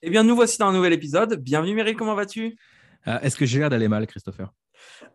Eh 0.00 0.10
bien, 0.10 0.22
nous 0.22 0.36
voici 0.36 0.58
dans 0.58 0.68
un 0.68 0.72
nouvel 0.72 0.92
épisode. 0.92 1.42
Bienvenue 1.42 1.74
Meryl, 1.74 1.96
comment 1.96 2.14
vas-tu? 2.14 2.56
Euh, 3.08 3.18
Est-ce 3.18 3.36
que 3.36 3.44
j'ai 3.44 3.58
l'air 3.58 3.68
d'aller 3.68 3.88
mal, 3.88 4.06
Christopher? 4.06 4.52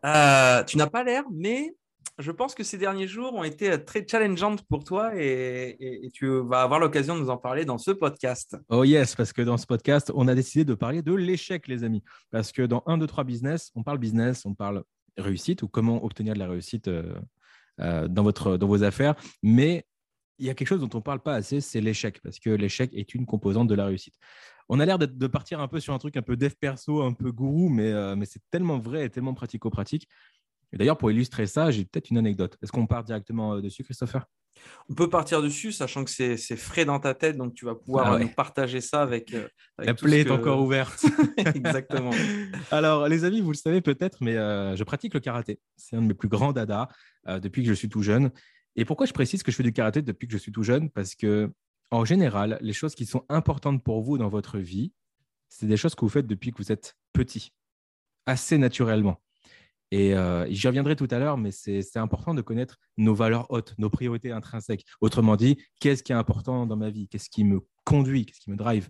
Euh, 0.03 0.61
Tu 0.65 0.75
n'as 0.75 0.87
pas 0.87 1.05
l'air, 1.05 1.23
mais 1.31 1.73
je 2.17 2.31
pense 2.31 2.53
que 2.53 2.65
ces 2.65 2.77
derniers 2.77 3.07
jours 3.07 3.33
ont 3.33 3.45
été 3.45 3.81
très 3.85 4.05
challengeants 4.05 4.57
pour 4.69 4.83
toi 4.83 5.13
et, 5.15 6.09
tu 6.13 6.27
vas 6.27 6.63
avoir 6.63 6.81
l'occasion 6.81 7.15
de 7.15 7.21
nous 7.21 7.29
en 7.29 7.37
parler 7.37 7.63
dans 7.63 7.77
ce 7.77 7.91
podcast. 7.91 8.57
Oh 8.67 8.83
yes, 8.83 9.15
parce 9.15 9.31
que 9.31 9.41
dans 9.41 9.55
ce 9.55 9.65
podcast, 9.65 10.11
on 10.15 10.27
a 10.27 10.35
décidé 10.35 10.65
de 10.65 10.73
parler 10.73 11.01
de 11.01 11.13
l'échec, 11.13 11.65
les 11.69 11.85
amis. 11.85 12.03
Parce 12.29 12.51
que 12.51 12.63
dans 12.63 12.83
1, 12.85 12.97
2, 12.97 13.07
3 13.07 13.23
business, 13.23 13.71
on 13.75 13.83
parle 13.83 13.99
business, 13.99 14.45
on 14.45 14.53
parle 14.53 14.83
réussite 15.15 15.61
ou 15.61 15.69
comment 15.69 16.03
obtenir 16.03 16.33
de 16.33 16.39
la 16.39 16.49
réussite 16.49 16.89
euh, 16.89 17.13
dans, 18.09 18.23
votre, 18.23 18.57
dans 18.57 18.67
vos 18.67 18.83
affaires. 18.83 19.15
Mais 19.41 19.85
il 20.39 20.45
y 20.45 20.49
a 20.49 20.53
quelque 20.53 20.67
chose 20.67 20.81
dont 20.81 20.89
on 20.93 20.97
ne 20.97 21.03
parle 21.03 21.21
pas 21.21 21.35
assez, 21.35 21.61
c'est 21.61 21.79
l'échec, 21.79 22.19
parce 22.21 22.37
que 22.37 22.49
l'échec 22.49 22.91
est 22.93 23.15
une 23.15 23.25
composante 23.25 23.69
de 23.69 23.75
la 23.75 23.85
réussite 23.85 24.15
on 24.69 24.79
a 24.79 24.85
l'air 24.85 24.99
de 24.99 25.27
partir 25.27 25.59
un 25.59 25.67
peu 25.67 25.79
sur 25.79 25.93
un 25.93 25.97
truc 25.97 26.17
un 26.17 26.21
peu 26.21 26.35
dev 26.35 26.53
perso, 26.59 27.01
un 27.01 27.13
peu 27.13 27.31
gourou, 27.31 27.69
mais, 27.69 27.91
euh, 27.91 28.15
mais 28.15 28.25
c'est 28.25 28.41
tellement 28.51 28.79
vrai 28.79 29.05
et 29.05 29.09
tellement 29.09 29.33
pratico-pratique. 29.33 30.07
Et 30.71 30.77
d'ailleurs, 30.77 30.97
pour 30.97 31.11
illustrer 31.11 31.45
ça, 31.45 31.69
j'ai 31.71 31.85
peut-être 31.85 32.09
une 32.09 32.17
anecdote. 32.17 32.57
Est-ce 32.61 32.71
qu'on 32.71 32.87
part 32.87 33.03
directement 33.03 33.55
euh, 33.55 33.61
dessus, 33.61 33.83
Christopher? 33.83 34.25
On 34.89 34.93
peut 34.93 35.09
partir 35.09 35.41
dessus, 35.41 35.71
sachant 35.71 36.03
que 36.03 36.11
c'est 36.11 36.37
frais 36.55 36.85
dans 36.85 36.99
ta 36.99 37.13
tête, 37.13 37.37
donc 37.37 37.53
tu 37.53 37.65
vas 37.65 37.75
pouvoir 37.75 38.13
ah 38.13 38.19
nous 38.19 38.29
partager 38.29 38.81
ça 38.81 39.01
avec. 39.01 39.33
Euh, 39.33 39.47
La 39.79 39.93
plaie 39.93 40.21
est 40.21 40.31
encore 40.31 40.61
ouverte. 40.61 41.05
Exactement. 41.37 42.11
Alors, 42.71 43.07
les 43.09 43.25
amis, 43.25 43.41
vous 43.41 43.51
le 43.51 43.57
savez 43.57 43.81
peut-être, 43.81 44.19
mais 44.21 44.33
je 44.33 44.83
pratique 44.83 45.15
le 45.15 45.19
karaté. 45.19 45.59
C'est 45.75 45.95
un 45.95 46.01
de 46.01 46.07
mes 46.07 46.13
plus 46.13 46.29
grands 46.29 46.53
dadas 46.53 46.87
depuis 47.27 47.63
que 47.63 47.69
je 47.69 47.73
suis 47.73 47.89
tout 47.89 48.03
jeune. 48.03 48.31
Et 48.75 48.85
pourquoi 48.85 49.05
je 49.05 49.13
précise 49.13 49.43
que 49.43 49.51
je 49.51 49.57
fais 49.57 49.63
du 49.63 49.73
karaté 49.73 50.01
depuis 50.01 50.27
que 50.27 50.33
je 50.33 50.37
suis 50.37 50.51
tout 50.51 50.63
jeune? 50.63 50.89
Parce 50.91 51.15
que 51.15 51.51
en 51.93 52.05
général, 52.05 52.57
les 52.61 52.73
choses 52.73 52.95
qui 52.95 53.05
sont 53.05 53.23
importantes 53.29 53.83
pour 53.83 54.01
vous 54.01 54.17
dans 54.17 54.27
votre 54.27 54.57
vie, 54.57 54.91
c'est 55.47 55.67
des 55.67 55.77
choses 55.77 55.93
que 55.93 56.01
vous 56.01 56.09
faites 56.09 56.25
depuis 56.25 56.51
que 56.51 56.57
vous 56.57 56.71
êtes 56.71 56.95
petit, 57.13 57.53
assez 58.25 58.57
naturellement. 58.57 59.21
Et 59.91 60.15
euh, 60.15 60.47
j'y 60.49 60.65
reviendrai 60.65 60.95
tout 60.95 61.07
à 61.11 61.19
l'heure, 61.19 61.37
mais 61.37 61.51
c'est 61.51 61.97
important 61.97 62.33
de 62.33 62.41
connaître 62.41 62.79
nos 62.97 63.13
valeurs 63.13 63.45
hautes, 63.51 63.75
nos 63.77 63.91
priorités 63.91 64.31
intrinsèques. 64.31 64.85
Autrement 65.01 65.35
dit, 65.35 65.63
qu'est-ce 65.79 66.01
qui 66.01 66.11
est 66.11 66.15
important 66.15 66.65
dans 66.65 66.75
ma 66.75 66.89
vie? 66.89 67.07
Qu'est-ce 67.07 67.29
qui 67.29 67.43
me 67.43 67.61
conduit? 67.83 68.25
Qu'est-ce 68.25 68.39
qui 68.39 68.49
me 68.49 68.55
drive? 68.55 68.89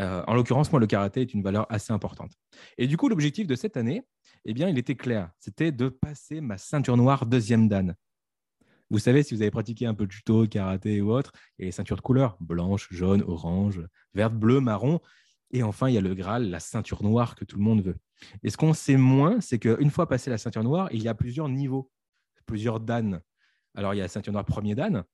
Euh, 0.00 0.24
En 0.26 0.34
l'occurrence, 0.34 0.72
moi, 0.72 0.80
le 0.80 0.88
karaté 0.88 1.20
est 1.20 1.32
une 1.34 1.44
valeur 1.44 1.66
assez 1.70 1.92
importante. 1.92 2.32
Et 2.76 2.88
du 2.88 2.96
coup, 2.96 3.08
l'objectif 3.08 3.46
de 3.46 3.54
cette 3.54 3.76
année, 3.76 4.02
eh 4.44 4.52
bien, 4.52 4.68
il 4.68 4.78
était 4.78 4.96
clair. 4.96 5.30
C'était 5.38 5.70
de 5.70 5.88
passer 5.88 6.40
ma 6.40 6.58
ceinture 6.58 6.96
noire 6.96 7.24
deuxième 7.24 7.68
dan. 7.68 7.94
Vous 8.92 8.98
savez, 8.98 9.22
si 9.22 9.34
vous 9.34 9.40
avez 9.40 9.50
pratiqué 9.50 9.86
un 9.86 9.94
peu 9.94 10.06
de 10.06 10.12
judo, 10.12 10.46
karaté 10.46 11.00
ou 11.00 11.12
autre, 11.12 11.32
il 11.58 11.62
y 11.62 11.64
a 11.64 11.66
les 11.68 11.72
ceintures 11.72 11.96
de 11.96 12.02
couleur 12.02 12.36
blanche, 12.40 12.88
jaune, 12.90 13.22
orange, 13.26 13.80
verte, 14.12 14.34
bleu, 14.34 14.60
marron. 14.60 15.00
Et 15.50 15.62
enfin, 15.62 15.88
il 15.88 15.94
y 15.94 15.98
a 15.98 16.02
le 16.02 16.14
Graal, 16.14 16.50
la 16.50 16.60
ceinture 16.60 17.02
noire 17.02 17.34
que 17.34 17.46
tout 17.46 17.56
le 17.56 17.62
monde 17.62 17.82
veut. 17.82 17.96
Et 18.42 18.50
ce 18.50 18.58
qu'on 18.58 18.74
sait 18.74 18.98
moins, 18.98 19.40
c'est 19.40 19.58
qu'une 19.58 19.90
fois 19.90 20.06
passé 20.06 20.28
la 20.28 20.36
ceinture 20.36 20.62
noire, 20.62 20.90
il 20.92 21.02
y 21.02 21.08
a 21.08 21.14
plusieurs 21.14 21.48
niveaux, 21.48 21.90
plusieurs 22.44 22.80
danes. 22.80 23.22
Alors, 23.74 23.94
il 23.94 23.96
y 23.96 24.00
a 24.00 24.04
la 24.04 24.08
ceinture 24.08 24.34
noire 24.34 24.44
premier 24.44 24.74
dan, 24.74 25.04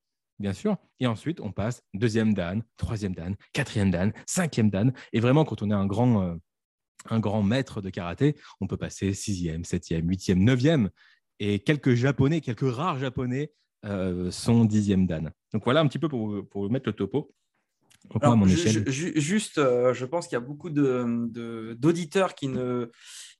bien 0.40 0.52
sûr, 0.52 0.76
et 0.98 1.06
ensuite, 1.06 1.38
on 1.40 1.52
passe 1.52 1.80
deuxième 1.94 2.34
dan, 2.34 2.64
troisième 2.78 3.14
dan, 3.14 3.36
quatrième 3.52 3.92
dan, 3.92 4.12
cinquième 4.26 4.70
dan. 4.70 4.92
Et 5.12 5.20
vraiment, 5.20 5.44
quand 5.44 5.62
on 5.62 5.70
est 5.70 5.74
un 5.74 5.86
grand, 5.86 6.24
euh, 6.24 6.34
un 7.10 7.20
grand 7.20 7.44
maître 7.44 7.80
de 7.80 7.90
karaté, 7.90 8.34
on 8.60 8.66
peut 8.66 8.76
passer 8.76 9.14
sixième, 9.14 9.62
septième, 9.62 10.08
huitième, 10.08 10.42
neuvième. 10.42 10.90
Et 11.38 11.60
quelques 11.60 11.94
japonais, 11.94 12.40
quelques 12.40 12.68
rares 12.68 12.98
japonais 12.98 13.52
son 14.30 14.64
dixième 14.64 15.06
dan. 15.06 15.30
Donc 15.52 15.64
voilà 15.64 15.80
un 15.80 15.86
petit 15.86 15.98
peu 15.98 16.08
pour, 16.08 16.46
pour 16.48 16.70
mettre 16.70 16.88
le 16.88 16.94
topo. 16.94 17.32
juste, 18.86 19.58
euh, 19.58 19.92
je 19.92 20.06
pense 20.06 20.26
qu'il 20.26 20.36
y 20.36 20.40
a 20.40 20.40
beaucoup 20.40 20.70
d'auditeurs 20.70 22.28
de, 22.28 22.34
qui, 22.34 22.48
ne, 22.48 22.90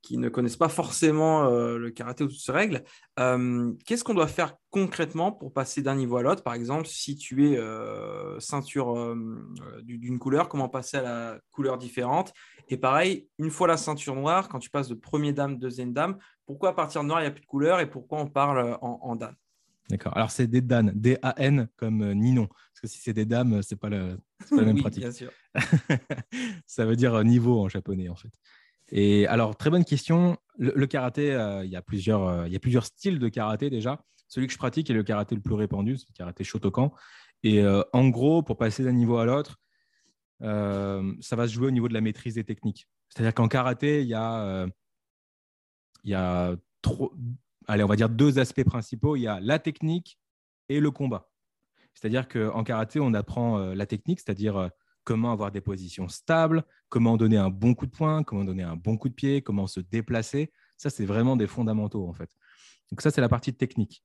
qui 0.02 0.18
ne 0.18 0.28
connaissent 0.28 0.58
pas 0.58 0.68
forcément 0.68 1.46
euh, 1.46 1.78
le 1.78 1.90
karaté 1.90 2.24
ou 2.24 2.28
toutes 2.28 2.40
ces 2.40 2.52
règles. 2.52 2.82
Qu'est-ce 3.86 4.04
qu'on 4.04 4.14
doit 4.14 4.26
faire 4.26 4.56
concrètement 4.70 5.32
pour 5.32 5.52
passer 5.52 5.80
d'un 5.80 5.94
niveau 5.94 6.18
à 6.18 6.22
l'autre? 6.22 6.42
Par 6.42 6.54
exemple, 6.54 6.86
si 6.86 7.16
tu 7.16 7.48
es 7.48 7.58
ceinture 8.40 9.16
d'une 9.82 10.18
couleur, 10.18 10.48
comment 10.48 10.68
passer 10.68 10.98
à 10.98 11.02
la 11.02 11.38
couleur 11.50 11.78
différente? 11.78 12.32
Et 12.68 12.76
pareil, 12.76 13.28
une 13.38 13.50
fois 13.50 13.68
la 13.68 13.78
ceinture 13.78 14.16
noire, 14.16 14.48
quand 14.48 14.58
tu 14.58 14.70
passes 14.70 14.88
de 14.88 14.94
premier 14.94 15.32
dame, 15.32 15.58
deuxième 15.58 15.94
dame, 15.94 16.18
pourquoi 16.44 16.70
à 16.70 16.72
partir 16.74 17.02
de 17.02 17.06
noir, 17.06 17.20
il 17.20 17.24
n'y 17.24 17.28
a 17.28 17.32
plus 17.32 17.42
de 17.42 17.46
couleur 17.46 17.80
et 17.80 17.88
pourquoi 17.88 18.18
on 18.20 18.26
parle 18.26 18.76
en, 18.82 19.00
en 19.02 19.16
dan? 19.16 19.34
D'accord. 19.88 20.14
Alors, 20.16 20.30
c'est 20.30 20.46
des 20.46 20.60
Dan, 20.60 20.92
D-A-N 20.94 21.68
comme 21.76 22.02
euh, 22.02 22.14
Ninon. 22.14 22.46
Parce 22.46 22.80
que 22.82 22.86
si 22.86 22.98
c'est 22.98 23.14
des 23.14 23.24
dames, 23.24 23.62
ce 23.62 23.74
n'est 23.74 23.78
pas, 23.78 23.88
la 23.88 24.16
même 24.52 24.74
oui, 24.74 24.80
pratique. 24.82 25.02
Bien 25.02 25.12
sûr. 25.12 25.30
ça 26.66 26.84
veut 26.84 26.96
dire 26.96 27.14
euh, 27.14 27.24
niveau 27.24 27.60
en 27.60 27.68
japonais, 27.68 28.08
en 28.08 28.14
fait. 28.14 28.32
Et 28.90 29.26
alors, 29.26 29.56
très 29.56 29.70
bonne 29.70 29.84
question. 29.84 30.36
Le, 30.58 30.86
karaté, 30.86 31.32
euh, 31.32 31.64
il, 31.64 31.70
y 31.70 31.76
a 31.76 31.82
plusieurs, 31.82 32.46
il 32.46 32.52
y 32.52 32.56
a 32.56 32.60
plusieurs 32.60 32.84
styles 32.84 33.18
de 33.18 33.28
karaté 33.28 33.70
déjà. 33.70 34.04
Celui 34.28 34.46
que 34.46 34.52
je 34.52 34.58
pratique 34.58 34.90
est 34.90 34.94
le 34.94 35.02
karaté 35.02 35.34
le 35.34 35.40
plus 35.40 35.54
répandu, 35.54 35.96
c'est 35.96 36.08
le 36.10 36.14
karaté 36.14 36.44
Shotokan. 36.44 36.92
Et 37.44 37.64
en 37.64 38.08
gros, 38.08 38.42
pour 38.42 38.58
passer 38.58 38.84
d'un 38.84 38.92
niveau 38.92 39.16
à 39.16 39.24
l'autre, 39.24 39.58
ça 40.40 41.36
va 41.36 41.48
se 41.48 41.52
jouer 41.52 41.68
au 41.68 41.70
niveau 41.70 41.88
de 41.88 41.94
la 41.94 42.00
maîtrise 42.02 42.34
des 42.34 42.44
techniques. 42.44 42.88
C'est-à-dire 43.08 43.32
qu'en 43.32 43.48
karaté, 43.48 44.02
il 44.02 44.08
y 44.08 44.14
a, 44.14 44.66
il 46.04 46.10
y 46.10 46.14
a 46.14 46.56
trop, 46.82 47.14
allez, 47.68 47.84
on 47.84 47.88
va 47.88 47.96
dire 47.96 48.08
deux 48.08 48.38
aspects 48.38 48.64
principaux. 48.64 49.16
Il 49.16 49.22
y 49.22 49.26
a 49.28 49.38
la 49.40 49.58
technique 49.58 50.18
et 50.68 50.80
le 50.80 50.90
combat. 50.90 51.30
C'est-à-dire 51.94 52.28
qu'en 52.28 52.64
karaté, 52.64 53.00
on 53.00 53.14
apprend 53.14 53.58
euh, 53.58 53.74
la 53.74 53.86
technique, 53.86 54.20
c'est-à-dire 54.20 54.56
euh, 54.56 54.68
comment 55.04 55.32
avoir 55.32 55.50
des 55.50 55.60
positions 55.60 56.08
stables, 56.08 56.64
comment 56.88 57.16
donner 57.16 57.36
un 57.36 57.50
bon 57.50 57.74
coup 57.74 57.86
de 57.86 57.90
poing, 57.90 58.22
comment 58.22 58.44
donner 58.44 58.62
un 58.62 58.76
bon 58.76 58.96
coup 58.96 59.08
de 59.08 59.14
pied, 59.14 59.42
comment 59.42 59.66
se 59.66 59.80
déplacer. 59.80 60.52
Ça, 60.76 60.90
c'est 60.90 61.06
vraiment 61.06 61.36
des 61.36 61.46
fondamentaux, 61.46 62.06
en 62.06 62.12
fait. 62.12 62.30
Donc 62.90 63.00
ça, 63.00 63.10
c'est 63.10 63.20
la 63.20 63.28
partie 63.28 63.54
technique. 63.54 64.04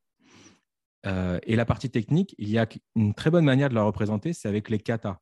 Euh, 1.06 1.40
et 1.44 1.56
la 1.56 1.66
partie 1.66 1.90
technique, 1.90 2.34
il 2.38 2.50
y 2.50 2.57
a 2.57 2.68
une 2.96 3.13
très 3.13 3.29
bonne 3.29 3.46
manière 3.46 3.69
de 3.69 3.75
la 3.75 3.84
représenter, 3.84 4.34
c'est 4.34 4.47
avec 4.47 4.69
les 4.69 4.79
katas. 4.79 5.19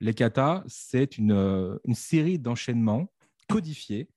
Les 0.00 0.14
katas, 0.14 0.62
c'est 0.66 1.18
une, 1.18 1.78
série 1.94 2.38
d'enchaînements 2.38 3.10
codifiés 3.48 4.08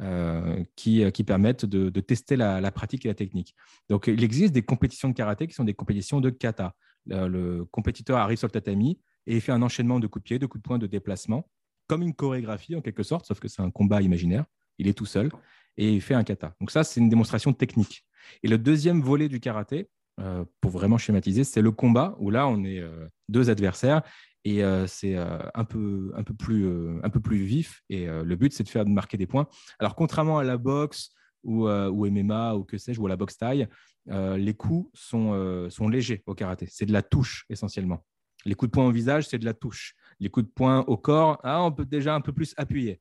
euh, 0.00 0.64
qui, 0.76 1.04
euh, 1.04 1.10
qui, 1.10 1.24
permettent 1.24 1.66
de, 1.66 2.00
tester 2.00 2.34
la, 2.34 2.72
pratique 2.72 3.04
et 3.04 3.08
la 3.08 3.14
technique. 3.14 3.54
Donc, 3.90 4.06
il 4.06 4.24
existe 4.24 4.54
des 4.54 4.62
compétitions 4.62 5.10
de 5.10 5.14
karaté 5.14 5.46
qui 5.46 5.52
sont 5.52 5.64
des 5.64 5.74
compétitions 5.74 6.22
de 6.22 6.30
kata. 6.30 6.74
Le, 7.04 7.64
compétiteur 7.70 8.16
arrive 8.16 8.38
sur 8.38 8.48
le 8.48 8.52
tatami 8.52 8.98
et 9.26 9.34
il 9.34 9.40
fait 9.42 9.52
un 9.52 9.60
enchaînement 9.60 10.00
de 10.00 10.06
coups 10.06 10.22
de 10.22 10.24
pied, 10.24 10.38
de 10.38 10.46
coups 10.46 10.62
de 10.62 10.66
poing, 10.66 10.78
de 10.78 10.86
déplacement, 10.86 11.50
comme 11.86 12.00
une 12.00 12.14
chorégraphie 12.14 12.74
en 12.74 12.80
quelque 12.80 13.02
sorte, 13.02 13.26
sauf 13.26 13.40
que 13.40 13.48
c'est 13.48 13.60
un 13.60 13.70
combat 13.70 14.00
imaginaire. 14.00 14.46
Il 14.78 14.88
est 14.88 14.94
tout 14.94 15.04
seul 15.04 15.28
et 15.76 15.92
il 15.92 16.00
fait 16.00 16.14
un 16.14 16.24
kata. 16.24 16.54
Donc 16.60 16.70
ça, 16.70 16.82
c'est 16.82 16.98
une 17.00 17.10
démonstration 17.10 17.52
technique. 17.52 18.06
Et 18.42 18.48
le 18.48 18.56
deuxième 18.56 19.02
volet 19.02 19.28
du 19.28 19.38
karaté, 19.38 19.90
euh, 20.18 20.46
pour 20.62 20.70
vraiment 20.70 20.96
schématiser, 20.96 21.44
c'est 21.44 21.60
le 21.62 21.72
combat, 21.72 22.16
où 22.20 22.30
là, 22.30 22.48
on 22.48 22.64
est 22.64 22.82
deux 23.28 23.50
adversaires 23.50 24.00
et 24.44 24.64
euh, 24.64 24.86
c'est 24.86 25.16
euh, 25.16 25.38
un, 25.54 25.64
peu, 25.64 26.12
un, 26.16 26.22
peu 26.22 26.34
plus, 26.34 26.66
euh, 26.66 26.98
un 27.02 27.10
peu 27.10 27.20
plus 27.20 27.38
vif. 27.38 27.82
Et 27.88 28.06
le 28.06 28.36
but, 28.36 28.52
c'est 28.52 28.64
de 28.64 28.68
faire 28.68 28.86
marquer 28.86 29.16
des 29.16 29.26
points. 29.26 29.46
Alors, 29.78 29.94
contrairement 29.94 30.38
à 30.38 30.44
la 30.44 30.56
boxe 30.56 31.10
ou, 31.42 31.68
MMA 31.68 32.54
ou 32.54 32.64
que 32.64 32.78
sais-je, 32.78 33.00
ou 33.00 33.06
à 33.06 33.08
la 33.08 33.16
boxe 33.16 33.36
taille, 33.36 33.68
les 34.06 34.54
coups 34.54 34.90
sont, 34.94 35.68
sont 35.70 35.88
légers 35.88 36.22
au 36.26 36.34
karaté. 36.34 36.66
C'est 36.70 36.86
de 36.86 36.92
la 36.92 37.02
touche 37.02 37.44
essentiellement. 37.48 38.04
Les 38.46 38.54
coups 38.54 38.70
de 38.70 38.72
poing 38.72 38.86
au 38.86 38.90
visage, 38.90 39.28
c'est 39.28 39.38
de 39.38 39.44
la 39.44 39.54
touche. 39.54 39.94
Les 40.18 40.30
coups 40.30 40.46
de 40.46 40.52
poing 40.52 40.80
au 40.80 40.96
corps, 40.96 41.38
ah, 41.42 41.62
on 41.62 41.72
peut 41.72 41.84
déjà 41.84 42.14
un 42.14 42.20
peu 42.20 42.32
plus 42.32 42.54
appuyer. 42.56 43.00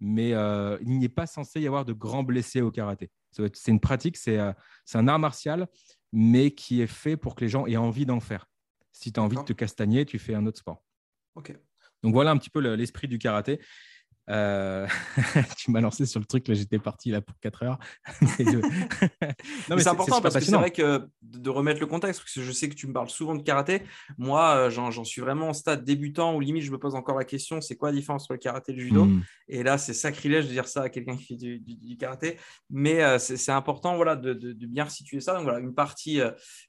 Mais 0.00 0.30
il 0.30 0.98
n'est 0.98 1.08
pas 1.08 1.26
censé 1.26 1.60
y 1.60 1.66
avoir 1.66 1.84
de 1.84 1.92
grands 1.92 2.22
blessés 2.22 2.60
au 2.60 2.70
karaté. 2.70 3.10
C'est 3.32 3.70
une 3.70 3.80
pratique, 3.80 4.16
c'est 4.16 4.38
un 4.38 5.08
art 5.08 5.18
martial, 5.18 5.66
mais 6.12 6.50
qui 6.52 6.80
est 6.80 6.86
fait 6.86 7.16
pour 7.16 7.34
que 7.34 7.42
les 7.42 7.48
gens 7.48 7.66
aient 7.66 7.76
envie 7.76 8.06
d'en 8.06 8.20
faire. 8.20 8.46
Si 8.94 9.12
tu 9.12 9.18
as 9.20 9.22
envie 9.22 9.36
de 9.36 9.42
te 9.42 9.52
castagner, 9.52 10.06
tu 10.06 10.18
fais 10.18 10.34
un 10.34 10.46
autre 10.46 10.58
sport. 10.58 10.82
Ok. 11.34 11.52
Donc 12.02 12.14
voilà 12.14 12.30
un 12.30 12.38
petit 12.38 12.48
peu 12.48 12.60
l'esprit 12.60 13.08
du 13.08 13.18
karaté. 13.18 13.60
Euh, 14.30 14.86
tu 15.58 15.70
m'as 15.70 15.80
lancé 15.80 16.06
sur 16.06 16.18
le 16.18 16.26
truc, 16.26 16.48
là 16.48 16.54
j'étais 16.54 16.78
parti 16.78 17.10
là 17.10 17.20
pour 17.20 17.38
4 17.40 17.62
heures. 17.62 17.78
non, 19.68 19.76
mais 19.76 19.82
c'est 19.82 19.88
important 19.88 20.20
parce 20.20 20.34
que 20.34 20.40
c'est 20.40 20.52
vrai 20.52 20.70
que 20.70 21.06
de 21.22 21.50
remettre 21.50 21.80
le 21.80 21.86
contexte, 21.86 22.20
parce 22.20 22.32
que 22.32 22.42
je 22.42 22.52
sais 22.52 22.68
que 22.68 22.74
tu 22.74 22.86
me 22.86 22.92
parles 22.92 23.10
souvent 23.10 23.34
de 23.34 23.42
karaté. 23.42 23.82
Moi, 24.16 24.42
euh, 24.56 24.70
j'en 24.70 25.04
suis 25.04 25.20
vraiment 25.20 25.50
au 25.50 25.52
stade 25.52 25.84
débutant 25.84 26.34
où 26.34 26.40
limite 26.40 26.62
je 26.62 26.72
me 26.72 26.78
pose 26.78 26.94
encore 26.94 27.18
la 27.18 27.24
question 27.24 27.60
c'est 27.60 27.76
quoi 27.76 27.90
la 27.90 27.96
différence 27.96 28.24
entre 28.24 28.34
le 28.34 28.38
karaté 28.38 28.72
et 28.72 28.76
le 28.76 28.82
judo? 28.82 29.04
Hmm. 29.04 29.22
Et 29.48 29.62
là, 29.62 29.78
c'est 29.78 29.94
sacrilège 29.94 30.46
de 30.46 30.52
dire 30.52 30.68
ça 30.68 30.82
à 30.82 30.88
quelqu'un 30.88 31.16
qui 31.16 31.24
fait 31.24 31.36
du, 31.36 31.96
karaté. 31.98 32.38
Mais 32.70 33.02
euh, 33.02 33.18
c'est 33.18 33.52
important 33.52 33.96
voilà, 33.96 34.16
de, 34.16 34.32
de, 34.32 34.66
bien 34.66 34.88
situer 34.88 35.20
ça. 35.20 35.34
Donc 35.34 35.44
voilà, 35.44 35.58
une 35.58 35.74
partie, 35.74 36.20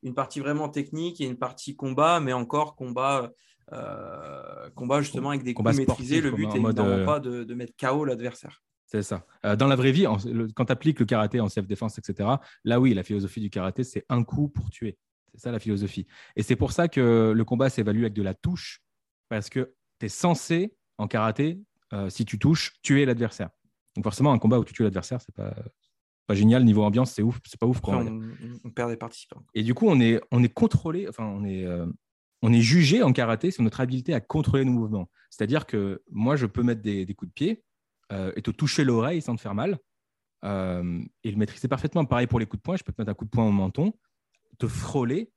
une 0.04 0.14
partie 0.14 0.40
vraiment 0.40 0.70
technique 0.70 1.22
et 1.22 1.26
une 1.26 1.38
partie 1.38 1.76
combat, 1.76 2.20
mais 2.20 2.34
encore 2.34 2.76
combat 2.76 3.32
euh, 3.74 4.70
combat 4.76 5.02
justement 5.02 5.30
avec 5.30 5.44
des 5.44 5.54
combat 5.54 5.72
coups 5.72 5.88
maîtrisés. 5.88 6.22
Le 6.22 6.32
but 6.32 6.46
est 6.46 6.58
évidemment 6.58 6.90
euh, 6.90 7.06
pas 7.06 7.20
de, 7.20 7.54
mettre 7.54 7.74
KO 7.80 8.06
l'adversaire. 8.06 8.64
C'est 8.86 9.02
ça. 9.02 9.26
Euh, 9.46 9.56
dans 9.56 9.68
la 9.68 9.76
vraie 9.76 9.92
vie, 9.92 10.06
quand 10.56 10.66
tu 10.66 10.72
appliques 10.72 11.00
le 11.00 11.06
karaté 11.06 11.40
en 11.40 11.50
self-défense, 11.50 11.98
etc., 11.98 12.30
là 12.64 12.80
oui, 12.80 12.94
la 12.94 13.04
philosophie 13.04 13.42
du 13.42 13.50
karaté, 13.50 13.84
c'est 13.84 14.06
un 14.10 14.24
coup 14.24 14.50
pour 14.50 14.70
tuer. 14.70 14.98
C'est 15.32 15.42
ça 15.42 15.52
la 15.52 15.60
philosophie. 15.60 16.06
Et 16.36 16.44
c'est 16.44 16.56
pour 16.56 16.72
ça 16.72 16.88
que 16.88 17.34
le 17.36 17.46
combat 17.46 17.70
s'évalue 17.70 18.02
avec 18.02 18.14
de 18.14 18.22
la 18.22 18.36
touche, 18.36 18.82
parce 19.30 19.50
que 19.50 19.74
tu 20.00 20.06
es 20.06 20.10
censé, 20.10 20.76
en 20.98 21.08
karaté, 21.08 21.60
si 22.10 22.26
tu 22.26 22.38
touches, 22.38 22.74
tuer 22.84 23.06
l'adversaire. 23.06 23.50
Donc 23.96 24.04
forcément, 24.04 24.32
un 24.32 24.38
combat 24.38 24.60
où 24.60 24.64
tu 24.64 24.74
tues 24.74 24.84
l'adversaire, 24.84 25.20
c'est 25.22 25.34
pas, 25.34 25.56
pas 26.28 26.36
génial. 26.36 26.64
Niveau 26.64 26.84
ambiance, 26.84 27.12
c'est 27.12 27.22
ouf, 27.22 27.40
c'est 27.46 27.60
pas 27.60 27.66
ouf. 27.66 27.80
on, 27.84 28.22
on, 28.64 28.70
perd 28.70 28.92
des 28.92 28.98
participants. 28.98 29.42
Et 29.54 29.64
du 29.64 29.74
coup, 29.74 29.88
on 29.88 30.00
est, 30.00 30.22
on 30.32 30.44
est 30.44 30.54
contrôlé, 30.54 31.08
enfin, 31.10 31.26
on 31.26 31.44
est, 31.44 31.66
on 32.46 32.54
est 32.54 32.62
jugé 32.62 33.02
en 33.02 33.12
karaté 33.12 33.50
sur 33.50 33.64
notre 33.64 33.82
habileté 33.82 34.14
à 34.14 34.22
contrôler 34.22 34.66
nos 34.66 34.72
mouvements. 34.72 35.10
C'est-à-dire 35.32 35.66
que 35.66 36.04
moi, 36.12 36.36
je 36.36 36.46
peux 36.46 36.62
mettre 36.62 36.84
des, 36.84 37.12
coups 37.16 37.30
de 37.30 37.34
pied 37.34 37.64
euh, 38.12 38.32
et 38.36 38.44
te 38.44 38.52
toucher 38.52 38.84
l'oreille 38.84 39.24
sans 39.24 39.36
te 39.36 39.42
faire 39.42 39.56
mal 39.56 39.80
euh, 40.44 41.02
et 41.24 41.32
le 41.32 41.38
maîtriser 41.38 41.68
parfaitement. 41.68 42.06
Pareil 42.06 42.28
pour 42.28 42.40
les 42.40 42.46
coups 42.46 42.60
de 42.60 42.64
poing, 42.64 42.76
je 42.76 42.84
peux 42.84 42.94
te 42.94 43.02
mettre 43.02 43.10
un 43.10 43.16
coup 43.16 43.26
de 43.26 43.32
poing 43.32 43.46
au 43.48 43.52
menton, 43.52 43.94
te 44.60 44.68
frôler. 44.68 45.32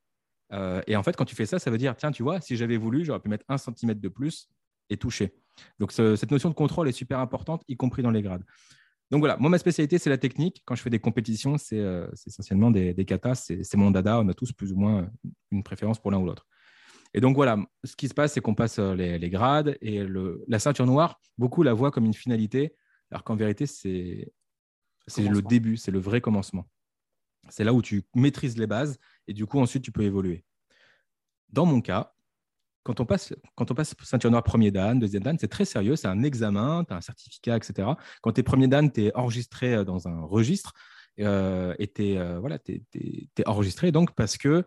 Euh, 0.53 0.83
et 0.85 0.95
en 0.95 1.01
fait, 1.01 1.15
quand 1.15 1.25
tu 1.25 1.33
fais 1.33 1.47
ça, 1.47 1.57
ça 1.57 1.71
veut 1.71 1.79
dire, 1.79 1.95
tiens, 1.95 2.11
tu 2.11 2.21
vois, 2.21 2.41
si 2.41 2.55
j'avais 2.55 2.77
voulu, 2.77 3.03
j'aurais 3.03 3.21
pu 3.21 3.29
mettre 3.29 3.45
un 3.49 3.57
centimètre 3.57 4.01
de 4.01 4.09
plus 4.09 4.47
et 4.91 4.97
toucher. 4.97 5.33
Donc, 5.79 5.91
cette 5.91 6.29
notion 6.29 6.49
de 6.49 6.55
contrôle 6.55 6.89
est 6.89 6.93
super 6.93 7.17
importante, 7.17 7.63
y 7.67 7.75
compris 7.75 8.03
dans 8.03 8.11
les 8.11 8.21
grades. 8.21 8.43
Donc 9.09 9.21
voilà, 9.21 9.35
moi, 9.37 9.49
ma 9.49 9.57
spécialité, 9.57 9.97
c'est 9.97 10.11
la 10.11 10.19
technique. 10.19 10.61
Quand 10.65 10.75
je 10.75 10.83
fais 10.83 10.91
des 10.91 10.99
compétitions, 10.99 11.57
c'est 11.57 11.83
essentiellement 12.27 12.69
des, 12.69 12.93
des 12.93 13.05
katas. 13.05 13.51
C'est 13.63 13.77
mon 13.77 13.89
dada. 13.89 14.19
On 14.19 14.27
a 14.29 14.35
tous 14.35 14.53
plus 14.53 14.71
ou 14.71 14.75
moins 14.75 15.09
une 15.49 15.63
préférence 15.63 15.99
pour 15.99 16.11
l'un 16.11 16.19
ou 16.19 16.27
l'autre. 16.27 16.45
Et 17.13 17.21
donc 17.21 17.35
voilà, 17.35 17.57
ce 17.83 17.95
qui 17.95 18.07
se 18.07 18.13
passe, 18.13 18.33
c'est 18.33 18.41
qu'on 18.41 18.55
passe 18.55 18.79
euh, 18.79 18.93
les, 18.95 19.29
grades 19.29 19.77
et 19.81 20.03
la 20.47 20.59
ceinture 20.59 20.85
noire, 20.85 21.19
beaucoup 21.37 21.63
la 21.63 21.73
voient 21.73 21.91
comme 21.91 22.05
une 22.05 22.13
finalité, 22.13 22.75
alors 23.11 23.23
qu'en 23.23 23.35
vérité, 23.35 23.65
c'est 23.65 24.31
le 25.17 25.41
début, 25.41 25.77
c'est 25.77 25.91
le 25.91 25.99
vrai 25.99 26.21
commencement. 26.21 26.67
C'est 27.49 27.63
là 27.63 27.73
où 27.73 27.81
tu 27.81 28.03
maîtrises 28.15 28.57
les 28.57 28.67
bases 28.67 28.99
et 29.27 29.33
du 29.33 29.47
coup, 29.47 29.59
ensuite, 29.59 29.83
tu 29.83 29.91
peux 29.91 30.03
évoluer. 30.03 30.45
Dans 31.49 31.65
mon 31.65 31.81
cas, 31.81 32.13
quand 32.83 32.99
on 32.99 33.05
passe, 33.05 33.33
quand 33.55 33.71
on 33.71 33.73
passe 33.73 33.95
ceinture 34.03 34.29
noire 34.29 34.43
premier 34.43 34.69
dan, 34.69 34.99
deuxième 34.99 35.23
dan, 35.23 35.37
c'est 35.39 35.47
très 35.47 35.65
sérieux, 35.65 35.95
c'est 35.95 36.07
un 36.07 36.21
examen, 36.21 36.83
tu 36.85 36.93
as 36.93 36.97
un 36.97 37.01
certificat, 37.01 37.57
etc. 37.57 37.89
Quand 38.21 38.33
tu 38.33 38.41
es 38.41 38.43
premier 38.43 38.67
dan, 38.67 38.91
tu 38.91 39.05
es 39.05 39.15
enregistré 39.15 39.73
euh, 39.73 39.83
dans 39.83 40.07
un 40.07 40.21
registre 40.21 40.73
euh, 41.19 41.73
et 41.79 41.87
tu 41.87 42.13
es, 42.13 42.39
voilà, 42.39 42.59
enregistré 43.47 43.91
donc 43.91 44.11
parce 44.13 44.37
que 44.37 44.63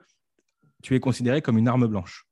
tu 0.83 0.95
es 0.97 1.01
considéré 1.01 1.41
comme 1.41 1.57
une 1.57 1.69
arme 1.69 1.87
blanche. 1.87 2.27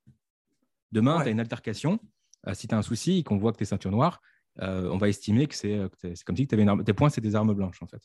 Demain, 0.93 1.21
tu 1.23 1.29
as 1.29 1.31
une 1.31 1.41
altercation. 1.41 1.99
Euh, 2.47 2.55
si 2.55 2.69
tu 2.69 2.75
as 2.75 2.79
un 2.79 2.83
souci 2.83 3.19
et 3.19 3.23
qu'on 3.23 3.37
voit 3.37 3.53
que 3.53 3.59
tu 3.59 3.63
es 3.63 3.67
ceinture 3.67 3.91
noire, 3.91 4.21
euh, 4.61 4.89
on 4.91 4.99
va 4.99 5.09
estimer 5.09 5.47
que 5.47 5.55
c'est 5.55 5.89
comme 6.25 6.37
si 6.37 6.47
tu 6.47 6.55
avais 6.55 6.63
une 6.63 6.69
arme. 6.69 6.85
tes 6.85 6.93
points, 6.93 7.11
c'est 7.11 7.21
des 7.21 7.35
armes 7.35 7.55
blanches, 7.55 7.83
en 7.83 7.87
fait. 7.87 8.03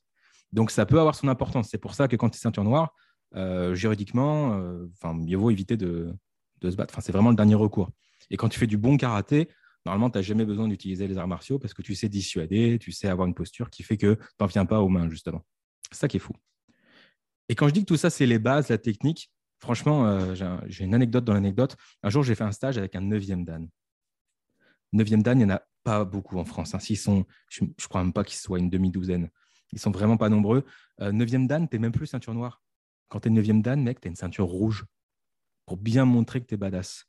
Donc, 0.52 0.72
ça 0.72 0.86
peut 0.86 1.00
avoir 1.00 1.16
son 1.16 1.28
importance. 1.28 1.70
C'est 1.70 1.78
pour 1.78 1.96
ça 1.96 2.08
que 2.08 2.16
quand 2.16 2.30
tu 2.30 2.38
es 2.38 2.40
ceinture 2.40 2.64
noire, 2.64 2.94
euh, 3.36 3.74
juridiquement, 3.76 4.62
mieux 5.16 5.38
vaut 5.38 5.52
éviter 5.52 5.78
de, 5.78 6.14
de 6.62 6.70
se 6.70 6.76
battre. 6.76 6.94
Enfin, 6.94 7.02
c'est 7.02 7.12
vraiment 7.12 7.32
le 7.32 7.36
dernier 7.36 7.56
recours. 7.56 7.90
Et 8.30 8.38
quand 8.38 8.50
tu 8.50 8.60
fais 8.60 8.68
du 8.68 8.78
bon 8.78 8.98
karaté, 8.98 9.50
normalement, 9.86 10.10
tu 10.10 10.18
n'as 10.18 10.22
jamais 10.22 10.46
besoin 10.46 10.68
d'utiliser 10.68 11.08
les 11.08 11.18
arts 11.18 11.28
martiaux 11.28 11.60
parce 11.60 11.74
que 11.74 11.82
tu 11.82 11.96
sais 11.96 12.10
dissuader, 12.10 12.78
tu 12.80 12.92
sais 12.92 13.08
avoir 13.08 13.28
une 13.28 13.34
posture 13.36 13.70
qui 13.70 13.84
fait 13.84 13.98
que 13.98 14.16
tu 14.16 14.22
n'en 14.40 14.48
viens 14.48 14.66
pas 14.66 14.82
aux 14.82 14.90
mains, 14.90 15.10
justement. 15.10 15.46
C'est 15.92 16.00
ça 16.00 16.08
qui 16.08 16.18
est 16.18 16.22
fou. 16.22 16.34
Et 17.50 17.56
quand 17.56 17.68
je 17.68 17.74
dis 17.74 17.82
que 17.82 17.86
tout 17.86 17.98
ça, 17.98 18.10
c'est 18.10 18.26
les 18.26 18.40
bases, 18.40 18.70
la 18.70 18.78
technique, 18.78 19.32
Franchement, 19.66 20.06
euh, 20.06 20.36
j'ai 20.68 20.86
une 20.86 20.94
anecdote 20.94 21.26
dans 21.26 21.34
l'anecdote. 21.34 21.76
Un 22.04 22.12
jour, 22.12 22.22
j'ai 22.22 22.36
fait 22.36 22.44
un 22.44 22.52
stage 22.52 22.78
avec 22.78 22.96
un 22.96 23.02
neuvième 23.02 23.44
dan. 23.46 23.68
Neuvième 24.94 25.24
dan, 25.24 25.40
il 25.40 25.48
n'y 25.48 25.52
en 25.52 25.56
a 25.56 25.64
pas 25.84 26.06
beaucoup 26.06 26.38
en 26.38 26.46
France. 26.46 26.76
Hein. 26.76 26.96
sont, 26.96 27.26
je 27.50 27.64
ne 27.64 27.70
crois 27.90 28.04
même 28.04 28.14
pas 28.14 28.24
qu'ils 28.24 28.38
soient 28.38 28.60
une 28.60 28.70
demi-douzaine. 28.70 29.28
Ils 29.72 29.80
sont 29.80 29.90
vraiment 29.90 30.18
pas 30.18 30.30
nombreux. 30.30 30.66
Euh, 31.02 31.12
neuvième 31.12 31.48
dan, 31.48 31.68
tu 31.68 31.76
n'es 31.76 31.80
même 31.80 31.92
plus 31.92 32.06
ceinture 32.06 32.36
noire. 32.36 32.62
Quand 33.08 33.22
tu 33.22 33.30
es 33.30 33.32
neuvième 33.32 33.64
dan, 33.64 33.82
mec, 33.82 34.00
tu 34.00 34.08
as 34.08 34.10
une 34.10 34.16
ceinture 34.16 34.46
rouge 34.46 34.86
pour 35.66 35.78
bien 35.78 36.06
montrer 36.06 36.42
que 36.42 36.46
tu 36.46 36.54
es 36.54 36.58
badass. 36.58 37.08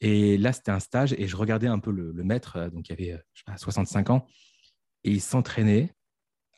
Et 0.00 0.38
là, 0.38 0.52
c'était 0.52 0.72
un 0.72 0.80
stage 0.80 1.12
et 1.12 1.28
je 1.28 1.36
regardais 1.36 1.68
un 1.68 1.78
peu 1.78 1.92
le, 1.92 2.12
maître, 2.24 2.56
euh, 2.56 2.70
donc 2.70 2.88
il 2.88 2.92
avait 2.92 3.22
je 3.34 3.38
sais 3.38 3.44
pas, 3.46 3.56
65 3.56 4.10
ans, 4.10 4.26
et 5.04 5.12
il 5.12 5.20
s'entraînait 5.20 5.94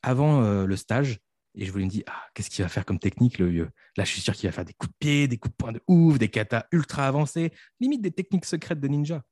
avant 0.00 0.40
le 0.66 0.76
stage 0.76 1.20
et 1.54 1.64
je 1.64 1.72
voulais 1.72 1.84
me 1.84 1.90
dire, 1.90 2.02
ah, 2.08 2.22
qu'est-ce 2.34 2.50
qu'il 2.50 2.64
va 2.64 2.68
faire 2.68 2.84
comme 2.84 2.98
technique, 2.98 3.38
le 3.38 3.48
vieux? 3.48 3.70
Là, 3.96 4.04
je 4.04 4.10
suis 4.10 4.20
sûr 4.20 4.34
qu'il 4.34 4.48
va 4.48 4.52
faire 4.52 4.64
des 4.64 4.74
coups 4.74 4.92
de 4.92 4.96
pied, 4.98 5.28
des 5.28 5.38
coups 5.38 5.52
de 5.52 5.56
poing 5.56 5.72
de 5.72 5.80
ouf, 5.86 6.18
des 6.18 6.28
katas 6.28 6.66
ultra 6.72 7.06
avancés, 7.06 7.52
limite 7.80 8.02
des 8.02 8.10
techniques 8.10 8.44
secrètes 8.44 8.80
de 8.80 8.88
ninja. 8.88 9.22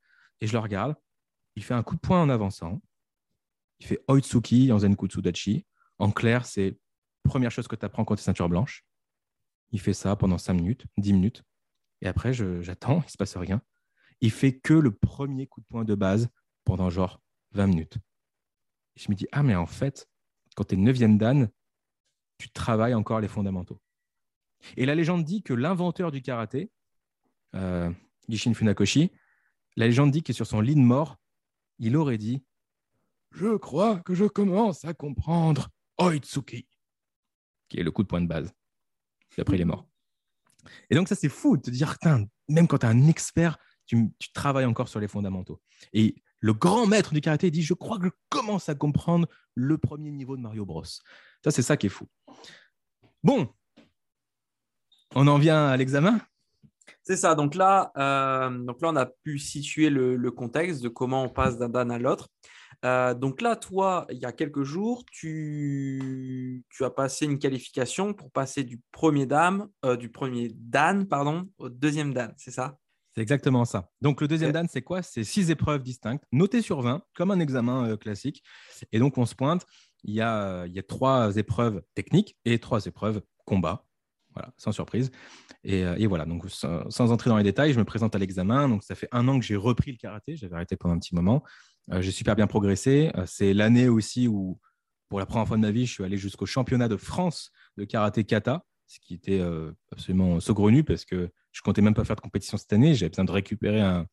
Et 0.40 0.46
je 0.46 0.52
le 0.52 0.60
regarde, 0.60 0.94
il 1.56 1.64
fait 1.64 1.74
un 1.74 1.82
coup 1.82 1.96
de 1.96 2.00
poing 2.00 2.22
en 2.22 2.28
avançant. 2.28 2.80
Il 3.80 3.86
fait 3.86 4.02
Oitsuki 4.08 4.70
en 4.70 4.78
Zenkutsu 4.78 5.20
Dachi. 5.20 5.66
En 5.98 6.12
clair, 6.12 6.46
c'est 6.46 6.78
première 7.24 7.50
chose 7.50 7.66
que 7.66 7.76
tu 7.76 7.84
apprends 7.84 8.04
quand 8.04 8.14
tu 8.14 8.20
es 8.20 8.24
ceinture 8.24 8.48
blanche. 8.48 8.84
Il 9.72 9.80
fait 9.80 9.94
ça 9.94 10.14
pendant 10.14 10.38
5 10.38 10.54
minutes, 10.54 10.86
10 10.98 11.12
minutes. 11.14 11.42
Et 12.00 12.06
après, 12.06 12.32
j'attends, 12.32 13.00
il 13.00 13.06
ne 13.06 13.10
se 13.10 13.16
passe 13.16 13.36
rien. 13.36 13.62
Il 14.20 14.30
fait 14.30 14.58
que 14.58 14.74
le 14.74 14.92
premier 14.92 15.46
coup 15.46 15.60
de 15.60 15.66
poing 15.66 15.84
de 15.84 15.94
base 15.94 16.28
pendant 16.64 16.90
genre 16.90 17.20
20 17.52 17.66
minutes. 17.66 17.96
Et 18.96 19.00
je 19.00 19.10
me 19.10 19.16
dis, 19.16 19.26
ah, 19.32 19.42
mais 19.42 19.56
en 19.56 19.66
fait, 19.66 20.08
quand 20.54 20.64
tu 20.64 20.74
es 20.74 20.78
9e 20.78 21.16
dan, 21.16 21.48
tu 22.42 22.50
travailles 22.50 22.94
encore 22.94 23.20
les 23.20 23.28
fondamentaux. 23.28 23.80
Et 24.76 24.84
la 24.84 24.96
légende 24.96 25.24
dit 25.24 25.42
que 25.42 25.54
l'inventeur 25.54 26.10
du 26.10 26.22
karaté, 26.22 26.72
euh, 27.54 27.90
Gishin 28.28 28.54
Funakoshi, 28.54 29.12
la 29.76 29.86
légende 29.86 30.10
dit 30.10 30.24
que 30.24 30.32
sur 30.32 30.46
son 30.46 30.60
lit 30.60 30.74
de 30.74 30.80
mort, 30.80 31.18
il 31.78 31.96
aurait 31.96 32.18
dit 32.18 32.42
Je 33.30 33.56
crois 33.56 34.00
que 34.00 34.14
je 34.14 34.24
commence 34.24 34.84
à 34.84 34.92
comprendre 34.92 35.68
Oitsuki, 35.98 36.66
qui 37.68 37.78
est 37.78 37.84
le 37.84 37.92
coup 37.92 38.02
de 38.02 38.08
point 38.08 38.20
de 38.20 38.26
base. 38.26 38.52
Et 39.36 39.40
après, 39.40 39.56
il 39.56 39.60
est 39.60 39.66
mort. 39.66 39.86
Et 40.90 40.96
donc, 40.96 41.08
ça, 41.08 41.14
c'est 41.14 41.28
fou 41.28 41.56
de 41.56 41.62
te 41.62 41.70
dire 41.70 41.96
même 42.48 42.66
quand 42.66 42.78
tu 42.78 42.86
es 42.86 42.88
un 42.88 43.06
expert, 43.06 43.56
tu, 43.86 44.10
tu, 44.18 44.32
travailles 44.32 44.64
encore 44.64 44.88
sur 44.88 45.00
les 45.00 45.08
fondamentaux. 45.08 45.60
Et 45.92 46.16
le 46.42 46.52
grand 46.52 46.86
maître 46.86 47.14
du 47.14 47.22
karaté 47.22 47.50
dit 47.50 47.62
Je 47.62 47.72
crois 47.72 47.98
que 47.98 48.06
je 48.06 48.10
commence 48.28 48.68
à 48.68 48.74
comprendre 48.74 49.26
le 49.54 49.78
premier 49.78 50.10
niveau 50.10 50.36
de 50.36 50.42
Mario 50.42 50.66
Bros. 50.66 50.84
Ça, 50.84 51.50
c'est 51.50 51.62
ça 51.62 51.78
qui 51.78 51.86
est 51.86 51.90
fou. 51.90 52.06
Bon, 53.22 53.48
on 55.14 55.26
en 55.26 55.38
vient 55.38 55.68
à 55.68 55.76
l'examen 55.76 56.20
c'est 57.02 57.16
ça. 57.16 57.34
Donc 57.34 57.54
là, 57.54 57.92
euh, 57.96 58.50
donc 58.58 58.78
on 58.82 58.96
a 58.96 59.06
pu 59.06 59.38
situer 59.38 59.90
le, 59.90 60.30
contexte 60.30 60.82
de 60.82 60.88
comment 60.88 61.24
on 61.24 61.28
passe 61.28 61.58
d'un 61.58 61.68
dan 61.68 61.90
à 61.90 61.98
l'autre. 61.98 62.28
Euh, 62.84 63.14
donc 63.14 63.40
là, 63.40 63.54
toi, 63.56 64.06
il 64.10 64.18
y 64.18 64.24
a 64.24 64.32
quelques 64.32 64.62
jours, 64.62 65.04
tu, 65.10 66.64
tu, 66.68 66.84
as 66.84 66.90
passé 66.90 67.26
une 67.26 67.38
qualification 67.38 68.12
pour 68.12 68.30
passer 68.30 68.64
du 68.64 68.80
premier 68.90 69.26
dame, 69.26 69.68
euh, 69.84 69.96
du 69.96 70.10
premier 70.10 70.50
dan, 70.54 71.06
pardon, 71.06 71.48
au 71.58 71.68
deuxième 71.68 72.12
dan, 72.12 72.34
c'est 72.36 72.50
ça? 72.50 72.76
C'est 73.14 73.20
exactement 73.20 73.64
ça. 73.64 73.90
Donc 74.00 74.20
le 74.20 74.28
deuxième 74.28 74.52
dan, 74.52 74.66
c'est 74.70 74.82
quoi? 74.82 75.02
C'est 75.02 75.24
six 75.24 75.50
épreuves 75.50 75.82
distinctes, 75.82 76.24
notées 76.32 76.62
sur 76.62 76.80
20, 76.80 77.02
comme 77.14 77.30
un 77.30 77.40
examen 77.40 77.96
classique. 77.96 78.42
Et 78.90 78.98
donc 78.98 79.18
on 79.18 79.26
se 79.26 79.34
pointe 79.34 79.66
il 80.04 80.14
y, 80.14 80.20
a, 80.20 80.66
il 80.66 80.72
y 80.72 80.78
a 80.78 80.82
trois 80.82 81.36
épreuves 81.36 81.82
techniques 81.94 82.36
et 82.44 82.58
trois 82.58 82.84
épreuves 82.86 83.22
combat. 83.44 83.86
Voilà, 84.34 84.52
sans 84.56 84.72
surprise. 84.72 85.10
Et, 85.62 85.84
euh, 85.84 86.06
voilà, 86.08 86.24
donc 86.24 86.48
sans, 86.48 87.12
entrer 87.12 87.28
dans 87.28 87.36
les 87.36 87.44
détails, 87.44 87.72
je 87.72 87.78
me 87.78 87.84
présente 87.84 88.14
à 88.14 88.18
l'examen. 88.18 88.68
Donc 88.68 88.82
ça 88.82 88.94
fait 88.94 89.08
un 89.12 89.28
an 89.28 89.38
que 89.38 89.44
j'ai 89.44 89.56
repris 89.56 89.92
le 89.92 89.98
karaté, 89.98 90.36
j'avais 90.36 90.54
arrêté 90.54 90.76
pendant 90.76 90.94
un 90.94 90.98
petit 90.98 91.14
moment. 91.14 91.42
Euh, 91.90 92.00
j'ai 92.00 92.10
super 92.10 92.34
bien 92.34 92.46
progressé. 92.46 93.10
Euh, 93.16 93.24
c'est 93.26 93.52
l'année 93.52 93.88
aussi 93.88 94.28
où, 94.28 94.58
pour 95.08 95.18
la 95.18 95.26
première 95.26 95.46
fois 95.46 95.56
de 95.56 95.62
ma 95.62 95.70
vie, 95.70 95.86
je 95.86 95.92
suis 95.92 96.04
allé 96.04 96.16
jusqu'au 96.16 96.46
championnat 96.46 96.88
de 96.88 96.96
France 96.96 97.50
de 97.76 97.84
karaté 97.84 98.24
kata, 98.24 98.64
ce 98.86 98.98
qui 99.00 99.14
était 99.14 99.42
absolument 99.90 100.40
saugrenu 100.40 100.84
parce 100.84 101.04
que 101.04 101.30
je 101.52 101.60
comptais 101.62 101.82
même 101.82 101.94
pas 101.94 102.04
faire 102.04 102.16
de 102.16 102.20
compétition 102.20 102.56
cette 102.56 102.72
année. 102.72 102.94
J'avais 102.94 103.10
besoin 103.10 103.24
de 103.24 103.32
récupérer 103.32 103.80
un, 103.80 104.06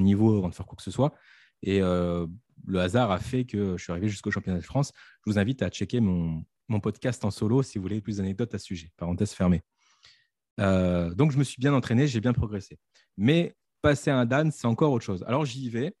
niveau 0.00 0.36
avant 0.38 0.48
de 0.48 0.54
faire 0.54 0.66
quoi 0.66 0.76
que 0.76 0.82
ce 0.82 0.90
soit. 0.90 1.14
Et 1.62 1.80
le 1.80 2.78
hasard 2.78 3.10
a 3.10 3.18
fait 3.18 3.44
que 3.44 3.76
je 3.76 3.82
suis 3.82 3.92
arrivé 3.92 4.08
jusqu'au 4.08 4.30
championnat 4.30 4.58
de 4.58 4.64
France. 4.64 4.92
Je 5.24 5.30
vous 5.30 5.38
invite 5.38 5.62
à 5.62 5.68
checker 5.68 6.00
mon, 6.00 6.44
podcast 6.82 7.24
en 7.24 7.30
solo 7.30 7.62
si 7.62 7.78
vous 7.78 7.82
voulez 7.82 8.00
plus 8.00 8.18
d'anecdotes 8.18 8.54
à 8.54 8.58
ce 8.58 8.66
sujet. 8.66 8.90
Parenthèse 8.96 9.32
fermée. 9.32 9.62
Euh, 10.60 11.14
donc, 11.14 11.32
je 11.32 11.38
me 11.38 11.44
suis 11.44 11.60
bien 11.60 11.74
entraîné, 11.74 12.06
j'ai 12.06 12.20
bien 12.20 12.32
progressé. 12.32 12.78
Mais 13.16 13.54
passer 13.82 14.10
un 14.10 14.24
Dan, 14.24 14.50
c'est 14.50 14.66
encore 14.66 14.92
autre 14.92 15.04
chose. 15.04 15.24
Alors, 15.26 15.44
j'y 15.44 15.68
vais 15.68 15.94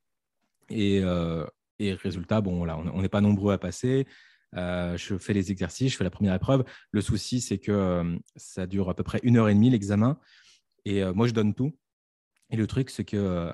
et 0.68 1.00
euh, 1.02 1.46
résultat, 1.78 2.40
bon, 2.40 2.64
là, 2.64 2.78
on 2.78 3.02
n'est 3.02 3.08
pas 3.08 3.20
nombreux 3.20 3.52
à 3.52 3.58
passer. 3.58 4.06
Euh, 4.56 4.96
je 4.96 5.18
fais 5.18 5.32
les 5.32 5.50
exercices, 5.50 5.92
je 5.92 5.96
fais 5.96 6.04
la 6.04 6.10
première 6.10 6.34
épreuve. 6.34 6.64
Le 6.90 7.00
souci, 7.00 7.40
c'est 7.40 7.58
que 7.58 7.72
euh, 7.72 8.16
ça 8.36 8.66
dure 8.66 8.88
à 8.88 8.94
peu 8.94 9.02
près 9.02 9.20
une 9.22 9.36
heure 9.36 9.48
et 9.48 9.54
demie 9.54 9.70
l'examen. 9.70 10.18
Et 10.86 11.02
euh, 11.02 11.12
moi, 11.12 11.26
je 11.26 11.32
donne 11.32 11.52
tout. 11.52 11.76
Et 12.48 12.56
le 12.56 12.66
truc, 12.66 12.88
c'est 12.90 13.04
que 13.04 13.52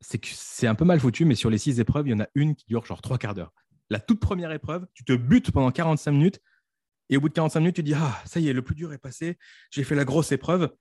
c'est 0.00 0.66
un 0.66 0.74
peu 0.74 0.86
mal 0.86 0.98
foutu, 0.98 1.26
mais 1.26 1.34
sur 1.34 1.50
les 1.50 1.58
six 1.58 1.78
épreuves, 1.78 2.08
il 2.08 2.10
y 2.10 2.14
en 2.14 2.20
a 2.20 2.28
une 2.34 2.56
qui 2.56 2.64
dure 2.66 2.84
genre 2.86 3.02
trois 3.02 3.18
quarts 3.18 3.34
d'heure. 3.34 3.52
La 3.90 4.00
toute 4.00 4.18
première 4.18 4.50
épreuve, 4.50 4.86
tu 4.94 5.04
te 5.04 5.12
butes 5.12 5.52
pendant 5.52 5.70
45 5.70 6.10
minutes. 6.10 6.40
Et 7.10 7.18
au 7.18 7.20
bout 7.20 7.28
de 7.28 7.34
45 7.34 7.60
minutes, 7.60 7.76
tu 7.76 7.82
dis 7.82 7.94
Ah, 7.94 8.18
ça 8.24 8.40
y 8.40 8.48
est, 8.48 8.52
le 8.54 8.62
plus 8.62 8.74
dur 8.74 8.92
est 8.94 8.98
passé. 8.98 9.36
J'ai 9.70 9.84
fait 9.84 9.94
la 9.94 10.06
grosse 10.06 10.32
épreuve. 10.32 10.74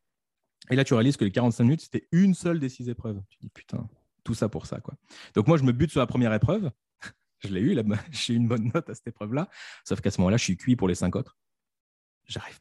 Et 0.70 0.76
là, 0.76 0.86
tu 0.86 0.94
réalises 0.94 1.18
que 1.18 1.26
les 1.26 1.32
45 1.32 1.64
minutes, 1.64 1.82
c'était 1.82 2.08
une 2.14 2.34
seule 2.34 2.60
des 2.60 2.70
six 2.70 2.88
épreuves. 2.88 3.22
Tu 3.30 3.38
dis 3.42 3.50
Putain, 3.50 3.90
tout 4.24 4.34
ça 4.34 4.48
pour 4.48 4.68
ça. 4.68 4.80
quoi. 4.80 4.96
Donc, 5.36 5.48
moi, 5.48 5.58
je 5.58 5.64
me 5.64 5.74
bute 5.74 5.92
sur 5.92 6.00
la 6.00 6.08
première 6.08 6.34
épreuve 6.34 6.72
je 7.40 7.50
l'ai 7.50 7.62
eu, 7.62 7.76
j'ai 8.12 8.34
eu 8.34 8.38
une 8.38 8.48
bonne 8.48 8.72
note 8.74 8.90
à 8.90 8.96
cette 8.96 9.08
épreuve-là. 9.08 9.50
Sauf 9.84 10.00
qu'à 10.00 10.12
ce 10.12 10.22
moment-là, 10.22 10.38
je 10.38 10.44
suis 10.46 10.56
cuit 10.56 10.78
pour 10.78 10.88
les 10.88 10.96
cinq 10.96 11.18
autres. 11.18 11.36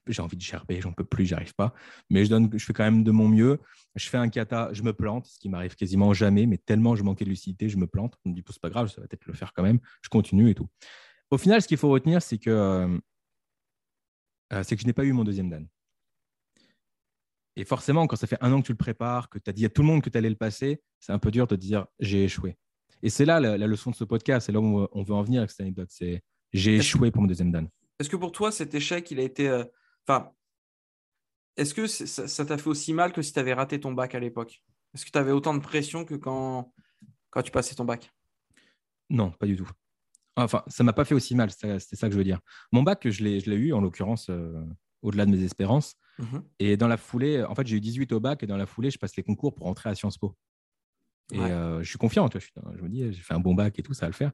J'ai 0.06 0.22
envie 0.22 0.37
de 0.37 0.42
gerber, 0.42 0.80
j'en 0.80 0.92
peux 0.92 1.04
plus, 1.04 1.26
j'arrive 1.26 1.54
pas. 1.54 1.75
Mais 2.10 2.25
je, 2.25 2.30
donne, 2.30 2.50
je 2.52 2.64
fais 2.64 2.72
quand 2.72 2.84
même 2.84 3.04
de 3.04 3.10
mon 3.10 3.28
mieux. 3.28 3.58
Je 3.94 4.08
fais 4.08 4.16
un 4.16 4.28
kata, 4.28 4.70
je 4.72 4.82
me 4.82 4.92
plante, 4.92 5.26
ce 5.26 5.38
qui 5.38 5.48
m'arrive 5.48 5.76
quasiment 5.76 6.12
jamais, 6.12 6.46
mais 6.46 6.58
tellement 6.58 6.94
je 6.96 7.02
manquais 7.02 7.25
de 7.25 7.30
lucidité, 7.30 7.68
je 7.68 7.76
me 7.76 7.87
plante. 7.87 8.16
On 8.25 8.30
me 8.30 8.34
dit, 8.34 8.44
c'est 8.48 8.60
pas 8.60 8.70
grave, 8.70 8.88
ça 8.88 9.00
va 9.00 9.06
peut-être 9.06 9.26
le 9.26 9.34
faire 9.34 9.52
quand 9.52 9.62
même. 9.62 9.80
Je 10.02 10.08
continue 10.08 10.50
et 10.50 10.54
tout. 10.54 10.68
Au 11.30 11.38
final, 11.38 11.60
ce 11.60 11.68
qu'il 11.68 11.76
faut 11.76 11.90
retenir, 11.90 12.22
c'est 12.22 12.38
que, 12.38 12.50
euh, 12.50 12.98
euh, 14.52 14.62
c'est 14.62 14.76
que 14.76 14.82
je 14.82 14.87
n'ai 14.87 14.94
pas 14.94 15.04
eu 15.04 15.12
mon 15.12 15.25
deuxième 15.25 15.50
dan. 15.50 15.66
Et 17.56 17.64
forcément, 17.64 18.06
quand 18.06 18.16
ça 18.16 18.26
fait 18.26 18.38
un 18.40 18.52
an 18.52 18.60
que 18.60 18.66
tu 18.66 18.72
le 18.72 18.78
prépares, 18.78 19.28
que 19.28 19.38
tu 19.38 19.50
as 19.50 19.52
dit 19.52 19.66
à 19.66 19.68
tout 19.68 19.82
le 19.82 19.88
monde 19.88 20.00
que 20.00 20.08
tu 20.08 20.16
allais 20.16 20.30
le 20.30 20.37
passer, 20.37 20.80
c'est 21.00 21.12
un 21.12 21.18
peu 21.18 21.30
dur 21.30 21.46
de 21.46 21.56
dire 21.56 21.87
j'ai 21.98 22.25
échoué. 22.25 22.56
Et 23.02 23.10
c'est 23.10 23.25
là 23.25 23.40
la, 23.40 23.56
leçon 23.66 23.90
de 23.90 23.96
ce 23.96 24.04
podcast, 24.04 24.46
c'est 24.46 24.52
là 24.52 24.60
où 24.60 24.87
on 24.92 25.02
veut 25.02 25.14
en 25.14 25.22
venir 25.22 25.40
avec 25.40 25.50
cette 25.50 25.60
anecdote. 25.60 25.88
C'est 25.90 26.22
j'ai 26.52 26.76
échoué 26.76 27.10
pour 27.10 27.22
mon 27.22 27.28
deuxième 27.28 27.50
dan. 27.50 27.68
Est-ce 27.99 28.09
que 28.09 28.17
pour 28.17 28.33
toi, 28.33 28.52
cet 28.52 28.75
échec, 28.75 29.11
il 29.11 29.21
a 29.21 29.23
été. 29.23 29.49
Euh, 29.49 29.64
enfin, 30.07 30.33
est-ce 31.57 31.75
que 31.75 31.87
ça 31.87 32.45
t'a 32.45 32.57
fait 32.57 32.69
aussi 32.69 32.93
mal 32.93 33.12
que 33.12 33.23
si 33.23 33.33
tu 33.33 33.38
avais 33.38 33.52
raté 33.52 33.81
ton 33.81 33.93
bac 33.93 34.14
à 34.14 34.21
l'époque? 34.21 34.62
Est-ce 34.95 35.05
que 35.05 35.11
tu 35.11 35.19
avais 35.19 35.33
autant 35.33 35.55
de 35.55 35.61
pression 35.61 36.05
que 36.05 36.14
quand, 36.14 36.73
quand 37.31 37.43
tu 37.43 37.50
passais 37.50 37.75
ton 37.75 37.85
bac? 37.85 38.12
Non, 39.11 39.33
pas 39.33 39.47
du 39.47 39.57
tout. 39.57 39.69
Enfin, 40.37 40.62
ça 40.69 40.85
m'a 40.85 40.93
pas 40.93 41.05
fait 41.05 41.17
aussi 41.17 41.35
mal, 41.35 41.50
c'est 41.50 41.81
ça 41.81 42.07
que 42.07 42.12
je 42.12 42.19
veux 42.19 42.25
dire. 42.25 42.38
Mon 42.71 42.85
bac, 42.85 43.09
je 43.09 43.25
l'ai 43.25 43.57
eu, 43.57 43.73
en 43.73 43.81
l'occurrence, 43.81 44.31
euh, 44.31 44.64
au-delà 45.02 45.26
de 45.26 45.33
mes 45.33 45.43
espérances. 45.43 45.97
Mmh 46.19 46.38
et 46.59 46.76
dans 46.76 46.88
la 46.88 46.97
foulée, 46.97 47.45
en 47.45 47.55
fait, 47.55 47.67
j'ai 47.67 47.76
eu 47.76 47.81
18 47.81 48.12
au 48.12 48.21
bac 48.21 48.43
et 48.43 48.47
dans 48.47 48.57
la 48.57 48.67
foulée, 48.67 48.90
je 48.90 48.99
passe 48.99 49.17
les 49.17 49.23
concours 49.23 49.55
pour 49.55 49.67
entrer 49.67 49.88
à 49.88 49.95
Sciences 49.95 50.19
Po. 50.19 50.37
Et 51.33 51.38
euh, 51.38 51.83
je 51.83 51.88
suis 51.88 51.99
confiant, 51.99 52.28
tu 52.28 52.38
vois, 52.38 52.73
je, 52.76 52.83
me 52.83 52.88
dis, 52.88 53.12
j'ai 53.12 53.23
fait 53.23 53.35
un 53.35 53.40
bon 53.40 53.55
bac 53.55 53.78
et 53.78 53.83
tout, 53.83 53.95
ça 53.95 54.07
va 54.07 54.09
le 54.09 54.14
faire. 54.14 54.33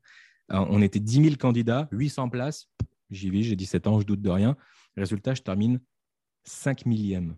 Euh, 0.52 0.64
on 0.70 0.80
était 0.80 1.00
10 1.00 1.24
000 1.24 1.36
candidats, 1.36 1.88
800 1.90 2.28
places. 2.28 2.68
J'y 3.10 3.30
vis, 3.30 3.44
j'ai 3.44 3.56
17 3.56 3.86
ans, 3.86 4.00
je 4.00 4.06
doute 4.06 4.22
de 4.22 4.30
rien. 4.30 4.56
Résultat, 4.96 5.34
je 5.34 5.42
termine 5.42 5.80
5 6.44 6.86
millième. 6.86 7.36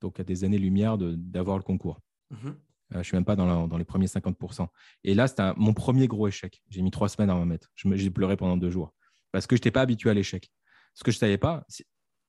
Donc, 0.00 0.20
à 0.20 0.24
des 0.24 0.44
années-lumière 0.44 0.98
d'avoir 0.98 1.56
le 1.56 1.62
concours. 1.62 2.00
Mmh 2.30 2.50
euh, 2.92 2.94
je 2.94 2.98
ne 2.98 3.02
suis 3.02 3.16
même 3.16 3.24
pas 3.24 3.34
dans, 3.34 3.66
dans, 3.66 3.78
les 3.78 3.84
premiers 3.84 4.06
50%. 4.06 4.68
Et 5.02 5.14
là, 5.14 5.26
c'était 5.26 5.52
mon 5.56 5.74
premier 5.74 6.06
gros 6.06 6.28
échec. 6.28 6.62
J'ai 6.70 6.82
mis 6.82 6.92
trois 6.92 7.08
semaines 7.08 7.30
à 7.30 7.34
m'en 7.34 7.44
mettre. 7.44 7.72
J'ai 7.74 8.10
pleuré 8.10 8.36
pendant 8.36 8.56
deux 8.56 8.70
jours 8.70 8.94
parce 9.32 9.48
que 9.48 9.56
je 9.56 9.60
n'étais 9.60 9.70
pas 9.70 9.80
habitué 9.80 10.08
à 10.08 10.14
l'échec. 10.14 10.52
Ce 10.94 11.02
que 11.02 11.10
je 11.10 11.16
ne 11.16 11.20
savais 11.20 11.36
pas, 11.36 11.66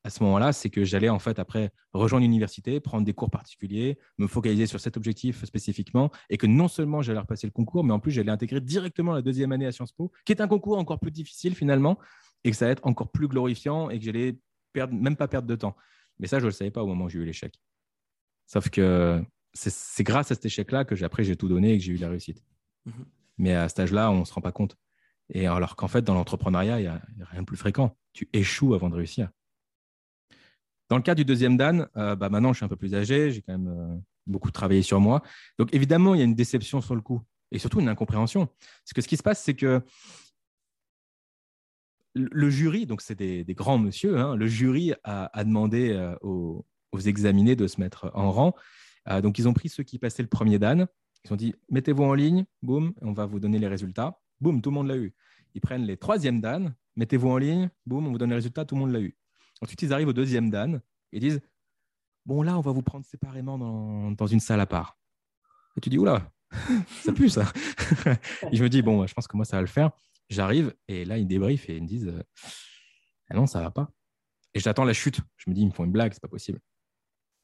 à 0.03 0.09
ce 0.09 0.23
moment-là, 0.23 0.53
c'est 0.53 0.69
que 0.69 0.83
j'allais 0.83 1.09
en 1.09 1.19
fait 1.19 1.39
après 1.39 1.71
rejoindre 1.93 2.23
l'université, 2.23 2.79
prendre 2.79 3.05
des 3.05 3.13
cours 3.13 3.29
particuliers, 3.29 3.97
me 4.17 4.27
focaliser 4.27 4.65
sur 4.65 4.79
cet 4.79 4.97
objectif 4.97 5.43
spécifiquement, 5.45 6.11
et 6.29 6.37
que 6.37 6.47
non 6.47 6.67
seulement 6.67 7.01
j'allais 7.01 7.19
repasser 7.19 7.47
le 7.47 7.51
concours, 7.51 7.83
mais 7.83 7.93
en 7.93 7.99
plus 7.99 8.11
j'allais 8.11 8.31
intégrer 8.31 8.61
directement 8.61 9.13
la 9.13 9.21
deuxième 9.21 9.51
année 9.51 9.65
à 9.65 9.71
Sciences 9.71 9.91
Po, 9.91 10.11
qui 10.25 10.31
est 10.31 10.41
un 10.41 10.47
concours 10.47 10.77
encore 10.77 10.99
plus 10.99 11.11
difficile 11.11 11.55
finalement, 11.55 11.97
et 12.47 12.51
que 12.51 12.57
ça 12.57 12.65
va 12.65 12.71
être 12.71 12.87
encore 12.87 13.11
plus 13.11 13.27
glorifiant, 13.27 13.89
et 13.89 13.99
que 13.99 14.05
j'allais 14.05 14.39
perdre, 14.71 14.93
même 14.93 15.17
pas 15.17 15.27
perdre 15.27 15.47
de 15.47 15.55
temps. 15.55 15.75
Mais 16.17 16.27
ça, 16.27 16.39
je 16.39 16.45
ne 16.45 16.47
le 16.47 16.53
savais 16.53 16.71
pas 16.71 16.81
au 16.81 16.87
moment 16.87 17.05
où 17.05 17.09
j'ai 17.09 17.19
eu 17.19 17.25
l'échec. 17.25 17.53
Sauf 18.45 18.69
que 18.69 19.21
c'est 19.53 20.03
grâce 20.03 20.31
à 20.31 20.35
cet 20.35 20.45
échec-là 20.45 20.85
que 20.85 21.03
après 21.03 21.23
j'ai 21.23 21.35
tout 21.35 21.49
donné 21.49 21.73
et 21.73 21.77
que 21.77 21.83
j'ai 21.83 21.93
eu 21.93 21.97
la 21.97 22.09
réussite. 22.09 22.43
Mmh 22.85 22.91
mais 23.39 23.53
à 23.53 23.69
cet 23.69 23.81
âge-là, 23.81 24.09
on 24.09 24.21
ne 24.21 24.25
se 24.25 24.33
rend 24.33 24.41
pas 24.41 24.51
compte. 24.51 24.77
Et 25.31 25.45
alors 25.45 25.75
qu'en 25.75 25.87
fait, 25.87 26.01
dans 26.01 26.15
l'entrepreneuriat, 26.15 26.79
il 26.79 26.83
n'y 26.83 26.87
a, 26.87 26.95
a 26.95 27.25
rien 27.25 27.41
de 27.41 27.45
plus 27.45 27.55
fréquent. 27.55 27.95
Tu 28.13 28.27
échoues 28.33 28.73
avant 28.73 28.89
de 28.89 28.95
réussir. 28.95 29.29
Dans 30.89 30.95
le 30.95 31.03
cas 31.03 31.13
du 31.13 31.23
deuxième 31.23 31.55
Dan, 31.55 31.87
euh, 31.97 32.15
bah 32.15 32.29
maintenant 32.29 32.51
je 32.51 32.57
suis 32.57 32.65
un 32.65 32.67
peu 32.69 32.77
plus 32.77 32.95
âgé, 32.95 33.29
j'ai 33.29 33.43
quand 33.43 33.55
même 33.55 33.67
euh, 33.67 33.95
beaucoup 34.25 34.49
travaillé 34.49 34.81
sur 34.81 34.99
moi. 34.99 35.21
Donc 35.59 35.71
évidemment, 35.71 36.15
il 36.15 36.17
y 36.17 36.21
a 36.21 36.23
une 36.23 36.33
déception 36.33 36.81
sur 36.81 36.95
le 36.95 37.01
coup 37.01 37.21
et 37.51 37.59
surtout 37.59 37.79
une 37.79 37.89
incompréhension. 37.89 38.47
Parce 38.47 38.93
que 38.95 39.01
ce 39.01 39.07
qui 39.07 39.17
se 39.17 39.23
passe, 39.23 39.43
c'est 39.43 39.53
que 39.53 39.83
le 42.17 42.49
jury, 42.49 42.85
donc 42.85 43.01
c'est 43.01 43.15
des, 43.15 43.45
grands 43.53 43.77
monsieur, 43.77 44.17
hein, 44.17 44.35
le 44.35 44.47
jury 44.47 44.93
a, 45.03 45.43
demandé 45.43 45.91
euh, 45.91 46.15
aux, 46.21 46.65
examinés 47.05 47.55
de 47.55 47.67
se 47.67 47.79
mettre 47.79 48.09
en 48.15 48.31
rang. 48.31 48.55
donc 49.21 49.37
ils 49.37 49.47
ont 49.47 49.53
pris 49.53 49.69
ceux 49.69 49.83
qui 49.83 49.99
passaient 49.99 50.23
le 50.23 50.29
premier 50.29 50.57
Dan, 50.57 50.87
ils 51.23 51.33
ont 51.33 51.35
dit 51.35 51.53
mettez-vous 51.69 52.03
en 52.03 52.13
ligne, 52.13 52.45
boum, 52.61 52.93
on 53.01 53.13
va 53.13 53.25
vous 53.25 53.39
donner 53.39 53.59
les 53.59 53.67
résultats. 53.67 54.19
Boum, 54.39 54.61
tout 54.61 54.69
le 54.69 54.75
monde 54.75 54.87
l'a 54.87 54.97
eu. 54.97 55.13
Ils 55.53 55.61
prennent 55.61 55.83
les 55.83 55.97
troisièmes 55.97 56.41
Dan, 56.41 56.75
mettez-vous 56.95 57.29
en 57.29 57.37
ligne, 57.37 57.69
boum, 57.85 58.07
on 58.07 58.11
vous 58.11 58.17
donne 58.17 58.29
les 58.29 58.35
résultats, 58.35 58.65
tout 58.65 58.75
le 58.75 58.81
monde 58.81 58.91
l'a 58.91 59.01
eu. 59.01 59.17
Ensuite, 59.61 59.81
ils 59.81 59.93
arrivent 59.93 60.07
au 60.07 60.13
deuxième 60.13 60.49
Dan 60.49 60.81
et 61.11 61.19
disent 61.19 61.41
Bon, 62.25 62.41
là, 62.41 62.57
on 62.57 62.61
va 62.61 62.71
vous 62.71 62.81
prendre 62.81 63.05
séparément 63.05 63.57
dans, 63.57 64.27
une 64.27 64.41
salle 64.41 64.59
à 64.59 64.65
part. 64.65 64.97
Et 65.77 65.81
tu 65.81 65.89
dis 65.89 65.97
Oula, 65.97 66.29
ça 67.03 67.13
pue 67.13 67.29
ça. 67.29 67.51
et 68.51 68.55
je 68.55 68.63
me 68.63 68.69
dis 68.69 68.81
Bon, 68.81 69.05
je 69.07 69.13
pense 69.13 69.27
que 69.27 69.35
moi, 69.37 69.45
ça 69.45 69.57
va 69.57 69.61
le 69.61 69.67
faire. 69.67 69.91
J'arrive 70.29 70.73
et 70.87 71.05
là, 71.05 71.17
ils 71.17 71.27
débriefent 71.27 71.69
et 71.69 71.77
ils 71.77 71.83
me 71.83 71.87
disent 71.87 72.13
ah 73.29 73.35
Non, 73.35 73.47
ça 73.47 73.61
va 73.61 73.71
pas. 73.71 73.89
Et 74.53 74.59
j'attends 74.59 74.85
la 74.85 74.93
chute. 74.93 75.19
Je 75.37 75.49
me 75.49 75.55
dis 75.55 75.61
Ils 75.61 75.67
me 75.67 75.71
font 75.71 75.85
une 75.85 75.91
blague, 75.91 76.13
c'est 76.13 76.21
pas 76.21 76.27
possible. 76.27 76.59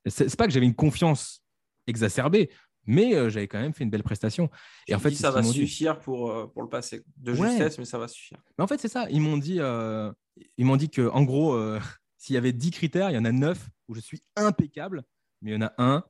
C'est 0.06 0.36
pas 0.36 0.48
que 0.48 0.54
j'avais 0.54 0.66
une 0.66 0.76
confiance 0.76 1.44
exacerbée, 1.88 2.50
mais 2.86 3.16
euh, 3.16 3.30
j'avais 3.30 3.48
quand 3.48 3.60
même 3.60 3.74
fait 3.74 3.84
une 3.84 3.90
belle 3.90 4.04
prestation. 4.04 4.50
Et 4.88 4.96
en 4.96 5.00
fait, 5.00 5.12
ça 5.12 5.32
va 5.32 5.44
suffire 5.44 6.00
pour, 6.00 6.32
euh, 6.32 6.48
pour 6.48 6.62
le 6.62 6.70
passer. 6.70 7.04
De 7.18 7.34
justesse, 7.34 7.78
mais 7.78 7.86
ça 7.86 7.98
va 7.98 8.08
suffire. 8.08 8.44
Mais 8.58 8.64
en 8.64 8.68
fait, 8.68 8.80
c'est 8.80 8.90
ça. 8.90 9.08
Ils 9.10 9.22
m'ont 9.22 9.38
dit, 9.38 9.60
ils 10.58 10.66
m'ont 10.66 10.76
dit 10.76 10.90
que, 10.90 11.10
en 11.10 11.24
gros, 11.24 11.58
s'il 12.18 12.36
y 12.36 12.38
avait 12.38 12.54
10 12.54 12.72
critères, 12.72 13.12
il 13.12 13.16
y 13.16 13.18
en 13.18 13.26
a 13.26 13.32
9 13.32 13.70
où 13.88 13.96
je 13.96 14.02
suis 14.02 14.22
impeccable, 14.36 15.04
mais 15.42 15.52
il 15.52 15.54
y 15.54 15.58
en 15.58 15.68
a 15.68 15.74
un 15.78 16.04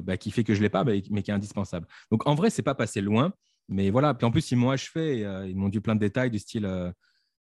bah, 0.00 0.16
qui 0.16 0.30
fait 0.30 0.44
que 0.44 0.54
je 0.54 0.60
ne 0.60 0.64
l'ai 0.64 0.70
pas, 0.70 0.84
bah, 0.84 0.92
mais 1.10 1.22
qui 1.22 1.30
est 1.30 1.34
indispensable. 1.34 1.88
Donc 2.12 2.26
en 2.26 2.34
vrai, 2.34 2.50
c'est 2.50 2.62
pas 2.62 2.74
passé 2.74 3.00
loin, 3.00 3.32
mais 3.68 3.90
voilà. 3.90 4.14
Puis 4.14 4.26
en 4.26 4.30
plus, 4.30 4.50
ils 4.50 4.56
m'ont 4.56 4.70
achevé, 4.70 5.24
euh, 5.24 5.46
ils 5.48 5.56
m'ont 5.56 5.68
dit 5.68 5.80
plein 5.80 5.94
de 5.94 6.00
détails 6.00 6.30
du 6.30 6.38
style. 6.38 6.64
Euh, 6.64 6.90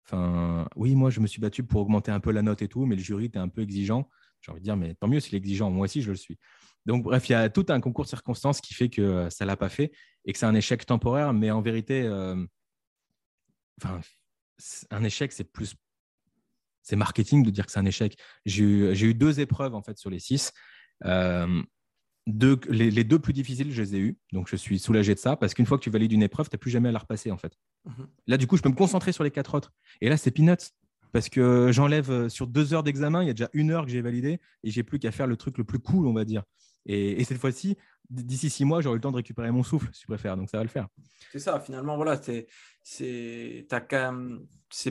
enfin, 0.06 0.68
oui, 0.76 0.96
moi, 0.96 1.10
je 1.10 1.20
me 1.20 1.28
suis 1.28 1.42
battu 1.42 1.64
pour 1.64 1.82
augmenter 1.82 2.12
un 2.12 2.20
peu 2.20 2.32
la 2.32 2.42
note 2.42 2.62
et 2.62 2.68
tout, 2.68 2.86
mais 2.86 2.96
le 2.96 3.02
jury 3.02 3.26
était 3.26 3.40
un 3.40 3.50
peu 3.50 3.62
exigeant. 3.62 4.10
J'ai 4.42 4.52
envie 4.52 4.62
de 4.62 4.66
dire, 4.66 4.78
mais 4.78 4.94
tant 4.96 5.08
mieux 5.08 5.20
s'il 5.20 5.36
est 5.36 5.38
exigeant. 5.38 5.72
Moi 5.72 5.86
aussi, 5.86 6.02
je 6.02 6.12
le 6.12 6.18
suis. 6.18 6.38
Donc, 6.86 7.04
bref, 7.04 7.28
il 7.30 7.32
y 7.32 7.36
a 7.36 7.50
tout 7.50 7.66
un 7.70 7.80
concours 7.82 8.06
de 8.06 8.10
circonstances 8.10 8.62
qui 8.62 8.74
fait 8.74 8.90
que 8.90 9.28
ça 9.30 9.46
ne 9.46 9.48
l'a 9.48 9.58
pas 9.58 9.70
fait 9.70 9.92
et 10.26 10.34
que 10.34 10.40
c'est 10.40 10.46
un 10.46 10.56
échec 10.56 10.86
temporaire, 10.86 11.34
mais 11.34 11.50
en 11.52 11.62
vérité, 11.62 12.06
un 14.92 15.04
échec, 15.04 15.32
c'est 15.32 15.52
plus 15.52 15.76
c'est 16.86 16.96
marketing 16.96 17.44
de 17.44 17.50
dire 17.50 17.66
que 17.66 17.72
c'est 17.72 17.80
un 17.80 17.86
échec. 17.86 18.16
J'ai 18.46 18.64
eu, 18.64 19.14
deux 19.14 19.40
épreuves 19.40 19.74
en 19.74 19.82
fait 19.82 19.98
sur 19.98 20.10
les 20.10 20.20
six. 20.20 20.54
Euh, 21.04 21.62
les, 22.28 23.04
deux 23.04 23.20
plus 23.20 23.34
difficiles, 23.34 23.72
je 23.72 23.82
les 23.82 23.96
ai 23.96 24.00
eues. 24.00 24.18
Donc, 24.34 24.48
je 24.50 24.56
suis 24.56 24.80
soulagé 24.80 25.14
de 25.14 25.20
ça 25.20 25.36
parce 25.36 25.54
qu'une 25.54 25.66
fois 25.66 25.78
que 25.78 25.84
tu 25.84 25.90
valides 25.90 26.12
une 26.12 26.24
épreuve, 26.24 26.50
tu 26.50 26.56
n'as 26.56 26.60
plus 26.60 26.72
jamais 26.72 26.90
à 26.90 26.92
la 26.92 27.00
repasser 27.00 27.32
en 27.32 27.38
fait. 27.38 27.58
Mhm. 27.86 28.08
Là, 28.28 28.38
du 28.38 28.48
coup, 28.48 28.58
je 28.58 28.62
peux 28.62 28.70
me 28.70 28.76
concentrer 28.76 29.12
sur 29.12 29.24
les 29.24 29.32
quatre 29.32 29.56
autres. 29.56 29.74
Et 30.02 30.10
là, 30.10 30.18
c'est 30.18 30.32
peanuts 30.32 30.74
parce 31.12 31.30
que 31.30 31.72
j'enlève 31.72 32.12
euh, 32.12 32.30
sur 32.30 32.48
deux 32.48 32.74
heures 32.74 32.84
d'examen, 32.84 33.24
il 33.24 33.28
y 33.28 33.30
a 33.30 33.34
déjà 33.34 33.50
une 33.54 33.72
heure 33.72 33.86
que 33.86 33.92
j'ai 33.92 34.02
validé 34.02 34.42
et 34.64 34.72
j'ai 34.72 34.84
plus 34.84 35.00
qu'à 35.00 35.12
faire 35.12 35.28
le 35.28 35.38
truc 35.38 35.58
le 35.58 35.64
plus 35.64 35.80
cool, 35.80 36.08
on 36.08 36.14
va 36.14 36.26
dire. 36.26 36.44
Et, 36.86 37.24
cette 37.24 37.38
fois-ci, 37.38 37.78
d'ici 38.10 38.50
six 38.50 38.66
mois, 38.66 38.82
j'aurai 38.82 38.96
le 38.96 39.02
temps 39.02 39.12
de 39.12 39.18
récupérer 39.18 39.52
mon 39.52 39.64
souffle, 39.64 39.90
si 39.92 40.02
tu 40.02 40.08
préfères. 40.08 40.38
Donc, 40.38 40.50
ça 40.50 40.58
va 40.58 40.64
le 40.64 40.70
faire. 40.70 40.88
C'est 41.32 41.40
ça, 41.40 41.60
finalement, 41.60 41.96
voilà, 41.96 42.22
c'est 42.22 42.48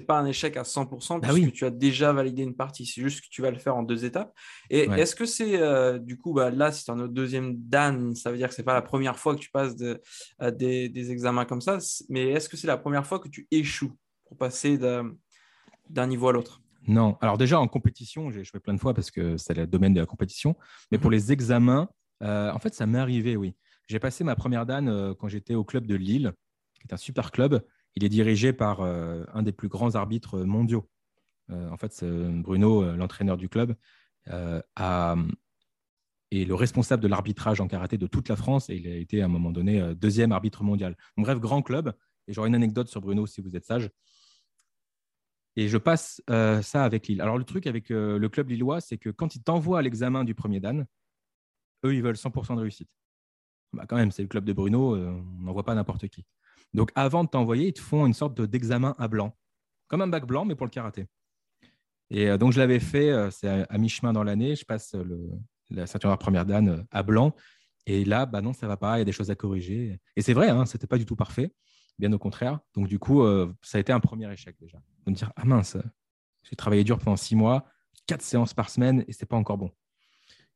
pas 0.00 0.18
un 0.18 0.26
échec 0.26 0.56
à 0.56 0.62
100% 0.62 1.20
parce 1.20 1.38
que 1.38 1.50
tu 1.50 1.64
as 1.64 1.70
déjà 1.70 2.12
validé 2.12 2.42
une 2.42 2.56
partie. 2.56 2.86
C'est 2.86 3.00
juste 3.00 3.22
que 3.22 3.28
tu 3.30 3.42
vas 3.42 3.50
le 3.50 3.58
faire 3.58 3.76
en 3.76 3.82
deux 3.82 4.04
étapes. 4.04 4.34
Et 4.70 4.82
est-ce 4.82 5.14
que 5.14 5.26
c'est 5.26 5.60
euh, 5.60 5.98
du 5.98 6.18
coup, 6.18 6.32
bah, 6.32 6.50
là, 6.50 6.72
c'est 6.72 6.90
un 6.90 7.06
deuxième 7.06 7.56
Dan, 7.56 8.14
ça 8.14 8.30
veut 8.30 8.36
dire 8.36 8.48
que 8.48 8.54
c'est 8.54 8.64
pas 8.64 8.74
la 8.74 8.82
première 8.82 9.18
fois 9.18 9.34
que 9.34 9.40
tu 9.40 9.50
passes 9.50 9.76
des, 9.76 10.88
des, 10.88 11.10
examens 11.10 11.44
comme 11.44 11.60
ça, 11.60 11.78
mais 12.08 12.30
est-ce 12.30 12.48
que 12.48 12.56
c'est 12.56 12.66
la 12.66 12.78
première 12.78 13.06
fois 13.06 13.20
que 13.20 13.28
tu 13.28 13.46
échoues 13.50 13.96
pour 14.24 14.36
passer 14.36 14.78
d'un 14.78 16.06
niveau 16.06 16.28
à 16.28 16.32
l'autre? 16.32 16.63
Non. 16.86 17.16
Alors 17.20 17.38
déjà 17.38 17.60
en 17.60 17.68
compétition, 17.68 18.30
j'ai 18.30 18.40
échoué 18.40 18.60
plein 18.60 18.74
de 18.74 18.80
fois 18.80 18.94
parce 18.94 19.10
que 19.10 19.36
c'est 19.36 19.54
le 19.54 19.66
domaine 19.66 19.94
de 19.94 20.00
la 20.00 20.06
compétition. 20.06 20.56
Mais 20.90 20.98
pour 20.98 21.10
mhm. 21.10 21.16
les 21.16 21.32
examens, 21.32 21.88
euh, 22.22 22.52
en 22.52 22.58
fait, 22.58 22.74
ça 22.74 22.86
m'est 22.86 22.98
arrivé, 22.98 23.36
oui. 23.36 23.54
J'ai 23.88 23.98
passé 23.98 24.24
ma 24.24 24.34
première 24.34 24.64
Dan 24.64 25.14
quand 25.18 25.28
j'étais 25.28 25.54
au 25.54 25.64
club 25.64 25.86
de 25.86 25.94
Lille, 25.94 26.32
qui 26.74 26.88
est 26.88 26.94
un 26.94 26.98
super 26.98 27.30
club. 27.30 27.62
Il 27.96 28.04
est 28.04 28.08
dirigé 28.08 28.52
par 28.52 28.80
euh, 28.80 29.24
un 29.32 29.42
des 29.42 29.52
plus 29.52 29.68
grands 29.68 29.94
arbitres 29.94 30.40
mondiaux. 30.40 30.88
Euh, 31.50 31.70
en 31.70 31.76
fait, 31.76 32.04
Bruno, 32.04 32.82
euh, 32.82 32.96
l'entraîneur 32.96 33.36
du 33.36 33.48
club, 33.48 33.74
a, 34.26 35.16
est 36.30 36.44
le 36.46 36.54
responsable 36.54 37.02
de 37.02 37.08
l'arbitrage 37.08 37.60
en 37.60 37.68
karaté 37.68 37.98
de 37.98 38.06
toute 38.06 38.30
la 38.30 38.36
France 38.36 38.70
et 38.70 38.76
il 38.76 38.88
a 38.88 38.96
été 38.96 39.20
à 39.20 39.26
un 39.26 39.28
moment 39.28 39.50
donné 39.50 39.94
deuxième 39.94 40.32
arbitre 40.32 40.64
mondial. 40.64 40.96
bref, 41.18 41.38
grand 41.38 41.60
club. 41.60 41.92
Et 42.26 42.32
j'aurai 42.32 42.48
une 42.48 42.54
anecdote 42.54 42.88
sur 42.88 43.02
Bruno 43.02 43.26
si 43.26 43.42
vous 43.42 43.54
êtes 43.54 43.66
sage. 43.66 43.90
Et 45.56 45.68
je 45.68 45.78
passe 45.78 46.22
euh, 46.30 46.62
ça 46.62 46.84
avec 46.84 47.06
Lille. 47.06 47.20
Alors, 47.20 47.38
le 47.38 47.44
truc 47.44 47.66
avec 47.66 47.90
euh, 47.90 48.18
le 48.18 48.28
club 48.28 48.48
lillois, 48.48 48.80
c'est 48.80 48.98
que 48.98 49.10
quand 49.10 49.36
ils 49.36 49.42
t'envoient 49.42 49.78
à 49.78 49.82
l'examen 49.82 50.24
du 50.24 50.34
premier 50.34 50.60
Dan, 50.60 50.86
eux, 51.84 51.94
ils 51.94 52.02
veulent 52.02 52.16
100% 52.16 52.56
de 52.56 52.60
réussite. 52.60 52.90
Bah, 53.72 53.84
quand 53.88 53.96
même, 53.96 54.10
c'est 54.10 54.22
le 54.22 54.28
club 54.28 54.44
de 54.44 54.52
Bruno, 54.52 54.96
euh, 54.96 55.10
on 55.10 55.42
n'envoie 55.42 55.64
pas 55.64 55.74
n'importe 55.74 56.08
qui. 56.08 56.24
Donc, 56.72 56.90
avant 56.96 57.22
de 57.22 57.28
t'envoyer, 57.28 57.68
ils 57.68 57.72
te 57.72 57.80
font 57.80 58.04
une 58.06 58.14
sorte 58.14 58.40
d'examen 58.40 58.94
à 58.98 59.06
blanc, 59.06 59.36
comme 59.86 60.02
un 60.02 60.08
bac 60.08 60.26
blanc, 60.26 60.44
mais 60.44 60.56
pour 60.56 60.66
le 60.66 60.70
karaté. 60.70 61.06
Et 62.10 62.36
donc, 62.36 62.52
je 62.52 62.58
l'avais 62.58 62.80
fait, 62.80 63.30
c'est 63.30 63.48
à, 63.48 63.78
mi-chemin 63.78 64.12
dans 64.12 64.24
l'année, 64.24 64.56
je 64.56 64.64
passe 64.64 64.94
le, 64.94 65.30
la 65.70 65.86
ceinture 65.86 66.16
première 66.18 66.44
Dan 66.44 66.86
à 66.90 67.02
blanc. 67.02 67.34
Et 67.86 68.04
là, 68.04 68.26
bah 68.26 68.40
non, 68.40 68.52
ça 68.52 68.66
va 68.66 68.76
pas, 68.76 68.96
il 68.96 69.00
y 69.00 69.02
a 69.02 69.04
des 69.04 69.12
choses 69.12 69.30
à 69.30 69.34
corriger. 69.34 70.00
Et 70.16 70.22
c'est 70.22 70.32
vrai, 70.32 70.48
hein, 70.48 70.66
ce 70.66 70.76
n'était 70.76 70.86
pas 70.86 70.98
du 70.98 71.06
tout 71.06 71.16
parfait 71.16 71.52
bien 71.98 72.12
au 72.12 72.18
contraire. 72.18 72.60
Donc, 72.74 72.88
du 72.88 72.98
coup, 72.98 73.22
euh, 73.22 73.52
ça 73.62 73.78
a 73.78 73.80
été 73.80 73.92
un 73.92 74.00
premier 74.00 74.30
échec 74.32 74.56
déjà. 74.60 74.78
De 75.06 75.10
me 75.10 75.16
dire, 75.16 75.32
ah 75.36 75.44
mince, 75.44 75.76
j'ai 76.42 76.56
travaillé 76.56 76.84
dur 76.84 76.98
pendant 76.98 77.16
six 77.16 77.36
mois, 77.36 77.66
quatre 78.06 78.22
séances 78.22 78.54
par 78.54 78.70
semaine 78.70 79.04
et 79.08 79.12
c'est 79.12 79.26
pas 79.26 79.36
encore 79.36 79.58
bon. 79.58 79.70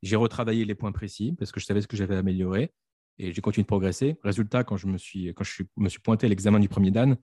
J'ai 0.02 0.16
retravaillé 0.16 0.64
les 0.64 0.74
points 0.74 0.92
précis 0.92 1.34
parce 1.38 1.50
que 1.52 1.60
je 1.60 1.66
savais 1.66 1.80
ce 1.80 1.86
que 1.86 1.96
j'avais 1.96 2.16
amélioré 2.16 2.72
et 3.18 3.32
j'ai 3.32 3.40
continué 3.40 3.64
de 3.64 3.68
progresser. 3.68 4.16
Résultat, 4.22 4.64
quand 4.64 4.76
je 4.76 4.86
me 4.86 4.98
suis, 4.98 5.28
quand 5.34 5.44
je 5.44 5.64
me 5.76 5.88
suis 5.88 6.00
pointé 6.00 6.26
à 6.26 6.28
l'examen 6.28 6.60
du 6.60 6.68
premier 6.68 6.90
Dan, 6.90 7.16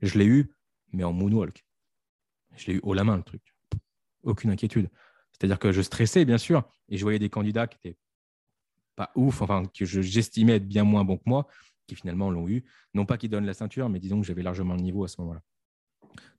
je 0.00 0.18
l'ai 0.18 0.26
eu, 0.26 0.52
mais 0.92 1.04
en 1.04 1.12
moonwalk. 1.12 1.64
Je 2.56 2.66
l'ai 2.66 2.74
eu 2.74 2.80
haut 2.82 2.94
la 2.94 3.04
main, 3.04 3.16
le 3.16 3.22
truc. 3.22 3.42
Aucune 4.22 4.50
inquiétude. 4.50 4.88
C'est-à-dire 5.32 5.58
que 5.58 5.72
je 5.72 5.82
stressais, 5.82 6.24
bien 6.24 6.38
sûr, 6.38 6.62
et 6.88 6.96
je 6.96 7.02
voyais 7.02 7.18
des 7.18 7.30
candidats 7.30 7.66
qui 7.66 7.76
étaient 7.78 7.98
pas 8.94 9.10
ouf, 9.16 9.42
enfin, 9.42 9.64
que 9.64 9.84
j'estimais 9.84 10.56
être 10.56 10.68
bien 10.68 10.84
moins 10.84 11.04
bons 11.04 11.16
que 11.16 11.24
moi, 11.26 11.46
qui 11.86 11.94
finalement 11.94 12.30
l'ont 12.30 12.48
eu. 12.48 12.64
Non 12.94 13.06
pas 13.06 13.18
qu'ils 13.18 13.30
donnent 13.30 13.46
la 13.46 13.54
ceinture, 13.54 13.88
mais 13.88 13.98
disons 13.98 14.20
que 14.20 14.26
j'avais 14.26 14.42
largement 14.42 14.74
le 14.74 14.82
niveau 14.82 15.04
à 15.04 15.08
ce 15.08 15.20
moment-là. 15.20 15.42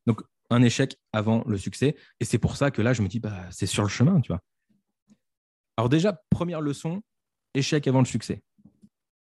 Donc, 0.06 0.22
un 0.50 0.62
échec 0.62 0.98
avant 1.12 1.44
le 1.48 1.58
succès. 1.58 1.96
Et 2.20 2.26
c'est 2.26 2.38
pour 2.38 2.58
ça 2.58 2.72
que 2.72 2.82
là, 2.82 2.94
je 2.94 3.02
me 3.02 3.08
dis, 3.08 3.20
bah, 3.20 3.50
c'est 3.52 3.66
sur 3.66 3.84
le 3.84 3.90
chemin, 3.90 4.22
tu 4.22 4.32
vois. 4.32 4.42
Alors 5.78 5.90
déjà, 5.90 6.22
première 6.30 6.62
leçon, 6.62 7.02
échec 7.54 7.88
avant 7.88 8.00
le 8.00 8.06
succès. 8.06 8.44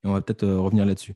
Et 0.04 0.08
on 0.08 0.14
va 0.14 0.22
peut-être 0.22 0.44
euh, 0.44 0.60
revenir 0.60 0.86
là-dessus. 0.86 1.16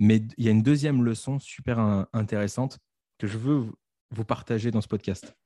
Mais 0.00 0.22
il 0.36 0.44
y 0.44 0.48
a 0.48 0.52
une 0.52 0.62
deuxième 0.62 1.04
leçon 1.04 1.38
super 1.38 1.78
intéressante 2.12 2.78
que 3.18 3.26
je 3.26 3.36
veux 3.36 3.66
vous 4.10 4.24
partager 4.24 4.70
dans 4.70 4.80
ce 4.80 4.88
podcast. 4.88 5.36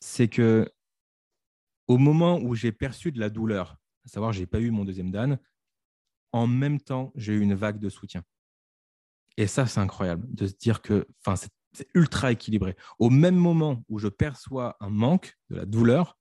C'est 0.00 0.28
que 0.28 0.70
au 1.88 1.98
moment 1.98 2.38
où 2.38 2.54
j'ai 2.54 2.72
perçu 2.72 3.12
de 3.12 3.20
la 3.20 3.28
douleur, 3.28 3.76
à 4.06 4.08
savoir 4.08 4.32
j'ai 4.32 4.46
pas 4.46 4.60
eu 4.60 4.70
mon 4.70 4.84
deuxième 4.84 5.10
Dan, 5.10 5.38
en 6.32 6.46
même 6.46 6.80
temps, 6.80 7.12
j'ai 7.14 7.34
eu 7.34 7.40
une 7.40 7.54
vague 7.54 7.78
de 7.78 7.88
soutien. 7.88 8.22
Et 9.36 9.46
ça, 9.46 9.66
c'est 9.66 9.80
incroyable 9.80 10.26
de 10.34 10.46
se 10.46 10.54
dire 10.54 10.82
que 10.82 11.06
c'est 11.72 11.88
ultra 11.94 12.32
équilibré. 12.32 12.76
Au 12.98 13.08
même 13.08 13.36
moment 13.36 13.84
où 13.88 13.98
je 13.98 14.08
perçois 14.08 14.76
un 14.80 14.90
manque, 14.90 15.36
de 15.50 15.56
la 15.56 15.64
douleur, 15.64 16.18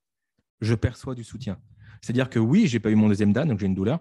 je 0.61 0.75
perçois 0.75 1.15
du 1.15 1.23
soutien. 1.23 1.59
C'est-à-dire 2.01 2.29
que 2.29 2.39
oui, 2.39 2.67
j'ai 2.67 2.79
pas 2.79 2.89
eu 2.89 2.95
mon 2.95 3.09
deuxième 3.09 3.33
dan, 3.33 3.47
donc 3.47 3.59
j'ai 3.59 3.65
une 3.65 3.75
douleur, 3.75 3.99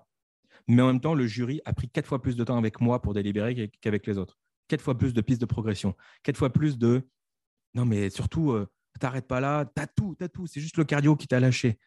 mais 0.68 0.82
en 0.82 0.86
même 0.86 1.00
temps, 1.00 1.14
le 1.14 1.26
jury 1.26 1.60
a 1.64 1.72
pris 1.72 1.88
quatre 1.88 2.06
fois 2.06 2.22
plus 2.22 2.36
de 2.36 2.44
temps 2.44 2.56
avec 2.56 2.80
moi 2.80 3.02
pour 3.02 3.14
délibérer 3.14 3.70
qu'avec 3.80 4.06
les 4.06 4.18
autres. 4.18 4.38
Quatre 4.68 4.82
fois 4.82 4.96
plus 4.96 5.12
de 5.12 5.20
pistes 5.20 5.40
de 5.40 5.46
progression, 5.46 5.96
quatre 6.22 6.36
fois 6.36 6.50
plus 6.50 6.78
de 6.78 7.08
non, 7.74 7.84
mais 7.84 8.10
surtout, 8.10 8.52
euh, 8.52 8.68
t'arrêtes 8.98 9.28
pas 9.28 9.40
là, 9.40 9.64
t'as 9.64 9.86
tout, 9.86 10.16
t'as 10.18 10.28
tout, 10.28 10.46
c'est 10.46 10.60
juste 10.60 10.76
le 10.76 10.84
cardio 10.84 11.16
qui 11.16 11.26
t'a 11.26 11.40
lâché. 11.40 11.78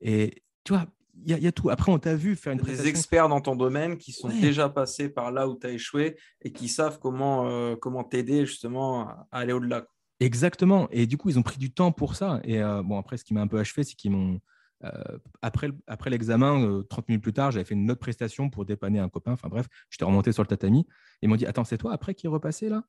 Et 0.00 0.42
tu 0.64 0.72
vois, 0.72 0.86
il 1.14 1.38
y, 1.38 1.46
a 1.46 1.52
tout. 1.52 1.68
Après, 1.70 1.92
on 1.92 1.98
t'a 1.98 2.14
vu 2.14 2.36
faire 2.36 2.52
une 2.54 2.60
Des 2.60 2.88
experts 2.88 3.28
dans 3.28 3.40
ton 3.40 3.54
domaine 3.54 3.98
qui 3.98 4.12
sont 4.12 4.28
déjà 4.28 4.68
passés 4.68 5.08
par 5.08 5.30
là 5.30 5.46
où 5.46 5.58
tu 5.58 5.66
as 5.66 5.70
échoué 5.70 6.16
et 6.40 6.52
qui 6.52 6.68
savent 6.68 6.98
comment 6.98 7.46
euh, 7.48 7.76
comment 7.76 8.02
t'aider 8.02 8.46
justement 8.46 9.08
à 9.08 9.26
aller 9.30 9.52
au-delà. 9.52 9.84
Exactement. 10.20 10.88
Et 10.90 11.06
du 11.06 11.18
coup, 11.18 11.28
ils 11.28 11.38
ont 11.38 11.42
pris 11.42 11.58
du 11.58 11.72
temps 11.72 11.92
pour 11.92 12.16
ça. 12.16 12.40
Et 12.44 12.62
euh, 12.62 12.82
bon, 12.82 12.98
après, 12.98 13.18
ce 13.18 13.24
qui 13.24 13.34
m'a 13.34 13.42
un 13.42 13.46
peu 13.46 13.58
achevé, 13.58 13.84
c'est 13.84 13.94
qu'ils 13.94 14.10
m'ont. 14.10 14.40
Euh, 14.84 15.18
après, 15.42 15.68
après 15.86 16.10
l'examen, 16.10 16.82
30 16.88 17.08
minutes 17.08 17.22
plus 17.22 17.32
tard, 17.32 17.50
j'avais 17.50 17.64
fait 17.64 17.74
une 17.74 17.90
autre 17.90 18.00
prestation 18.00 18.48
pour 18.48 18.64
dépanner 18.64 18.98
un 18.98 19.08
copain. 19.08 19.32
Enfin 19.32 19.48
bref, 19.48 19.66
j'étais 19.90 20.04
remonté 20.04 20.32
sur 20.32 20.42
le 20.42 20.48
tatami. 20.48 20.86
Ils 21.20 21.28
m'ont 21.28 21.36
dit 21.36 21.46
Attends, 21.46 21.64
c'est 21.64 21.78
toi 21.78 21.92
après 21.92 22.14
qui 22.14 22.26
est 22.26 22.30
repassé 22.30 22.68
là? 22.68 22.84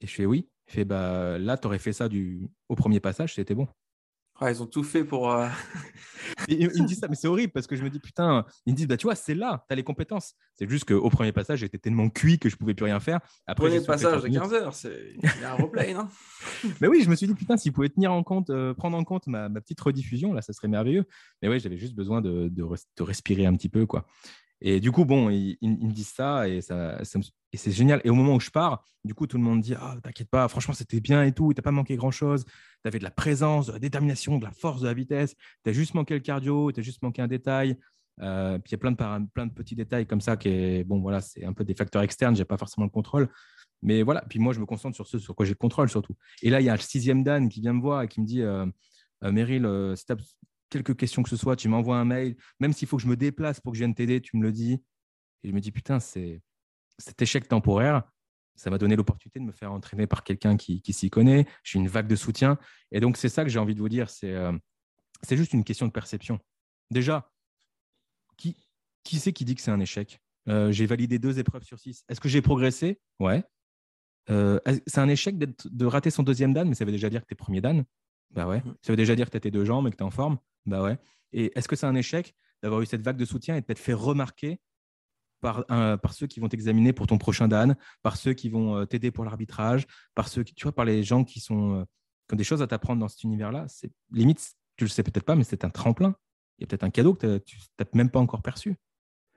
Et 0.00 0.06
je 0.06 0.14
fais 0.14 0.24
Oui. 0.24 0.48
Il 0.68 0.72
fait 0.72 0.84
bah, 0.84 1.36
Là, 1.38 1.58
tu 1.58 1.66
aurais 1.66 1.78
fait 1.78 1.92
ça 1.92 2.08
du... 2.08 2.48
au 2.68 2.74
premier 2.74 3.00
passage, 3.00 3.34
c'était 3.34 3.54
bon 3.54 3.68
ils 4.42 4.62
ont 4.62 4.66
tout 4.66 4.82
fait 4.82 5.04
pour. 5.04 5.30
Euh, 5.30 5.48
ils, 6.48 6.66
me 6.66 6.86
disent 6.86 6.98
ça, 6.98 7.08
mais 7.08 7.14
c'est 7.14 7.28
horrible 7.28 7.52
parce 7.52 7.66
que 7.66 7.76
je 7.76 7.82
me 7.82 7.90
dis, 7.90 8.00
putain, 8.00 8.44
ils 8.66 8.72
me 8.72 8.76
disent, 8.76 8.88
bah, 8.88 8.96
tu 8.96 9.06
vois, 9.06 9.14
c'est 9.14 9.34
là, 9.34 9.64
tu 9.68 9.72
as 9.72 9.76
les 9.76 9.84
compétences. 9.84 10.34
C'est 10.54 10.68
juste 10.68 10.86
qu'au 10.86 11.08
premier 11.10 11.32
passage, 11.32 11.60
j'étais 11.60 11.78
tellement 11.78 12.08
cuit 12.08 12.38
que 12.38 12.48
je 12.48 12.56
pouvais 12.56 12.74
plus 12.74 12.84
rien 12.84 13.00
faire. 13.00 13.20
Après, 13.46 13.68
premier 13.68 13.84
passage 13.84 14.22
de 14.22 14.28
15 14.28 14.52
heures, 14.54 14.74
c'est 14.74 15.14
un 15.44 15.54
replay, 15.54 15.94
non 15.94 16.08
Mais 16.80 16.88
oui, 16.88 17.02
je 17.04 17.10
me 17.10 17.16
suis 17.16 17.26
dit, 17.26 17.34
putain, 17.34 17.56
s'ils 17.56 17.72
pouvaient 17.72 17.88
tenir 17.88 18.12
en 18.12 18.22
compte, 18.22 18.50
euh, 18.50 18.74
prendre 18.74 18.96
en 18.96 19.04
compte 19.04 19.26
ma, 19.26 19.48
petite 19.50 19.80
rediffusion, 19.80 20.32
là, 20.32 20.42
ça 20.42 20.52
serait 20.52 20.68
merveilleux. 20.68 21.04
Mais 21.40 21.48
oui, 21.48 21.60
j'avais 21.60 21.78
juste 21.78 21.94
besoin 21.94 22.20
de, 22.20 22.48
de, 22.48 23.02
respirer 23.02 23.46
un 23.46 23.54
petit 23.54 23.68
peu, 23.68 23.86
quoi. 23.86 24.06
Et 24.60 24.80
du 24.80 24.92
coup, 24.92 25.04
bon, 25.04 25.30
ils, 25.30 25.58
me 25.60 25.92
disent 25.92 26.12
ça 26.12 26.48
et, 26.48 26.60
ça, 26.60 26.98
et 27.54 27.56
c'est 27.56 27.70
génial. 27.70 28.00
Et 28.02 28.10
au 28.10 28.14
moment 28.14 28.34
où 28.34 28.40
je 28.40 28.50
pars, 28.50 28.84
du 29.04 29.14
coup, 29.14 29.28
tout 29.28 29.36
le 29.36 29.44
monde 29.44 29.60
dit 29.60 29.74
Ah, 29.74 29.96
t'inquiète 30.02 30.28
pas, 30.28 30.48
franchement, 30.48 30.74
c'était 30.74 31.00
bien 31.00 31.22
et 31.22 31.30
tout, 31.32 31.54
t'as 31.54 31.62
pas 31.62 31.70
manqué 31.70 31.94
grand 31.94 32.10
chose. 32.10 32.44
Tu 32.44 32.88
avais 32.88 32.98
de 32.98 33.04
la 33.04 33.12
présence, 33.12 33.68
de 33.68 33.72
la 33.72 33.78
détermination, 33.78 34.38
de 34.38 34.44
la 34.44 34.50
force, 34.50 34.80
de 34.80 34.88
la 34.88 34.94
vitesse. 34.94 35.36
Tu 35.62 35.70
as 35.70 35.72
juste 35.72 35.94
manqué 35.94 36.14
le 36.14 36.20
cardio, 36.20 36.72
tu 36.72 36.80
as 36.80 36.82
juste 36.82 37.00
manqué 37.02 37.22
un 37.22 37.28
détail. 37.28 37.78
Euh, 38.20 38.58
puis 38.58 38.70
il 38.70 38.72
y 38.72 38.74
a 38.74 38.78
plein 38.78 38.90
de, 38.90 39.26
plein 39.32 39.46
de 39.46 39.52
petits 39.52 39.76
détails 39.76 40.04
comme 40.06 40.20
ça 40.20 40.36
qui 40.36 40.48
est, 40.48 40.84
bon, 40.84 41.00
voilà, 41.00 41.20
c'est 41.20 41.44
un 41.44 41.52
peu 41.52 41.62
des 41.64 41.74
facteurs 41.74 42.02
externes, 42.02 42.34
j'ai 42.34 42.44
pas 42.44 42.56
forcément 42.56 42.86
le 42.86 42.90
contrôle. 42.90 43.28
Mais 43.82 44.02
voilà, 44.02 44.22
puis 44.28 44.40
moi, 44.40 44.52
je 44.52 44.58
me 44.58 44.66
concentre 44.66 44.96
sur 44.96 45.06
ce 45.06 45.20
sur 45.20 45.36
quoi 45.36 45.46
j'ai 45.46 45.52
le 45.52 45.58
contrôle 45.58 45.88
surtout. 45.88 46.16
Et 46.42 46.50
là, 46.50 46.60
il 46.60 46.64
y 46.64 46.68
a 46.68 46.74
le 46.74 46.80
sixième 46.80 47.22
Dan 47.22 47.48
qui 47.48 47.60
vient 47.60 47.74
me 47.74 47.80
voir 47.80 48.02
et 48.02 48.08
qui 48.08 48.20
me 48.20 48.26
dit 48.26 48.42
euh, 48.42 48.66
euh 49.22 49.30
Meryl, 49.30 49.64
euh, 49.64 49.94
si 49.94 50.06
tu 50.06 50.12
as 50.12 50.16
quelques 50.70 50.96
questions 50.96 51.22
que 51.22 51.30
ce 51.30 51.36
soit, 51.36 51.54
tu 51.54 51.68
m'envoies 51.68 51.96
un 51.96 52.04
mail. 52.04 52.36
Même 52.58 52.72
s'il 52.72 52.88
faut 52.88 52.96
que 52.96 53.02
je 53.04 53.08
me 53.08 53.16
déplace 53.16 53.60
pour 53.60 53.72
que 53.72 53.78
je 53.78 53.84
vienne 53.84 53.94
t'aider, 53.94 54.20
tu 54.20 54.36
me 54.38 54.42
le 54.42 54.50
dis. 54.50 54.82
Et 55.44 55.50
je 55.50 55.52
me 55.52 55.60
dis, 55.60 55.70
putain, 55.70 56.00
c'est 56.00 56.42
cet 56.98 57.20
échec 57.22 57.48
temporaire, 57.48 58.02
ça 58.56 58.70
m'a 58.70 58.78
donné 58.78 58.96
l'opportunité 58.96 59.40
de 59.40 59.44
me 59.44 59.52
faire 59.52 59.72
entraîner 59.72 60.06
par 60.06 60.22
quelqu'un 60.22 60.56
qui, 60.56 60.80
s'y 60.92 61.10
connaît. 61.10 61.46
J'ai 61.62 61.78
une 61.78 61.88
vague 61.88 62.06
de 62.06 62.16
soutien. 62.16 62.58
Et 62.92 63.00
donc, 63.00 63.16
c'est 63.16 63.28
ça 63.28 63.42
que 63.44 63.50
j'ai 63.50 63.58
envie 63.58 63.74
de 63.74 63.80
vous 63.80 63.88
dire. 63.88 64.10
C'est 64.10 64.32
euh, 64.32 64.52
c'est 65.22 65.36
juste 65.36 65.52
une 65.52 65.64
question 65.64 65.86
de 65.86 65.92
perception. 65.92 66.38
Déjà, 66.90 67.30
qui, 68.36 68.56
qui 69.02 69.18
c'est 69.18 69.32
qui 69.32 69.44
dit 69.44 69.54
que 69.54 69.60
c'est 69.60 69.70
un 69.70 69.80
échec? 69.80 70.20
Euh, 70.48 70.70
J'ai 70.70 70.86
validé 70.86 71.18
deux 71.18 71.38
épreuves 71.38 71.64
sur 71.64 71.78
six. 71.78 72.04
Est-ce 72.08 72.20
que 72.20 72.28
j'ai 72.28 72.42
progressé? 72.42 73.00
Ouais. 73.18 73.42
Euh, 74.30 74.60
c'est 74.86 75.00
un 75.00 75.08
échec 75.08 75.36
de 75.38 75.86
rater 75.86 76.10
son 76.10 76.22
deuxième 76.22 76.52
dan, 76.52 76.68
mais 76.68 76.74
ça 76.74 76.84
veut 76.84 76.92
déjà 76.92 77.10
dire 77.10 77.22
que 77.22 77.26
tu 77.26 77.34
es 77.34 77.36
premier 77.36 77.60
dan? 77.60 77.84
Bah 78.30 78.46
ouais. 78.46 78.60
Mmh. 78.60 78.74
Ça 78.82 78.92
veut 78.92 78.96
déjà 78.96 79.14
dire 79.14 79.26
que 79.26 79.30
tu 79.32 79.36
as 79.36 79.40
tes 79.40 79.50
deux 79.50 79.64
jambes 79.64 79.86
et 79.86 79.90
que 79.90 79.96
tu 79.96 80.02
es 80.02 80.06
en 80.06 80.10
forme? 80.10 80.38
Bah 80.66 80.82
ouais. 80.82 80.98
Et 81.32 81.56
est-ce 81.58 81.68
que 81.68 81.76
c'est 81.76 81.86
un 81.86 81.94
échec 81.94 82.34
d'avoir 82.62 82.80
eu 82.80 82.86
cette 82.86 83.02
vague 83.02 83.16
de 83.16 83.24
soutien 83.24 83.56
et 83.56 83.60
de 83.60 83.66
t'être 83.66 83.78
fait 83.78 83.92
remarquer 83.92 84.60
par, 85.52 86.14
ceux 86.14 86.26
qui 86.26 86.40
vont 86.40 86.48
t'examiner 86.48 86.92
pour 86.92 87.06
ton 87.06 87.18
prochain 87.18 87.48
Dan, 87.48 87.76
par 88.02 88.16
ceux 88.16 88.32
qui 88.32 88.48
vont 88.48 88.76
euh, 88.76 88.84
t'aider 88.86 89.10
pour 89.10 89.24
l'arbitrage, 89.24 89.86
par 90.14 90.28
ceux 90.28 90.42
qui, 90.42 90.54
tu 90.54 90.62
vois, 90.62 90.72
par 90.72 90.84
les 90.84 91.02
gens 91.02 91.24
qui 91.24 91.40
sont 91.40 91.80
euh, 91.80 91.84
qui 92.28 92.34
ont 92.34 92.36
des 92.36 92.44
choses 92.44 92.62
à 92.62 92.66
t'apprendre 92.66 93.00
dans 93.00 93.08
cet 93.08 93.22
univers-là. 93.24 93.66
C'est 93.68 93.90
limite, 94.10 94.54
tu 94.76 94.84
le 94.84 94.90
sais 94.90 95.02
peut-être 95.02 95.24
pas, 95.24 95.36
mais 95.36 95.44
c'est 95.44 95.64
un 95.64 95.70
tremplin. 95.70 96.16
Il 96.58 96.62
y 96.62 96.64
a 96.64 96.66
peut-être 96.66 96.84
un 96.84 96.90
cadeau 96.90 97.14
que 97.14 97.38
tu 97.38 97.58
n'as 97.78 97.86
même 97.92 98.10
pas 98.10 98.20
encore 98.20 98.40
perçu. 98.42 98.76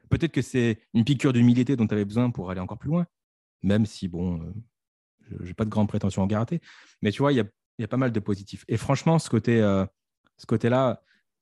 Peut-être 0.10 0.32
que 0.32 0.42
c'est 0.42 0.80
une 0.94 1.04
piqûre 1.04 1.34
d'humilité 1.34 1.76
dont 1.76 1.86
tu 1.86 1.94
avais 1.94 2.06
besoin 2.06 2.32
pour 2.32 2.50
aller 2.50 2.62
encore 2.62 2.78
plus 2.78 2.90
loin, 2.90 3.06
même 3.62 3.86
si, 3.86 4.08
bon, 4.08 4.42
euh, 4.42 4.54
je 5.42 5.48
n'ai 5.48 5.54
pas 5.54 5.66
de 5.66 5.70
grandes 5.70 5.90
prétentions 5.90 6.22
en 6.22 6.28
karaté. 6.28 6.62
Mais 7.02 7.12
tu 7.12 7.20
vois, 7.22 7.34
il 7.34 7.36
y 7.36 7.42
a, 7.42 7.46
y 7.80 7.84
a, 7.84 7.88
pas 7.90 7.98
mal 7.98 8.14
de 8.14 8.20
positifs. 8.22 8.64
Et 8.70 8.78
franchement, 8.78 9.20
ce 9.20 9.30
côté, 9.30 9.60
ce 10.38 10.46
côté-là, 10.46 10.90
euh, 10.92 10.96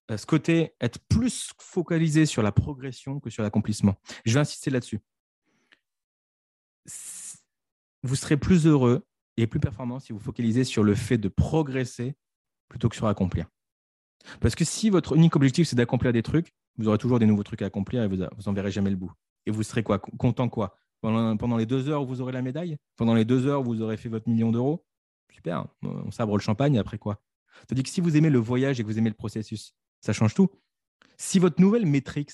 ce 0.10 0.26
côté 0.26 0.74
être 0.82 1.00
plus 1.10 1.54
focalisé 1.60 2.26
sur 2.26 2.44
la 2.44 2.52
progression 2.52 3.20
que 3.20 3.30
sur 3.30 3.44
l'accomplissement. 3.44 3.96
Je 4.26 4.34
vais 4.34 4.40
insister 4.40 4.70
là-dessus. 4.70 5.00
Vous 8.04 8.16
serez 8.16 8.38
plus 8.38 8.68
heureux 8.68 9.06
et 9.38 9.48
plus 9.48 9.60
performant 9.60 10.00
si 10.00 10.14
vous 10.14 10.20
focalisez 10.20 10.64
sur 10.64 10.84
le 10.84 10.94
fait 10.96 11.18
de 11.18 11.28
progresser 11.28 12.16
plutôt 12.70 12.90
que 12.90 12.96
sur 12.96 13.08
accomplir. 13.08 13.48
Parce 14.40 14.56
que 14.56 14.64
si 14.64 14.90
votre 14.90 15.16
unique 15.16 15.36
objectif, 15.36 15.68
c'est 15.68 15.76
d'accomplir 15.76 16.14
des 16.14 16.24
trucs, 16.24 16.54
vous 16.78 16.88
aurez 16.88 16.98
toujours 16.98 17.20
des 17.20 17.26
nouveaux 17.26 17.44
trucs 17.44 17.62
à 17.62 17.66
accomplir 17.66 18.04
et 18.04 18.08
vous 18.08 18.18
n'en 18.18 18.54
verrez 18.54 18.72
jamais 18.72 18.90
le 18.90 18.96
bout. 18.96 19.12
Et 19.46 19.52
vous 19.52 19.64
serez 19.64 19.84
quoi? 19.84 20.00
Content 20.00 20.50
quoi? 20.50 20.78
Pendant, 21.02 21.58
les 21.58 21.66
deux 21.66 21.90
heures 21.90 22.04
vous 22.04 22.22
aurez 22.22 22.32
la 22.32 22.42
médaille? 22.42 22.78
Pendant 22.96 23.14
les 23.14 23.26
deux 23.26 23.46
heures 23.46 23.62
où 23.62 23.66
vous 23.66 23.82
aurez 23.82 23.98
fait 23.98 24.10
votre 24.10 24.30
million 24.30 24.52
d'euros? 24.52 24.86
Super, 25.32 25.68
on 25.84 26.12
sabre 26.12 26.38
le 26.38 26.42
champagne, 26.42 26.80
après 26.80 26.98
quoi? 26.98 27.22
C'est-à-dire 27.60 27.84
que 27.84 27.90
si 27.90 28.02
vous 28.02 28.18
aimez 28.18 28.30
le 28.30 28.40
voyage 28.40 28.80
et 28.80 28.84
que 28.84 28.88
vous 28.88 28.98
aimez 28.98 29.10
le 29.10 29.16
processus, 29.16 29.76
ça 30.06 30.14
change 30.14 30.36
tout. 30.36 30.50
Si 31.18 31.40
votre 31.40 31.60
nouvelle 31.60 31.86
métrique, 31.86 32.32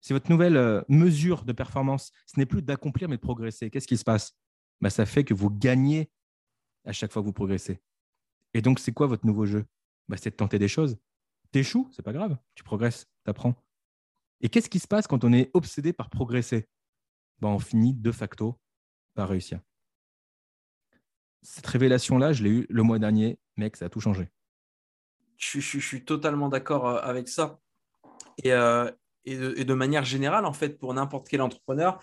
si 0.00 0.12
votre 0.12 0.30
nouvelle 0.30 0.56
euh, 0.56 0.82
mesure 0.88 1.44
de 1.44 1.52
performance, 1.52 2.12
ce 2.26 2.38
n'est 2.38 2.46
plus 2.46 2.62
d'accomplir 2.62 3.08
mais 3.08 3.16
de 3.16 3.22
progresser, 3.22 3.70
qu'est-ce 3.70 3.86
qui 3.86 3.96
se 3.96 4.04
passe? 4.04 4.36
Bah, 4.80 4.90
Ça 4.90 5.06
fait 5.06 5.24
que 5.24 5.34
vous 5.34 5.50
gagnez 5.50 6.10
à 6.84 6.92
chaque 6.92 7.12
fois 7.12 7.22
que 7.22 7.26
vous 7.26 7.32
progressez. 7.32 7.80
Et 8.52 8.62
donc, 8.62 8.78
c'est 8.80 8.92
quoi 8.92 9.06
votre 9.06 9.26
nouveau 9.26 9.46
jeu? 9.46 9.64
Bah, 10.08 10.16
C'est 10.16 10.30
de 10.30 10.36
tenter 10.36 10.58
des 10.58 10.68
choses. 10.68 10.98
T'échoues, 11.52 11.88
c'est 11.92 12.02
pas 12.02 12.12
grave, 12.12 12.36
tu 12.54 12.62
progresses, 12.62 13.06
tu 13.24 13.30
apprends. 13.30 13.54
Et 14.40 14.48
qu'est-ce 14.48 14.70
qui 14.70 14.78
se 14.78 14.86
passe 14.86 15.06
quand 15.06 15.24
on 15.24 15.32
est 15.32 15.50
obsédé 15.54 15.92
par 15.92 16.10
progresser? 16.10 16.68
Bah, 17.40 17.48
On 17.48 17.58
finit 17.58 17.94
de 17.94 18.12
facto 18.12 18.58
pas 19.14 19.26
réussir. 19.26 19.60
Cette 21.42 21.66
révélation-là, 21.66 22.32
je 22.32 22.44
l'ai 22.44 22.50
eue 22.50 22.66
le 22.68 22.82
mois 22.82 22.98
dernier. 22.98 23.38
Mec, 23.56 23.76
ça 23.76 23.86
a 23.86 23.88
tout 23.88 24.00
changé. 24.00 24.28
Je, 25.40 25.58
suis 25.60 26.04
totalement 26.04 26.48
d'accord 26.48 26.86
euh, 26.86 27.00
avec 27.02 27.28
ça. 27.28 27.58
Et, 28.44 28.52
euh, 28.52 28.90
et, 29.24 29.64
de, 29.64 29.74
manière 29.74 30.04
générale, 30.04 30.44
en 30.44 30.52
fait, 30.52 30.78
pour 30.78 30.92
n'importe 30.92 31.28
quel 31.28 31.40
entrepreneur, 31.40 31.98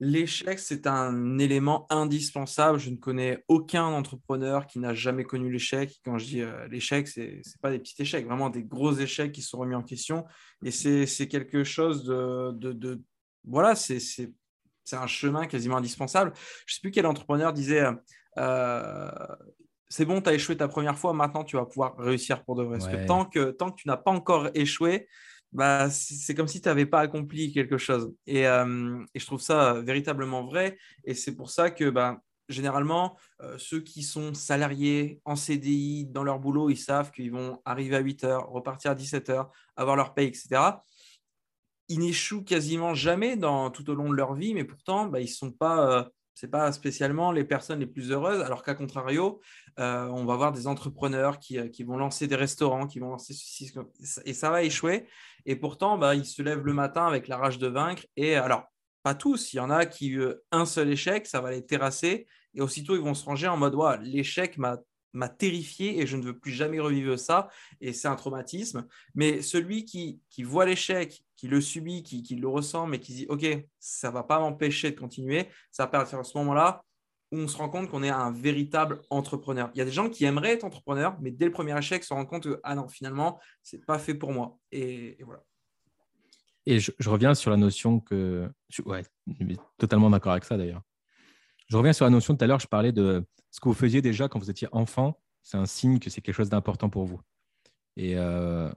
l'échec, 0.00 0.58
c'est 0.58 0.88
un 0.88 1.38
élément 1.38 1.86
indispensable. 1.88 2.78
Je 2.80 2.90
ne 2.90 2.96
connais 2.96 3.44
aucun 3.46 3.84
entrepreneur 3.84 4.66
qui 4.66 4.80
n'a 4.80 4.92
jamais 4.92 5.24
connu 5.24 5.52
l'échec. 5.52 6.00
Quand 6.04 6.18
je 6.18 6.26
dis 6.26 6.42
euh, 6.42 6.66
l'échec, 6.66 7.06
ce 7.06 7.20
n'est 7.20 7.42
pas 7.62 7.70
des 7.70 7.78
petits 7.78 8.00
échecs, 8.02 8.26
vraiment 8.26 8.50
des 8.50 8.64
gros 8.64 8.92
échecs 8.92 9.30
qui 9.30 9.42
sont 9.42 9.58
remis 9.58 9.76
en 9.76 9.82
question. 9.84 10.24
Et 10.64 10.72
c'est 10.72 11.28
quelque 11.28 11.62
chose 11.62 12.04
de, 12.04 13.00
voilà, 13.44 13.76
c'est 13.76 14.32
un 14.92 15.06
chemin 15.06 15.46
quasiment 15.46 15.76
indispensable. 15.76 16.32
Je 16.66 16.72
ne 16.72 16.74
sais 16.74 16.80
plus 16.82 16.90
quel 16.90 17.06
entrepreneur 17.06 17.52
disait 17.52 17.84
c'est 19.94 20.06
bon, 20.06 20.20
tu 20.20 20.28
as 20.28 20.34
échoué 20.34 20.56
ta 20.56 20.66
première 20.66 20.98
fois, 20.98 21.12
maintenant 21.12 21.44
tu 21.44 21.54
vas 21.54 21.66
pouvoir 21.66 21.96
réussir 21.98 22.42
pour 22.42 22.56
de 22.56 22.64
vrai. 22.64 22.78
Parce 22.78 22.90
que 22.90 23.06
tant 23.06 23.24
que, 23.24 23.52
tant 23.52 23.70
que 23.70 23.76
tu 23.76 23.86
n'as 23.86 23.96
pas 23.96 24.10
encore 24.10 24.48
échoué, 24.52 25.06
bah, 25.52 25.88
c'est 25.88 26.34
comme 26.34 26.48
si 26.48 26.60
tu 26.60 26.68
n'avais 26.68 26.84
pas 26.84 26.98
accompli 26.98 27.52
quelque 27.52 27.78
chose. 27.78 28.12
Euh, 28.28 29.04
et, 29.14 29.20
je 29.20 29.24
trouve 29.24 29.40
ça 29.40 29.74
véritablement 29.82 30.44
vrai. 30.44 30.76
Et 31.04 31.14
c'est 31.14 31.36
pour 31.36 31.48
ça 31.48 31.70
que 31.70 31.90
bah, 31.90 32.18
généralement, 32.48 33.16
euh, 33.40 33.56
ceux 33.56 33.78
qui 33.82 34.02
sont 34.02 34.34
salariés 34.34 35.20
en 35.24 35.36
CDI 35.36 36.06
dans 36.06 36.24
leur 36.24 36.40
boulot, 36.40 36.70
ils 36.70 36.76
savent 36.76 37.12
qu'ils 37.12 37.30
vont 37.30 37.62
arriver 37.64 37.94
à 37.94 38.00
8 38.00 38.24
heures, 38.24 38.48
repartir 38.48 38.90
à 38.90 38.94
17 38.96 39.30
heures, 39.30 39.52
avoir 39.76 39.94
leur 39.94 40.12
paye, 40.12 40.26
etc. 40.26 40.60
Ils 41.86 42.00
n'échouent 42.00 42.42
quasiment 42.42 42.94
jamais 42.94 43.36
dans, 43.36 43.70
tout 43.70 43.88
au 43.90 43.94
long 43.94 44.10
de 44.10 44.16
leur 44.16 44.34
vie, 44.34 44.54
mais 44.54 44.64
pourtant, 44.64 45.06
bah, 45.06 45.20
ils 45.20 45.26
ne 45.26 45.28
sont 45.28 45.52
pas 45.52 46.10
ce 46.34 46.46
n'est 46.46 46.50
pas 46.50 46.70
spécialement 46.72 47.32
les 47.32 47.44
personnes 47.44 47.80
les 47.80 47.86
plus 47.86 48.10
heureuses, 48.10 48.40
alors 48.42 48.62
qu'à 48.62 48.74
contrario, 48.74 49.40
euh, 49.78 50.06
on 50.06 50.24
va 50.24 50.36
voir 50.36 50.52
des 50.52 50.66
entrepreneurs 50.66 51.38
euh, 51.52 51.68
qui, 51.68 51.82
vont 51.84 51.96
lancer 51.96 52.26
des 52.26 52.36
restaurants, 52.36 52.86
qui 52.86 52.98
vont 52.98 53.10
lancer 53.10 53.32
ceci, 53.32 53.72
et 54.24 54.34
ça 54.34 54.50
va 54.50 54.62
échouer. 54.62 55.06
Et 55.46 55.56
pourtant, 55.56 55.96
bah, 55.96 56.14
ils 56.14 56.26
se 56.26 56.42
lèvent 56.42 56.64
le 56.64 56.72
matin 56.72 57.06
avec 57.06 57.28
la 57.28 57.36
rage 57.36 57.58
de 57.58 57.68
vaincre. 57.68 58.04
Et 58.16 58.34
alors, 58.34 58.64
pas 59.02 59.14
tous, 59.14 59.52
il 59.52 59.56
y 59.56 59.60
en 59.60 59.70
a 59.70 59.86
qui, 59.86 60.16
euh, 60.16 60.44
un 60.50 60.66
seul 60.66 60.90
échec, 60.90 61.26
ça 61.26 61.40
va 61.40 61.52
les 61.52 61.64
terrasser. 61.64 62.26
Et 62.54 62.60
aussitôt, 62.60 62.96
ils 62.96 63.02
vont 63.02 63.14
se 63.14 63.24
ranger 63.24 63.48
en 63.48 63.56
mode, 63.56 63.76
l'échec 64.02 64.58
m'a 64.58 64.78
m'a 65.14 65.28
terrifié 65.28 66.00
et 66.00 66.06
je 66.06 66.16
ne 66.16 66.22
veux 66.22 66.36
plus 66.36 66.52
jamais 66.52 66.80
revivre 66.80 67.18
ça. 67.18 67.48
Et 67.80 67.92
c'est 67.92 68.08
un 68.08 68.16
traumatisme. 68.16 68.86
Mais 69.14 69.40
celui 69.40 69.84
qui, 69.84 70.20
qui 70.28 70.42
voit 70.42 70.66
l'échec, 70.66 71.24
qui 71.44 71.48
le 71.50 71.60
subit, 71.60 72.02
qui, 72.02 72.22
qui, 72.22 72.36
le 72.36 72.48
ressent, 72.48 72.86
mais 72.86 73.00
qui 73.00 73.12
dit 73.12 73.26
OK, 73.28 73.44
ça 73.78 74.08
ne 74.08 74.14
va 74.14 74.22
pas 74.22 74.40
m'empêcher 74.40 74.90
de 74.90 74.98
continuer, 74.98 75.50
ça 75.70 75.82
va 75.82 75.88
partir 75.88 76.18
à 76.18 76.24
ce 76.24 76.38
moment-là 76.38 76.82
où 77.32 77.36
on 77.36 77.48
se 77.48 77.58
rend 77.58 77.68
compte 77.68 77.90
qu'on 77.90 78.02
est 78.02 78.08
un 78.08 78.32
véritable 78.32 79.02
entrepreneur. 79.10 79.70
Il 79.74 79.78
y 79.78 79.82
a 79.82 79.84
des 79.84 79.92
gens 79.92 80.08
qui 80.08 80.24
aimeraient 80.24 80.52
être 80.52 80.64
entrepreneurs, 80.64 81.18
mais 81.20 81.30
dès 81.30 81.44
le 81.44 81.50
premier 81.50 81.76
échec, 81.76 82.02
se 82.02 82.14
rendent 82.14 82.28
compte 82.28 82.44
que 82.44 82.60
ah 82.62 82.74
non, 82.74 82.88
finalement, 82.88 83.38
ce 83.62 83.76
n'est 83.76 83.82
pas 83.82 83.98
fait 83.98 84.14
pour 84.14 84.32
moi. 84.32 84.58
Et, 84.72 85.18
voilà. 85.22 85.42
Et 86.64 86.80
je, 86.80 86.92
reviens 87.10 87.34
sur 87.34 87.50
la 87.50 87.58
notion 87.58 88.00
que. 88.00 88.48
Ouais, 88.86 89.04
totalement 89.76 90.08
d'accord 90.08 90.32
avec 90.32 90.44
ça 90.44 90.56
d'ailleurs. 90.56 90.80
Je 91.68 91.76
reviens 91.76 91.92
sur 91.92 92.06
la 92.06 92.10
notion 92.10 92.34
tout 92.34 92.42
à 92.42 92.46
l'heure, 92.46 92.60
je 92.60 92.68
parlais 92.68 92.92
de 92.92 93.22
ce 93.50 93.60
que 93.60 93.68
vous 93.68 93.74
faisiez 93.74 94.00
déjà 94.00 94.28
quand 94.28 94.38
vous 94.38 94.48
étiez 94.48 94.68
enfant. 94.72 95.20
C'est 95.42 95.58
un 95.58 95.66
signe 95.66 95.98
que 95.98 96.08
c'est 96.08 96.22
quelque 96.22 96.36
chose 96.36 96.48
d'important 96.48 96.88
pour 96.88 97.04
vous. 97.04 97.20
Et, 97.98 98.16
euh, 98.16 98.72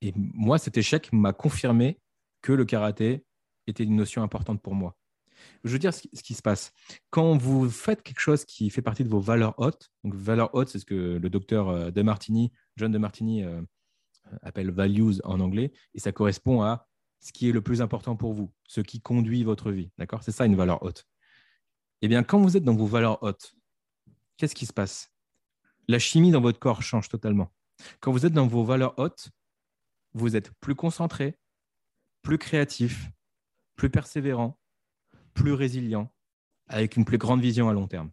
et 0.00 0.12
moi, 0.16 0.58
cet 0.58 0.76
échec 0.76 1.12
m'a 1.12 1.32
confirmé 1.32 2.00
que 2.42 2.52
le 2.52 2.64
karaté 2.64 3.24
était 3.66 3.84
une 3.84 3.96
notion 3.96 4.22
importante 4.22 4.62
pour 4.62 4.74
moi. 4.74 4.96
Je 5.64 5.70
veux 5.70 5.78
dire 5.78 5.94
ce 5.94 6.02
qui, 6.02 6.34
se 6.34 6.42
passe. 6.42 6.72
Quand 7.10 7.36
vous 7.36 7.70
faites 7.70 8.02
quelque 8.02 8.20
chose 8.20 8.44
qui 8.44 8.68
fait 8.70 8.82
partie 8.82 9.04
de 9.04 9.08
vos 9.08 9.20
valeurs 9.20 9.54
hautes, 9.58 9.90
donc 10.04 10.14
valeurs 10.14 10.54
hautes, 10.54 10.68
c'est 10.68 10.78
ce 10.78 10.84
que 10.84 11.18
le 11.18 11.30
docteur 11.30 11.68
euh, 11.68 11.90
De 11.90 12.02
Martini, 12.02 12.52
John 12.76 12.92
De 12.92 12.98
Martini, 12.98 13.42
euh, 13.42 13.62
appelle 14.42 14.70
values 14.70 15.20
en 15.24 15.40
anglais, 15.40 15.72
et 15.94 16.00
ça 16.00 16.12
correspond 16.12 16.62
à 16.62 16.88
ce 17.20 17.32
qui 17.32 17.48
est 17.48 17.52
le 17.52 17.62
plus 17.62 17.82
important 17.82 18.16
pour 18.16 18.32
vous, 18.32 18.52
ce 18.66 18.80
qui 18.80 19.00
conduit 19.00 19.44
votre 19.44 19.70
vie. 19.70 19.90
D'accord? 19.98 20.22
C'est 20.22 20.32
ça 20.32 20.46
une 20.46 20.56
valeur 20.56 20.82
haute. 20.82 21.06
Eh 22.02 22.08
bien, 22.08 22.22
quand 22.22 22.40
vous 22.40 22.56
êtes 22.56 22.64
dans 22.64 22.76
vos 22.76 22.86
valeurs 22.86 23.22
hautes, 23.22 23.54
qu'est-ce 24.36 24.54
qui 24.54 24.66
se 24.66 24.72
passe? 24.72 25.12
La 25.88 25.98
chimie 25.98 26.30
dans 26.30 26.40
votre 26.40 26.58
corps 26.58 26.82
change 26.82 27.08
totalement. 27.08 27.52
Quand 28.00 28.12
vous 28.12 28.24
êtes 28.24 28.32
dans 28.32 28.46
vos 28.46 28.64
valeurs 28.64 28.98
hautes, 28.98 29.30
vous 30.14 30.36
êtes 30.36 30.50
plus 30.60 30.74
concentré, 30.74 31.38
plus 32.22 32.38
créatif, 32.38 33.10
plus 33.76 33.90
persévérant, 33.90 34.58
plus 35.34 35.52
résilient, 35.52 36.12
avec 36.66 36.96
une 36.96 37.04
plus 37.04 37.18
grande 37.18 37.40
vision 37.40 37.68
à 37.68 37.72
long 37.72 37.86
terme. 37.86 38.10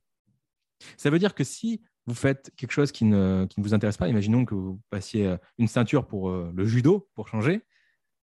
Ça 0.96 1.10
veut 1.10 1.20
dire 1.20 1.36
que 1.36 1.44
si 1.44 1.82
vous 2.06 2.14
faites 2.14 2.52
quelque 2.56 2.72
chose 2.72 2.92
qui 2.92 3.06
ne, 3.06 3.48
vous 3.58 3.74
intéresse 3.74 3.98
pas, 3.98 4.08
imaginons 4.08 4.46
que 4.46 4.56
vous 4.56 4.80
passiez 4.90 5.28
euh, 5.28 5.38
une 5.58 5.68
ceinture 5.68 6.08
pour 6.08 6.30
euh, 6.30 6.52
le 6.56 6.66
judo, 6.66 7.10
pour 7.16 7.28
changer, 7.28 7.62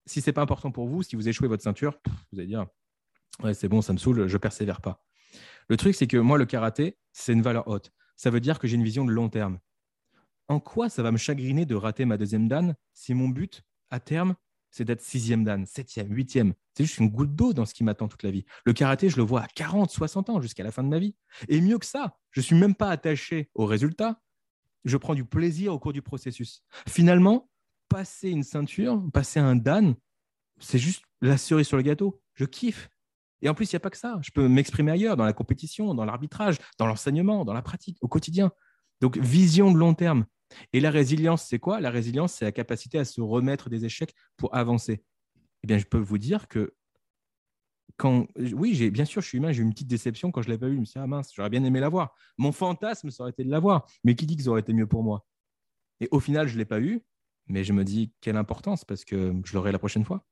si 0.06 0.20
ce 0.20 0.30
n'est 0.30 0.34
pas 0.34 0.42
important 0.42 0.70
pour 0.70 0.88
vous, 0.88 1.02
si 1.02 1.16
vous 1.16 1.28
échouez 1.28 1.48
votre 1.48 1.62
ceinture, 1.62 1.98
vous 2.32 2.38
allez 2.38 2.46
dire 2.46 2.66
ouais, 3.42 3.54
c'est 3.54 3.68
bon, 3.68 3.82
ça 3.82 3.92
me 3.92 3.98
saoule, 3.98 4.26
je 4.26 4.37
persévère 4.37 4.80
pas. 4.80 5.04
Le 5.68 5.76
truc, 5.76 5.94
c'est 5.94 6.06
que 6.06 6.16
moi, 6.16 6.38
le 6.38 6.44
karaté, 6.44 6.98
c'est 7.12 7.32
une 7.32 7.42
valeur 7.42 7.68
haute. 7.68 7.90
Ça 8.16 8.30
veut 8.30 8.40
dire 8.40 8.58
que 8.58 8.66
j'ai 8.66 8.76
une 8.76 8.84
vision 8.84 9.04
de 9.04 9.10
long 9.10 9.28
terme. 9.28 9.58
En 10.48 10.61
quoi 10.61 10.88
ça 10.88 11.02
va 11.02 11.11
me 11.11 11.16
chagriner 11.16 11.66
de 11.66 11.74
rater 11.74 12.04
ma 12.04 12.16
deuxième 12.16 12.48
dan 12.48 12.74
si 12.92 13.14
mon 13.14 13.28
but, 13.28 13.62
à 13.90 14.00
terme, 14.00 14.35
c'est 14.70 14.85
d'être 14.85 15.02
sixième 15.02 15.44
dan, 15.44 15.64
septième, 15.66 16.12
huitième? 16.12 16.52
C'est 16.76 16.85
juste 16.85 16.98
une 16.98 17.09
goutte 17.09 17.35
d'eau 17.35 17.52
dans 17.52 17.64
ce 17.64 17.74
qui 17.74 17.85
m'attend 17.85 18.09
toute 18.09 18.24
la 18.24 18.30
vie. 18.30 18.44
Le 18.64 18.72
karaté, 18.72 19.09
je 19.09 19.16
le 19.16 19.22
vois 19.22 19.42
à 19.42 19.46
40, 19.46 19.90
60 19.90 20.30
ans, 20.30 20.40
jusqu'à 20.40 20.64
la 20.64 20.72
fin 20.72 20.83
de 20.83 20.88
ma 20.88 20.98
vie. 20.98 21.14
Et 21.48 21.61
mieux 21.61 21.78
que 21.78 21.87
ça, 21.87 22.18
je 22.33 22.40
ne 22.40 22.44
suis 22.44 22.57
même 22.57 22.74
pas 22.74 22.90
attaché 22.90 23.50
au 23.54 23.66
résultat. 23.66 24.20
Je 24.85 24.96
prends 24.96 25.14
du 25.14 25.24
plaisir 25.24 25.72
au 25.72 25.78
cours 25.78 25.92
du 25.92 26.02
processus. 26.02 26.62
Finalement, 26.88 27.48
passer 27.88 28.30
une 28.30 28.42
ceinture, 28.42 29.02
passer 29.12 29.38
un 29.38 29.57
dan, 29.57 29.94
c'est 30.59 30.78
juste 30.78 31.04
la 31.20 31.38
cerise 31.38 31.68
sur 31.68 31.76
le 31.76 31.83
gâteau. 31.83 32.20
Je 32.35 32.44
kiffe. 32.44 32.88
Et 33.42 33.48
en 33.48 33.54
plus, 33.54 33.70
il 33.70 33.74
n'y 33.74 33.78
a 33.78 33.80
pas 33.80 33.90
que 33.90 33.96
ça. 33.96 34.18
Je 34.22 34.30
peux 34.30 34.48
m'exprimer 34.48 34.90
ailleurs, 34.90 35.16
dans 35.16 35.24
la 35.24 35.33
compétition, 35.33 35.94
dans 35.94 36.04
l'arbitrage, 36.04 36.57
dans 36.78 36.87
l'enseignement, 36.87 37.44
dans 37.44 37.52
la 37.52 37.62
pratique, 37.62 37.98
au 38.00 38.09
quotidien. 38.09 38.50
Donc, 39.00 39.18
vision 39.18 39.70
de 39.70 39.78
long 39.78 39.94
terme. 39.94 40.26
Et 40.72 40.80
la 40.80 40.90
résilience, 40.90 41.44
c'est 41.44 41.58
quoi? 41.58 41.80
La 41.80 41.90
résilience, 41.90 42.34
c'est 42.34 42.44
la 42.44 42.52
capacité 42.52 42.98
à 42.98 43.04
se 43.04 43.20
remettre 43.20 43.70
des 43.70 43.84
échecs 43.84 44.14
pour 44.36 44.54
avancer. 44.54 45.02
Eh 45.62 45.66
bien, 45.66 45.78
je 45.78 45.84
peux 45.84 45.98
vous 45.98 46.18
dire 46.18 46.48
que 46.48 46.74
quand, 47.96 48.26
oui, 48.52 48.90
bien 48.90 49.04
sûr, 49.04 49.22
je 49.22 49.28
suis 49.28 49.38
humain, 49.38 49.52
j'ai 49.52 49.60
eu 49.60 49.64
une 49.64 49.72
petite 49.72 49.88
déception 49.88 50.32
quand 50.32 50.42
je 50.42 50.48
l'ai 50.48 50.58
pas 50.58 50.66
vu. 50.66 50.74
Je 50.74 50.80
me 50.80 50.84
suis 50.84 50.94
dit, 50.94 51.02
ah 51.02 51.06
mince, 51.06 51.32
j'aurais 51.34 51.50
bien 51.50 51.62
aimé 51.64 51.80
l'avoir. 51.80 52.14
Mon 52.38 52.52
fantasme, 52.52 53.10
ça 53.10 53.22
aurait 53.22 53.30
été 53.30 53.44
de 53.44 53.50
l'avoir. 53.50 53.86
Mais 54.02 54.14
qui 54.14 54.26
dit 54.26 54.36
que 54.36 54.42
ça 54.42 54.50
aurait 54.50 54.60
été 54.60 54.72
mieux 54.72 54.86
pour 54.86 55.02
moi? 55.02 55.24
Et 56.00 56.08
au 56.10 56.20
final, 56.20 56.48
je 56.48 56.58
l'ai 56.58 56.64
pas 56.64 56.80
eu. 56.80 57.02
Mais 57.46 57.62
je 57.62 57.72
me 57.72 57.84
dis, 57.84 58.12
quelle 58.20 58.36
importance, 58.36 58.84
parce 58.84 59.04
que 59.04 59.34
je 59.44 59.54
l'aurai 59.54 59.70
la 59.70 59.78
prochaine 59.78 60.04
fois. 60.04 60.24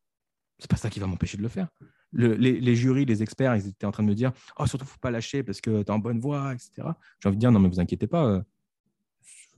C'est 0.58 0.70
pas 0.70 0.76
ça 0.76 0.90
qui 0.90 0.98
va 0.98 1.06
m'empêcher 1.06 1.36
de 1.36 1.42
le 1.42 1.48
faire 1.48 1.68
les, 2.12 2.76
jurys, 2.76 3.04
les 3.04 3.22
experts, 3.22 3.56
ils 3.56 3.68
étaient 3.68 3.86
en 3.86 3.92
train 3.92 4.02
de 4.02 4.08
me 4.08 4.14
dire 4.14 4.32
Oh, 4.58 4.66
surtout, 4.66 4.84
faut 4.84 4.98
pas 4.98 5.10
lâcher 5.10 5.42
parce 5.42 5.60
que 5.60 5.82
tu 5.82 5.86
es 5.86 5.90
en 5.90 5.98
bonne 5.98 6.20
voie, 6.20 6.54
etc. 6.54 6.88
J'ai 7.20 7.28
envie 7.28 7.36
de 7.36 7.40
dire 7.40 7.52
Non, 7.52 7.60
mais 7.60 7.68
vous 7.68 7.80
inquiétez 7.80 8.06
pas. 8.06 8.42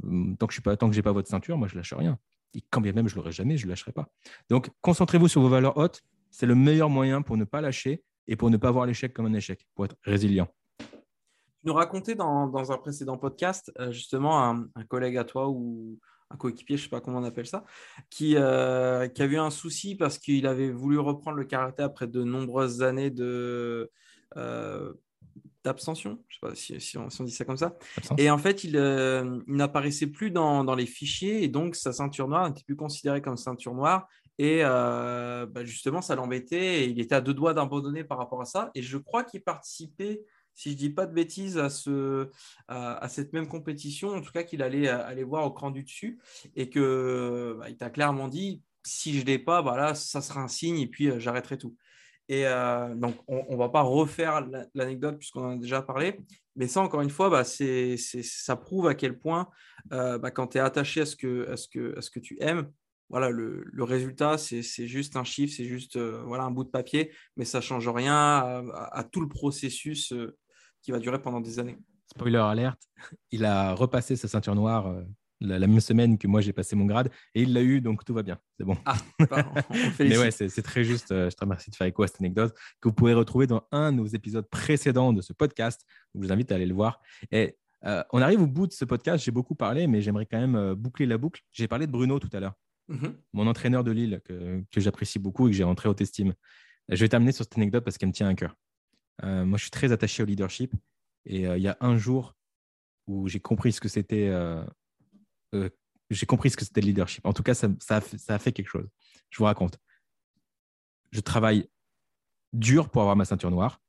Euh, 0.04 0.34
tant 0.38 0.46
que 0.46 0.54
je 0.54 0.60
n'ai 0.60 0.62
pas, 0.62 0.76
pas 0.76 1.12
votre 1.12 1.28
ceinture, 1.28 1.56
moi, 1.56 1.68
je 1.68 1.76
lâche 1.76 1.92
rien. 1.92 2.18
Et 2.54 2.62
quand 2.70 2.80
bien 2.80 2.92
même 2.92 3.08
je 3.08 3.16
l'aurai 3.16 3.32
jamais, 3.32 3.56
je 3.56 3.66
ne 3.66 3.70
lâcherai 3.70 3.92
pas. 3.92 4.08
Donc, 4.48 4.70
concentrez-vous 4.80 5.28
sur 5.28 5.40
vos 5.40 5.48
valeurs 5.48 5.76
hautes. 5.76 6.02
C'est 6.30 6.46
le 6.46 6.54
meilleur 6.54 6.90
moyen 6.90 7.22
pour 7.22 7.36
ne 7.36 7.44
pas 7.44 7.60
lâcher 7.60 8.02
et 8.26 8.36
pour 8.36 8.50
ne 8.50 8.56
pas 8.56 8.70
voir 8.70 8.86
l'échec 8.86 9.12
comme 9.12 9.26
un 9.26 9.34
échec, 9.34 9.66
pour 9.74 9.84
être 9.84 9.96
résilient. 10.02 10.48
Tu 10.78 10.86
nous 11.68 11.74
racontais 11.74 12.14
dans, 12.14 12.72
un 12.72 12.78
précédent 12.78 13.16
podcast, 13.16 13.72
euh, 13.78 13.90
justement, 13.90 14.42
un, 14.42 14.84
collègue 14.88 15.16
à 15.16 15.24
toi 15.24 15.48
ou 15.48 15.98
un 16.30 16.36
coéquipier, 16.36 16.76
je 16.76 16.82
ne 16.82 16.84
sais 16.84 16.90
pas 16.90 17.00
comment 17.00 17.18
on 17.18 17.24
appelle 17.24 17.46
ça, 17.46 17.64
qui, 18.10 18.36
euh, 18.36 19.08
a 19.08 19.24
eu 19.24 19.36
un 19.36 19.50
souci 19.50 19.94
parce 19.94 20.18
qu'il 20.18 20.46
avait 20.46 20.70
voulu 20.70 20.98
reprendre 20.98 21.36
le 21.36 21.44
karaté 21.44 21.82
après 21.82 22.06
de 22.06 22.22
nombreuses 22.22 22.82
années 22.82 23.10
de 23.10 23.90
euh, 24.36 24.92
d'abstention, 25.64 26.18
je 26.28 26.38
ne 26.42 26.54
sais 26.54 26.74
pas 26.74 26.80
si, 26.80 26.98
on, 26.98 27.24
dit 27.24 27.32
ça 27.32 27.44
comme 27.44 27.56
ça. 27.56 27.76
Et 28.18 28.30
en 28.30 28.38
fait, 28.38 28.64
euh, 28.74 29.40
il, 29.46 29.54
n'apparaissait 29.56 30.06
plus 30.06 30.30
dans, 30.30 30.62
dans, 30.64 30.74
les 30.74 30.86
fichiers 30.86 31.42
et 31.42 31.48
donc 31.48 31.74
sa 31.74 31.92
ceinture 31.92 32.28
noire 32.28 32.48
n'était 32.48 32.64
plus 32.64 32.76
considérée 32.76 33.22
comme 33.22 33.36
ceinture 33.36 33.74
noire. 33.74 34.06
Et 34.38 34.62
bah, 34.62 35.64
justement, 35.64 36.02
ça 36.02 36.16
l'embêtait 36.16 36.84
et 36.84 36.84
il 36.84 37.00
était 37.00 37.14
à 37.14 37.20
deux 37.20 37.34
doigts 37.34 37.54
d'abandonner 37.54 38.04
par 38.04 38.18
rapport 38.18 38.42
à 38.42 38.44
ça. 38.44 38.70
Et 38.74 38.82
je 38.82 38.98
crois 38.98 39.24
qu'il 39.24 39.42
participait 39.42 40.22
si 40.54 40.70
je 40.70 40.76
dis 40.76 40.90
pas 40.90 41.06
de 41.06 41.12
bêtises, 41.12 41.58
à, 41.58 41.68
ce, 41.68 42.30
à, 42.68 43.08
cette 43.08 43.32
même 43.32 43.48
compétition, 43.48 44.10
en 44.10 44.20
tout 44.20 44.32
cas 44.32 44.44
qu'il 44.44 44.62
allait 44.62 44.88
aller 44.88 45.24
voir 45.24 45.44
au 45.46 45.50
cran 45.50 45.70
du 45.70 45.82
dessus 45.82 46.20
et 46.54 46.70
que 46.70 47.56
bah, 47.58 47.68
il 47.68 47.76
t'a 47.76 47.90
clairement 47.90 48.28
dit 48.28 48.62
si 48.84 49.14
je 49.14 49.22
ne 49.22 49.26
l'ai 49.26 49.38
pas, 49.38 49.62
bah 49.62 49.94
ça 49.94 50.20
sera 50.20 50.40
un 50.40 50.48
signe 50.48 50.78
et 50.78 50.86
puis 50.86 51.10
euh, 51.10 51.18
j'arrêterai 51.18 51.58
tout. 51.58 51.74
Et 52.28 52.46
euh, 52.46 52.94
donc, 52.94 53.16
on 53.28 53.52
ne 53.52 53.56
va 53.56 53.68
pas 53.68 53.82
refaire 53.82 54.46
l'anecdote 54.74 55.18
puisqu'on 55.18 55.44
en 55.44 55.50
a 55.50 55.56
déjà 55.56 55.82
parlé, 55.82 56.20
mais 56.56 56.68
ça, 56.68 56.80
encore 56.80 57.02
une 57.02 57.10
fois, 57.10 57.28
bah, 57.28 57.44
ça 57.44 58.56
prouve 58.56 58.86
à 58.86 58.94
quel 58.94 59.18
point, 59.18 59.48
euh, 59.92 60.18
bah, 60.18 60.30
quand 60.30 60.48
tu 60.48 60.58
es 60.58 60.60
attaché 60.60 61.02
à 61.02 61.06
ce, 61.06 61.16
que, 61.16 61.48
à, 61.50 61.98
à 61.98 62.20
tu 62.20 62.38
aimes, 62.40 62.70
voilà, 63.10 63.28
le, 63.28 63.84
résultat, 63.84 64.38
c'est 64.38 64.86
juste 64.86 65.16
un 65.16 65.24
chiffre, 65.24 65.54
c'est 65.54 65.66
juste 65.66 65.98
voilà, 65.98 66.44
un 66.44 66.50
bout 66.50 66.64
de 66.64 66.70
papier, 66.70 67.12
mais 67.36 67.44
ça 67.44 67.58
ne 67.58 67.62
change 67.62 67.88
rien 67.88 68.14
à, 68.14 69.04
tout 69.04 69.20
le 69.20 69.28
processus 69.28 70.12
qui 70.82 70.90
va 70.90 70.98
durer 70.98 71.20
pendant 71.20 71.40
des 71.40 71.58
années. 71.58 71.78
Spoiler 72.06 72.38
alerte, 72.38 72.82
il 73.30 73.44
a 73.44 73.74
repassé 73.74 74.16
sa 74.16 74.28
ceinture 74.28 74.54
noire 74.54 75.04
la, 75.44 75.66
même 75.66 75.80
semaine 75.80 76.18
que 76.18 76.26
moi 76.26 76.40
j'ai 76.40 76.52
passé 76.52 76.76
mon 76.76 76.86
grade 76.86 77.10
et 77.34 77.42
il 77.42 77.52
l'a 77.52 77.62
eu, 77.62 77.80
donc 77.80 78.04
tout 78.04 78.14
va 78.14 78.22
bien. 78.22 78.38
C'est 78.58 78.64
bon. 78.64 78.76
Ah, 78.84 78.96
Mais 79.98 80.18
ouais, 80.18 80.30
c'est 80.30 80.62
très 80.62 80.84
juste. 80.84 81.12
Euh, 81.12 81.30
je 81.30 81.36
te 81.36 81.40
remercie 81.40 81.70
de 81.70 81.76
faire 81.76 81.86
écho 81.86 82.02
à 82.02 82.06
cette 82.06 82.20
anecdote 82.20 82.54
que 82.80 82.88
vous 82.88 82.94
pouvez 82.94 83.14
retrouver 83.14 83.46
dans 83.46 83.66
un 83.72 83.92
de 83.92 83.98
nos 83.98 84.06
épisodes 84.06 84.48
précédents 84.48 85.12
de 85.12 85.20
ce 85.20 85.32
podcast. 85.32 85.84
je 86.14 86.20
vous 86.20 86.32
invite 86.32 86.52
à 86.52 86.56
aller 86.56 86.66
le 86.66 86.74
voir. 86.74 87.00
Et 87.30 87.56
euh, 87.84 88.02
on 88.12 88.22
arrive 88.22 88.42
au 88.42 88.46
bout 88.46 88.66
de 88.66 88.72
ce 88.72 88.84
podcast. 88.84 89.24
J'ai 89.24 89.30
beaucoup 89.30 89.54
parlé, 89.54 89.86
mais 89.86 90.00
j'aimerais 90.00 90.26
quand 90.26 90.40
même 90.40 90.56
euh, 90.56 90.74
boucler 90.74 91.06
la 91.06 91.18
boucle. 91.18 91.42
J'ai 91.52 91.68
parlé 91.68 91.86
de 91.86 91.92
Bruno 91.92 92.18
tout 92.18 92.30
à 92.32 92.40
l'heure, 92.40 92.54
mm-hmm. 92.90 93.12
mon 93.32 93.46
entraîneur 93.46 93.84
de 93.84 93.90
Lille 93.90 94.20
que, 94.24 94.62
que 94.70 94.80
j'apprécie 94.80 95.18
beaucoup 95.18 95.48
et 95.48 95.50
que 95.50 95.56
j'ai 95.56 95.64
rentré 95.64 95.88
haute 95.88 96.00
estime. 96.00 96.34
Je 96.88 97.00
vais 97.00 97.08
terminer 97.08 97.32
sur 97.32 97.44
cette 97.44 97.56
anecdote 97.56 97.84
parce 97.84 97.98
qu'elle 97.98 98.08
me 98.08 98.14
tient 98.14 98.28
à 98.28 98.34
cœur. 98.34 98.56
moi, 99.22 99.56
je 99.56 99.62
suis 99.62 99.70
très 99.70 99.92
attaché 99.92 100.22
au 100.22 100.26
leadership. 100.26 100.74
Et 101.26 101.44
il 101.44 101.62
y 101.62 101.68
a 101.68 101.78
un 101.80 101.96
jour 101.96 102.34
où 103.06 103.28
j'ai 103.28 103.40
compris 103.40 103.72
ce 103.72 103.80
que 103.80 103.88
c'était 103.88 104.28
euh, 104.28 104.64
j'ai 106.10 106.26
compris 106.26 106.50
ce 106.50 106.56
que 106.56 106.64
c'était 106.64 106.80
le 106.80 106.88
leadership. 106.88 107.24
En 107.26 107.32
tout 107.32 107.42
cas, 107.42 107.54
ça, 107.54 107.68
ça, 107.80 107.96
a 107.96 108.38
fait, 108.38 108.52
quelque 108.52 108.68
chose. 108.68 108.88
Je 109.30 109.38
vous 109.38 109.44
raconte. 109.44 109.78
Je 111.12 111.20
travaille 111.20 111.68
dur 112.52 112.88
pour 112.90 113.02
avoir 113.02 113.16
ma 113.16 113.24
ceinture 113.24 113.50
noire. 113.50 113.80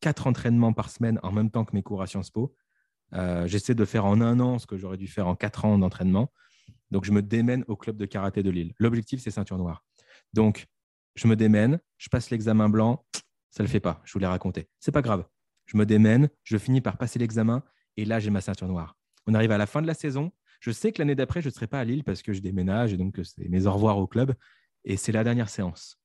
Quatre 0.00 0.26
entraînements 0.26 0.72
par 0.72 0.90
semaine 0.90 1.18
en 1.22 1.32
même 1.32 1.50
temps 1.50 1.64
que 1.64 1.74
mes 1.74 1.82
cours 1.82 2.02
à 2.02 2.06
Sciences 2.06 2.30
Po. 2.30 2.54
Euh, 3.12 3.46
j'essaie 3.46 3.74
de 3.74 3.84
faire 3.84 4.04
en 4.04 4.20
un 4.20 4.40
an 4.40 4.58
ce 4.58 4.66
que 4.66 4.76
j'aurais 4.76 4.96
dû 4.96 5.06
faire 5.06 5.26
en 5.26 5.36
quatre 5.36 5.64
ans 5.64 5.78
d'entraînement. 5.78 6.32
Donc, 6.90 7.04
je 7.04 7.12
me 7.12 7.22
démène 7.22 7.64
au 7.68 7.76
club 7.76 7.96
de 7.96 8.04
karaté 8.04 8.42
de 8.42 8.50
Lille. 8.50 8.74
L'objectif, 8.78 9.20
c'est 9.20 9.30
ceinture 9.30 9.58
noire. 9.58 9.84
Donc, 10.32 10.66
je 11.14 11.26
me 11.26 11.36
démène, 11.36 11.80
je 11.98 12.08
passe 12.08 12.30
l'examen 12.30 12.68
blanc. 12.68 13.04
Ça 13.50 13.62
ne 13.62 13.68
le 13.68 13.72
fait 13.72 13.80
pas, 13.80 14.02
je 14.04 14.12
vous 14.12 14.18
l'ai 14.18 14.26
raconté. 14.26 14.68
C'est 14.80 14.92
pas 14.92 15.02
grave. 15.02 15.24
Je 15.64 15.76
me 15.76 15.86
démène, 15.86 16.28
je 16.44 16.58
finis 16.58 16.80
par 16.80 16.96
passer 16.98 17.18
l'examen 17.18 17.62
et 17.96 18.04
là, 18.04 18.20
j'ai 18.20 18.30
ma 18.30 18.40
ceinture 18.40 18.68
noire. 18.68 18.96
On 19.26 19.34
arrive 19.34 19.50
à 19.50 19.58
la 19.58 19.66
fin 19.66 19.82
de 19.82 19.86
la 19.86 19.94
saison. 19.94 20.30
Je 20.60 20.70
sais 20.70 20.92
que 20.92 21.00
l'année 21.00 21.14
d'après, 21.14 21.42
je 21.42 21.48
ne 21.48 21.52
serai 21.52 21.66
pas 21.66 21.80
à 21.80 21.84
Lille 21.84 22.04
parce 22.04 22.22
que 22.22 22.32
je 22.32 22.40
déménage 22.40 22.92
et 22.92 22.96
donc 22.96 23.20
c'est 23.22 23.48
mes 23.48 23.66
au 23.66 23.72
revoir 23.72 23.98
au 23.98 24.06
club. 24.06 24.34
Et 24.84 24.96
c'est 24.96 25.12
la 25.12 25.24
dernière 25.24 25.48
séance 25.48 25.98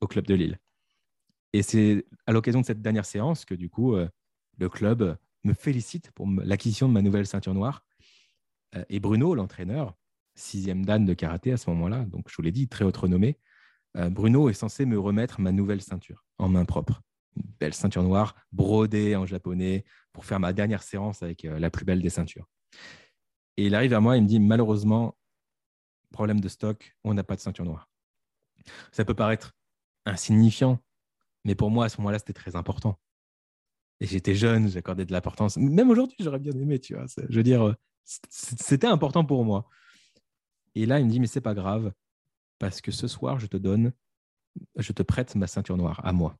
au 0.00 0.06
club 0.06 0.26
de 0.26 0.34
Lille. 0.34 0.58
Et 1.52 1.62
c'est 1.62 2.04
à 2.26 2.32
l'occasion 2.32 2.60
de 2.60 2.66
cette 2.66 2.82
dernière 2.82 3.06
séance 3.06 3.44
que 3.44 3.54
du 3.54 3.70
coup, 3.70 3.94
euh, 3.94 4.08
le 4.58 4.68
club 4.68 5.16
me 5.44 5.54
félicite 5.54 6.10
pour 6.10 6.26
l'acquisition 6.26 6.88
de 6.88 6.92
ma 6.92 7.00
nouvelle 7.00 7.28
ceinture 7.28 7.54
noire. 7.54 7.84
Euh, 8.74 8.84
et 8.88 8.98
Bruno, 8.98 9.36
l'entraîneur, 9.36 9.94
sixième 10.34 10.84
dan 10.84 11.04
de 11.04 11.14
karaté 11.14 11.52
à 11.52 11.56
ce 11.56 11.70
moment-là, 11.70 12.04
donc 12.06 12.28
je 12.28 12.34
vous 12.34 12.42
l'ai 12.42 12.50
dit, 12.50 12.66
très 12.66 12.84
haute 12.84 12.96
renommée, 12.96 13.38
euh, 13.96 14.10
Bruno 14.10 14.48
est 14.48 14.54
censé 14.54 14.84
me 14.84 14.98
remettre 14.98 15.40
ma 15.40 15.52
nouvelle 15.52 15.80
ceinture 15.80 16.24
en 16.38 16.48
main 16.48 16.64
propre. 16.64 17.02
Une 17.36 17.52
belle 17.60 17.74
ceinture 17.74 18.02
noire 18.02 18.34
brodée 18.50 19.14
en 19.14 19.24
japonais 19.24 19.84
pour 20.12 20.24
faire 20.24 20.40
ma 20.40 20.52
dernière 20.52 20.82
séance 20.82 21.22
avec 21.22 21.44
la 21.44 21.70
plus 21.70 21.84
belle 21.84 22.02
des 22.02 22.10
ceintures. 22.10 22.48
Et 23.56 23.66
il 23.66 23.74
arrive 23.74 23.94
à 23.94 24.00
moi, 24.00 24.16
il 24.16 24.22
me 24.22 24.28
dit 24.28 24.40
malheureusement, 24.40 25.16
problème 26.10 26.40
de 26.40 26.48
stock, 26.48 26.96
on 27.04 27.14
n'a 27.14 27.24
pas 27.24 27.36
de 27.36 27.40
ceinture 27.40 27.64
noire. 27.64 27.88
Ça 28.92 29.04
peut 29.04 29.14
paraître 29.14 29.52
insignifiant, 30.06 30.78
mais 31.44 31.54
pour 31.54 31.70
moi, 31.70 31.86
à 31.86 31.88
ce 31.88 31.98
moment-là, 31.98 32.18
c'était 32.18 32.32
très 32.32 32.56
important. 32.56 32.98
Et 34.00 34.06
j'étais 34.06 34.34
jeune, 34.34 34.68
j'accordais 34.68 35.04
de 35.04 35.12
l'importance. 35.12 35.56
Même 35.56 35.90
aujourd'hui, 35.90 36.16
j'aurais 36.20 36.38
bien 36.38 36.52
aimé, 36.52 36.78
tu 36.78 36.94
vois. 36.94 37.06
Je 37.28 37.36
veux 37.36 37.42
dire, 37.42 37.76
c'était 38.04 38.86
important 38.86 39.24
pour 39.24 39.44
moi. 39.44 39.68
Et 40.74 40.86
là, 40.86 40.98
il 40.98 41.06
me 41.06 41.10
dit, 41.10 41.20
mais 41.20 41.26
c'est 41.26 41.40
pas 41.40 41.54
grave, 41.54 41.92
parce 42.58 42.80
que 42.80 42.90
ce 42.90 43.06
soir, 43.06 43.38
je 43.38 43.46
te 43.46 43.56
donne, 43.56 43.92
je 44.76 44.92
te 44.92 45.02
prête 45.02 45.34
ma 45.36 45.46
ceinture 45.46 45.76
noire 45.76 46.00
à 46.04 46.12
moi. 46.12 46.36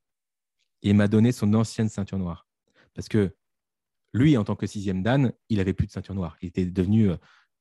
Et 0.83 0.90
il 0.90 0.96
m'a 0.96 1.09
donné 1.09 1.33
son 1.33 1.53
ancienne 1.55 1.88
ceinture 1.88 2.18
noire. 2.18 2.46
Parce 2.94 3.09
que 3.09 3.35
lui, 4.14 4.37
en 4.37 4.44
tant 4.44 4.55
que 4.55 4.66
sixième 4.66 5.03
Dan, 5.03 5.33
il 5.50 5.61
avait 5.61 5.74
plus 5.74 5.87
de 5.87 5.92
ceinture 5.92 6.14
noire. 6.14 6.37
Il 6.40 6.48
était 6.48 6.64
devenu 6.64 7.11
euh, 7.11 7.16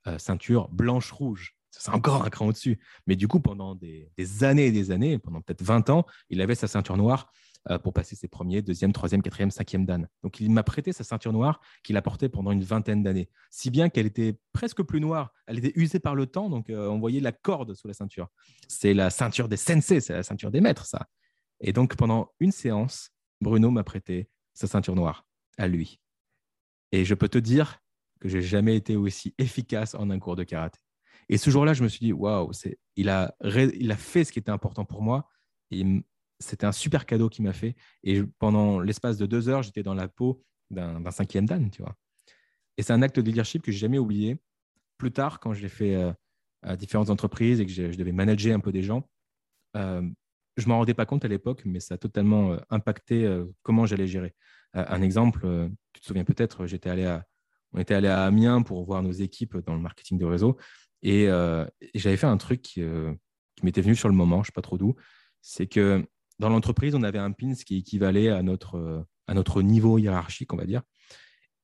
euh, 0.08 0.18
ceinture 0.20 0.70
blanche-rouge. 0.70 1.56
C'est 1.72 1.92
encore 1.92 2.24
un 2.24 2.30
cran 2.30 2.46
au-dessus. 2.46 2.80
Mais 3.08 3.16
du 3.16 3.28
coup, 3.28 3.40
pendant 3.40 3.74
des, 3.74 4.12
années 4.44 4.68
et 4.68 4.72
des 4.72 4.92
années, 4.92 5.18
pendant 5.18 5.42
peut-être 5.42 5.64
20 5.64 5.90
ans, 5.90 6.06
il 6.30 6.40
avait 6.40 6.54
sa 6.54 6.68
ceinture 6.68 6.96
noire 6.96 7.32
euh, 7.72 7.80
pour 7.80 7.92
passer 7.92 8.16
ses 8.16 8.28
premiers, 8.28 8.62
deuxième, 8.62 8.94
troisième, 8.94 9.24
quatrième, 9.24 9.50
cinquième 9.50 9.84
Dan. 9.84 10.08
Donc, 10.22 10.40
il 10.40 10.52
m'a 10.52 10.62
prêté 10.62 10.94
sa 10.94 11.04
ceinture 11.04 11.34
noire 11.34 11.60
qu'il 11.84 11.98
a 11.98 12.04
portée 12.04 12.30
pendant 12.30 12.52
une 12.52 12.64
vingtaine 12.64 13.02
d'années. 13.02 13.30
Si 13.50 13.72
bien 13.72 13.90
qu'elle 13.90 14.06
était 14.06 14.38
presque 14.52 14.84
plus 14.84 15.02
noire. 15.02 15.34
Elle 15.48 15.58
était 15.58 15.74
usée 15.76 16.00
par 16.00 16.14
le 16.14 16.28
temps, 16.28 16.50
donc 16.50 16.68
on 16.70 17.00
voyait 17.00 17.20
la 17.20 17.32
corde 17.32 17.74
sous 17.74 17.88
la 17.88 17.94
ceinture. 17.94 18.28
C'est 18.68 18.94
la 18.94 19.10
ceinture 19.10 19.50
des 19.50 19.58
sensei, 19.58 20.00
c'est 20.00 20.14
la 20.14 20.24
ceinture 20.24 20.52
des 20.52 20.62
maîtres, 20.62 20.86
ça. 20.86 21.08
Et 21.60 21.74
donc, 21.74 21.96
pendant 21.96 22.30
une 22.40 22.52
séance, 22.52 23.10
Bruno 23.42 23.72
m'a 23.72 23.84
prêté 23.84 24.30
sa 24.54 24.68
ceinture 24.68 24.96
noire 24.96 25.26
à 25.58 25.68
lui. 25.68 26.00
Et 26.94 27.06
je 27.06 27.16
peux 27.16 27.28
te 27.28 27.40
dire 27.40 27.82
que 28.20 28.30
j'ai 28.30 28.44
jamais 28.44 28.76
été 28.76 28.96
aussi 28.96 29.34
efficace 29.40 29.96
en 29.96 30.12
un 30.12 30.20
cours 30.20 30.36
de 30.36 30.44
karaté. 30.44 30.80
Et 31.28 31.38
ce 31.38 31.50
jour-là, 31.50 31.74
je 31.74 31.84
me 31.84 31.88
suis 31.88 32.00
dit, 32.00 32.14
waouh, 32.14 32.52
il 32.96 33.10
a, 33.10 33.36
fait 33.98 34.24
ce 34.24 34.32
qui 34.32 34.38
était 34.38 34.52
important 34.52 34.86
pour 34.86 35.02
moi. 35.02 35.28
C'était 36.40 36.68
un 36.68 36.72
super 36.72 37.08
cadeau 37.08 37.30
qu'il 37.30 37.46
m'a 37.46 37.52
fait. 37.52 37.76
Et 38.04 38.22
pendant 38.38 38.80
l'espace 38.80 39.18
de 39.18 39.26
deux 39.26 39.50
heures, 39.50 39.64
j'étais 39.64 39.82
dans 39.82 39.96
la 39.96 40.08
peau 40.08 40.44
d'un 40.70 41.10
cinquième 41.10 41.48
dan, 41.48 41.70
tu 41.72 41.82
vois. 41.82 41.96
Et 42.78 42.84
c'est 42.84 42.94
un 42.94 43.02
acte 43.02 43.20
de 43.20 43.26
leadership 43.26 43.64
que 43.64 43.72
j'ai 43.72 43.80
jamais 43.80 43.98
oublié. 43.98 44.38
Plus 45.00 45.12
tard, 45.12 45.40
quand 45.40 45.54
j'ai 45.54 45.70
fait 45.70 45.96
euh, 45.96 46.14
à 46.62 46.76
différentes 46.76 47.10
entreprises 47.10 47.60
et 47.60 47.66
que 47.66 47.72
je, 47.72 47.98
devais 47.98 48.12
manager 48.12 48.56
un 48.56 48.60
peu 48.60 48.72
des 48.72 48.84
gens, 48.84 49.10
euh, 49.78 50.08
je 50.58 50.68
m'en 50.68 50.78
rendais 50.78 50.94
pas 50.94 51.06
compte 51.06 51.26
à 51.26 51.28
l'époque, 51.28 51.64
mais 51.66 51.80
ça 51.80 51.96
a 51.96 51.98
totalement 51.98 52.54
euh, 52.54 52.58
impacté 52.70 53.26
euh, 53.26 53.46
comment 53.64 53.86
j'allais 53.86 54.08
gérer. 54.08 54.36
un 54.74 55.02
exemple, 55.02 55.70
tu 55.94 56.02
te 56.02 56.06
souviens 56.08 56.24
peut-être, 56.24 56.66
j'étais 56.66 56.90
allé 56.90 57.06
à, 57.06 57.26
on 57.74 57.80
était 57.80 57.94
allé 57.94 58.08
à 58.08 58.24
Amiens 58.24 58.62
pour 58.64 58.84
voir 58.86 59.04
nos 59.04 59.12
équipes 59.12 59.58
dans 59.58 59.76
le 59.76 59.82
marketing 59.82 60.18
de 60.18 60.26
réseau. 60.26 60.58
Et, 61.04 61.28
j'avais 61.94 62.18
fait 62.18 62.28
un 62.28 62.38
truc 62.38 62.62
qui, 62.62 62.82
m'était 63.62 63.82
venu 63.82 63.96
sur 63.96 64.10
le 64.10 64.16
moment, 64.16 64.42
je 64.42 64.48
sais 64.48 64.54
pas 64.54 64.64
trop 64.64 64.80
d'où. 64.80 64.96
C'est 65.42 65.68
que 65.68 66.04
dans 66.40 66.50
l'entreprise, 66.50 66.96
on 66.96 67.04
avait 67.04 67.20
un 67.20 67.32
pins 67.32 67.54
qui 67.54 67.78
équivalait 67.78 68.30
à 68.30 68.42
notre, 68.42 69.06
à 69.28 69.34
notre 69.36 69.62
niveau 69.62 70.00
hiérarchique, 70.00 70.54
on 70.54 70.58
va 70.58 70.66
dire. 70.66 70.82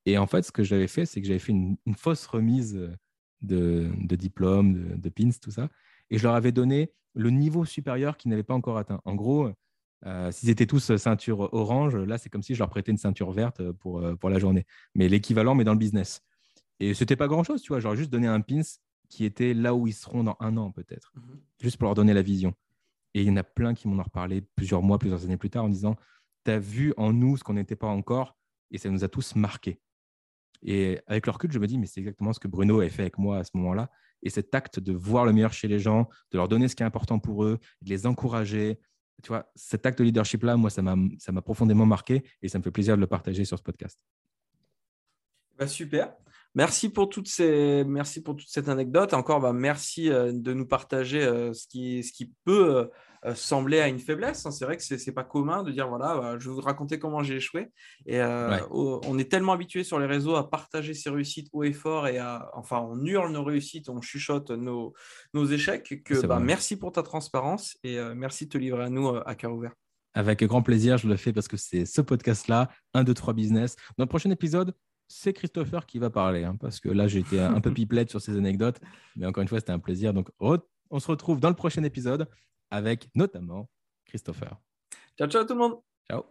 Et 0.05 0.17
en 0.17 0.27
fait, 0.27 0.43
ce 0.43 0.51
que 0.51 0.63
j'avais 0.63 0.87
fait, 0.87 1.05
c'est 1.05 1.21
que 1.21 1.27
j'avais 1.27 1.39
fait 1.39 1.51
une, 1.51 1.77
fausse 1.95 2.27
remise 2.27 2.79
de, 3.41 3.89
de 3.97 4.15
diplôme, 4.15 4.73
de, 4.73 4.95
de, 4.97 5.09
pins, 5.09 5.29
tout 5.41 5.51
ça. 5.51 5.69
Et 6.09 6.17
je 6.17 6.23
leur 6.23 6.35
avais 6.35 6.51
donné 6.51 6.91
le 7.13 7.29
niveau 7.29 7.65
supérieur 7.65 8.17
qu'ils 8.17 8.29
n'avaient 8.31 8.43
pas 8.43 8.53
encore 8.53 8.77
atteint. 8.77 9.01
En 9.05 9.15
gros, 9.15 9.49
euh, 10.05 10.31
s'ils 10.31 10.49
étaient 10.49 10.65
tous 10.65 10.95
ceinture 10.95 11.53
orange, 11.53 11.95
là, 11.95 12.17
c'est 12.17 12.29
comme 12.29 12.43
si 12.43 12.53
je 12.53 12.59
leur 12.59 12.69
prêtais 12.69 12.91
une 12.91 12.97
ceinture 12.97 13.31
verte 13.31 13.71
pour, 13.73 13.99
euh, 13.99 14.15
pour 14.15 14.29
la 14.29 14.39
journée. 14.39 14.65
Mais 14.95 15.09
l'équivalent, 15.09 15.55
mais 15.55 15.63
dans 15.63 15.73
le 15.73 15.79
business. 15.79 16.21
Et 16.79 16.93
ce 16.93 17.03
n'était 17.03 17.15
pas 17.15 17.27
grand-chose, 17.27 17.61
tu 17.61 17.69
vois. 17.69 17.79
J'aurais 17.79 17.97
juste 17.97 18.11
donné 18.11 18.27
un 18.27 18.41
pins 18.41 18.61
qui 19.09 19.25
était 19.25 19.53
là 19.53 19.73
où 19.73 19.87
ils 19.87 19.93
seront 19.93 20.23
dans 20.23 20.37
un 20.39 20.55
an, 20.57 20.71
peut-être. 20.71 21.11
Mhm. 21.15 21.39
Juste 21.59 21.77
pour 21.77 21.85
leur 21.85 21.95
donner 21.95 22.13
la 22.13 22.21
vision. 22.21 22.53
Et 23.13 23.21
il 23.21 23.27
y 23.27 23.31
en 23.31 23.37
a 23.37 23.43
plein 23.43 23.73
qui 23.73 23.87
m'en 23.87 23.99
ont 23.99 24.03
reparlé 24.03 24.41
plusieurs 24.55 24.81
mois, 24.81 24.99
plusieurs 24.99 25.25
années 25.25 25.37
plus 25.37 25.49
tard 25.49 25.65
en 25.65 25.69
disant 25.69 25.95
Tu 26.45 26.51
as 26.51 26.59
vu 26.59 26.93
en 26.95 27.11
nous 27.11 27.37
ce 27.37 27.43
qu'on 27.43 27.53
n'était 27.53 27.75
pas 27.75 27.87
encore 27.87 28.37
et 28.71 28.77
ça 28.77 28.89
nous 28.89 29.03
a 29.03 29.07
tous 29.07 29.35
marqués. 29.35 29.81
Et 30.63 30.99
avec 31.07 31.25
leur 31.25 31.35
recul, 31.35 31.51
je 31.51 31.59
me 31.59 31.67
dis 31.67 31.77
Mais 31.77 31.85
c'est 31.85 31.99
exactement 31.99 32.33
ce 32.33 32.39
que 32.39 32.47
Bruno 32.47 32.79
avait 32.79 32.89
fait 32.89 33.03
avec 33.03 33.17
moi 33.17 33.37
à 33.37 33.43
ce 33.43 33.51
moment-là. 33.55 33.89
Et 34.21 34.29
cet 34.29 34.53
acte 34.53 34.79
de 34.79 34.91
voir 34.93 35.25
le 35.25 35.33
meilleur 35.33 35.53
chez 35.53 35.67
les 35.67 35.79
gens, 35.79 36.09
de 36.31 36.37
leur 36.37 36.47
donner 36.47 36.67
ce 36.67 36.75
qui 36.75 36.83
est 36.83 36.85
important 36.85 37.19
pour 37.19 37.45
eux, 37.45 37.59
de 37.81 37.89
les 37.89 38.05
encourager, 38.05 38.79
tu 39.23 39.29
vois, 39.29 39.49
cet 39.55 39.85
acte 39.85 39.99
de 39.99 40.03
leadership-là, 40.03 40.57
moi, 40.57 40.69
ça 40.69 40.81
m'a 40.81 41.41
profondément 41.41 41.85
marqué 41.85 42.23
et 42.41 42.49
ça 42.49 42.57
me 42.57 42.63
fait 42.63 42.71
plaisir 42.71 42.95
de 42.95 43.01
le 43.01 43.07
partager 43.07 43.45
sur 43.45 43.57
ce 43.57 43.63
podcast. 43.63 43.99
Bah, 45.57 45.67
super. 45.67 46.13
Merci 46.55 46.89
pour, 46.89 47.09
toutes 47.09 47.27
ces, 47.27 47.83
merci 47.85 48.23
pour 48.23 48.35
toute 48.35 48.49
cette 48.49 48.69
anecdote. 48.69 49.13
Encore, 49.13 49.39
bah, 49.39 49.53
merci 49.53 50.09
euh, 50.09 50.31
de 50.33 50.53
nous 50.53 50.65
partager 50.65 51.21
euh, 51.21 51.53
ce, 51.53 51.67
qui, 51.67 52.03
ce 52.03 52.11
qui 52.11 52.33
peut 52.43 52.89
euh, 53.25 53.35
sembler 53.35 53.79
à 53.79 53.87
une 53.87 53.99
faiblesse. 53.99 54.45
Hein. 54.45 54.51
C'est 54.51 54.65
vrai 54.65 54.77
que 54.77 54.83
ce 54.83 54.93
n'est 54.93 55.13
pas 55.13 55.23
commun 55.23 55.63
de 55.63 55.71
dire 55.71 55.87
voilà, 55.87 56.15
bah, 56.17 56.35
je 56.39 56.49
vais 56.49 56.55
vous 56.55 56.61
raconter 56.61 56.99
comment 56.99 57.23
j'ai 57.23 57.35
échoué. 57.35 57.67
Et 58.05 58.21
on 58.21 59.17
est 59.17 59.29
tellement 59.29 59.53
habitué 59.53 59.83
sur 59.83 59.99
les 59.99 60.05
réseaux 60.05 60.35
à 60.35 60.49
partager 60.49 60.93
ses 60.93 61.09
réussites 61.09 61.49
haut 61.53 61.63
et 61.63 61.73
fort 61.73 62.07
et 62.07 62.17
à, 62.17 62.49
enfin, 62.53 62.79
on 62.79 63.03
hurle 63.05 63.31
nos 63.31 63.43
réussites, 63.43 63.89
on 63.89 64.01
chuchote 64.01 64.51
nos, 64.51 64.93
nos 65.33 65.45
échecs. 65.45 66.03
Que 66.03 66.25
bah, 66.25 66.39
merci 66.39 66.77
pour 66.77 66.91
ta 66.91 67.03
transparence 67.03 67.77
et 67.83 67.97
merci 68.15 68.45
de 68.45 68.49
te 68.49 68.57
livrer 68.57 68.85
à 68.85 68.89
nous 68.89 69.09
à 69.09 69.35
cœur 69.35 69.53
ouvert. 69.53 69.73
Avec 70.13 70.43
grand 70.43 70.61
plaisir, 70.61 70.97
je 70.97 71.07
le 71.07 71.17
fais 71.17 71.33
parce 71.33 71.47
que 71.47 71.57
c'est 71.57 71.85
ce 71.85 72.01
podcast-là, 72.01 72.69
1, 72.93 73.03
2, 73.03 73.13
3 73.13 73.33
business. 73.33 73.75
Dans 73.97 74.05
le 74.05 74.09
prochain 74.09 74.31
épisode, 74.31 74.73
c'est 75.07 75.33
Christopher 75.33 75.85
qui 75.85 75.99
va 75.99 76.09
parler, 76.09 76.43
hein, 76.43 76.55
parce 76.59 76.79
que 76.79 76.89
là, 76.89 77.07
j'étais 77.07 77.39
un 77.39 77.61
peu 77.61 77.71
pipelette 77.73 78.09
sur 78.09 78.21
ces 78.21 78.35
anecdotes, 78.35 78.79
mais 79.15 79.25
encore 79.25 79.41
une 79.41 79.47
fois, 79.47 79.59
c'était 79.59 79.71
un 79.71 79.79
plaisir. 79.79 80.13
Donc, 80.13 80.29
on 80.39 80.99
se 80.99 81.07
retrouve 81.07 81.39
dans 81.39 81.49
le 81.49 81.55
prochain 81.55 81.83
épisode 81.83 82.27
avec 82.71 83.09
notamment 83.15 83.69
Christopher. 84.05 84.57
Ciao, 85.17 85.27
ciao 85.27 85.43
tout 85.43 85.53
le 85.53 85.59
monde. 85.59 85.81
Ciao. 86.09 86.25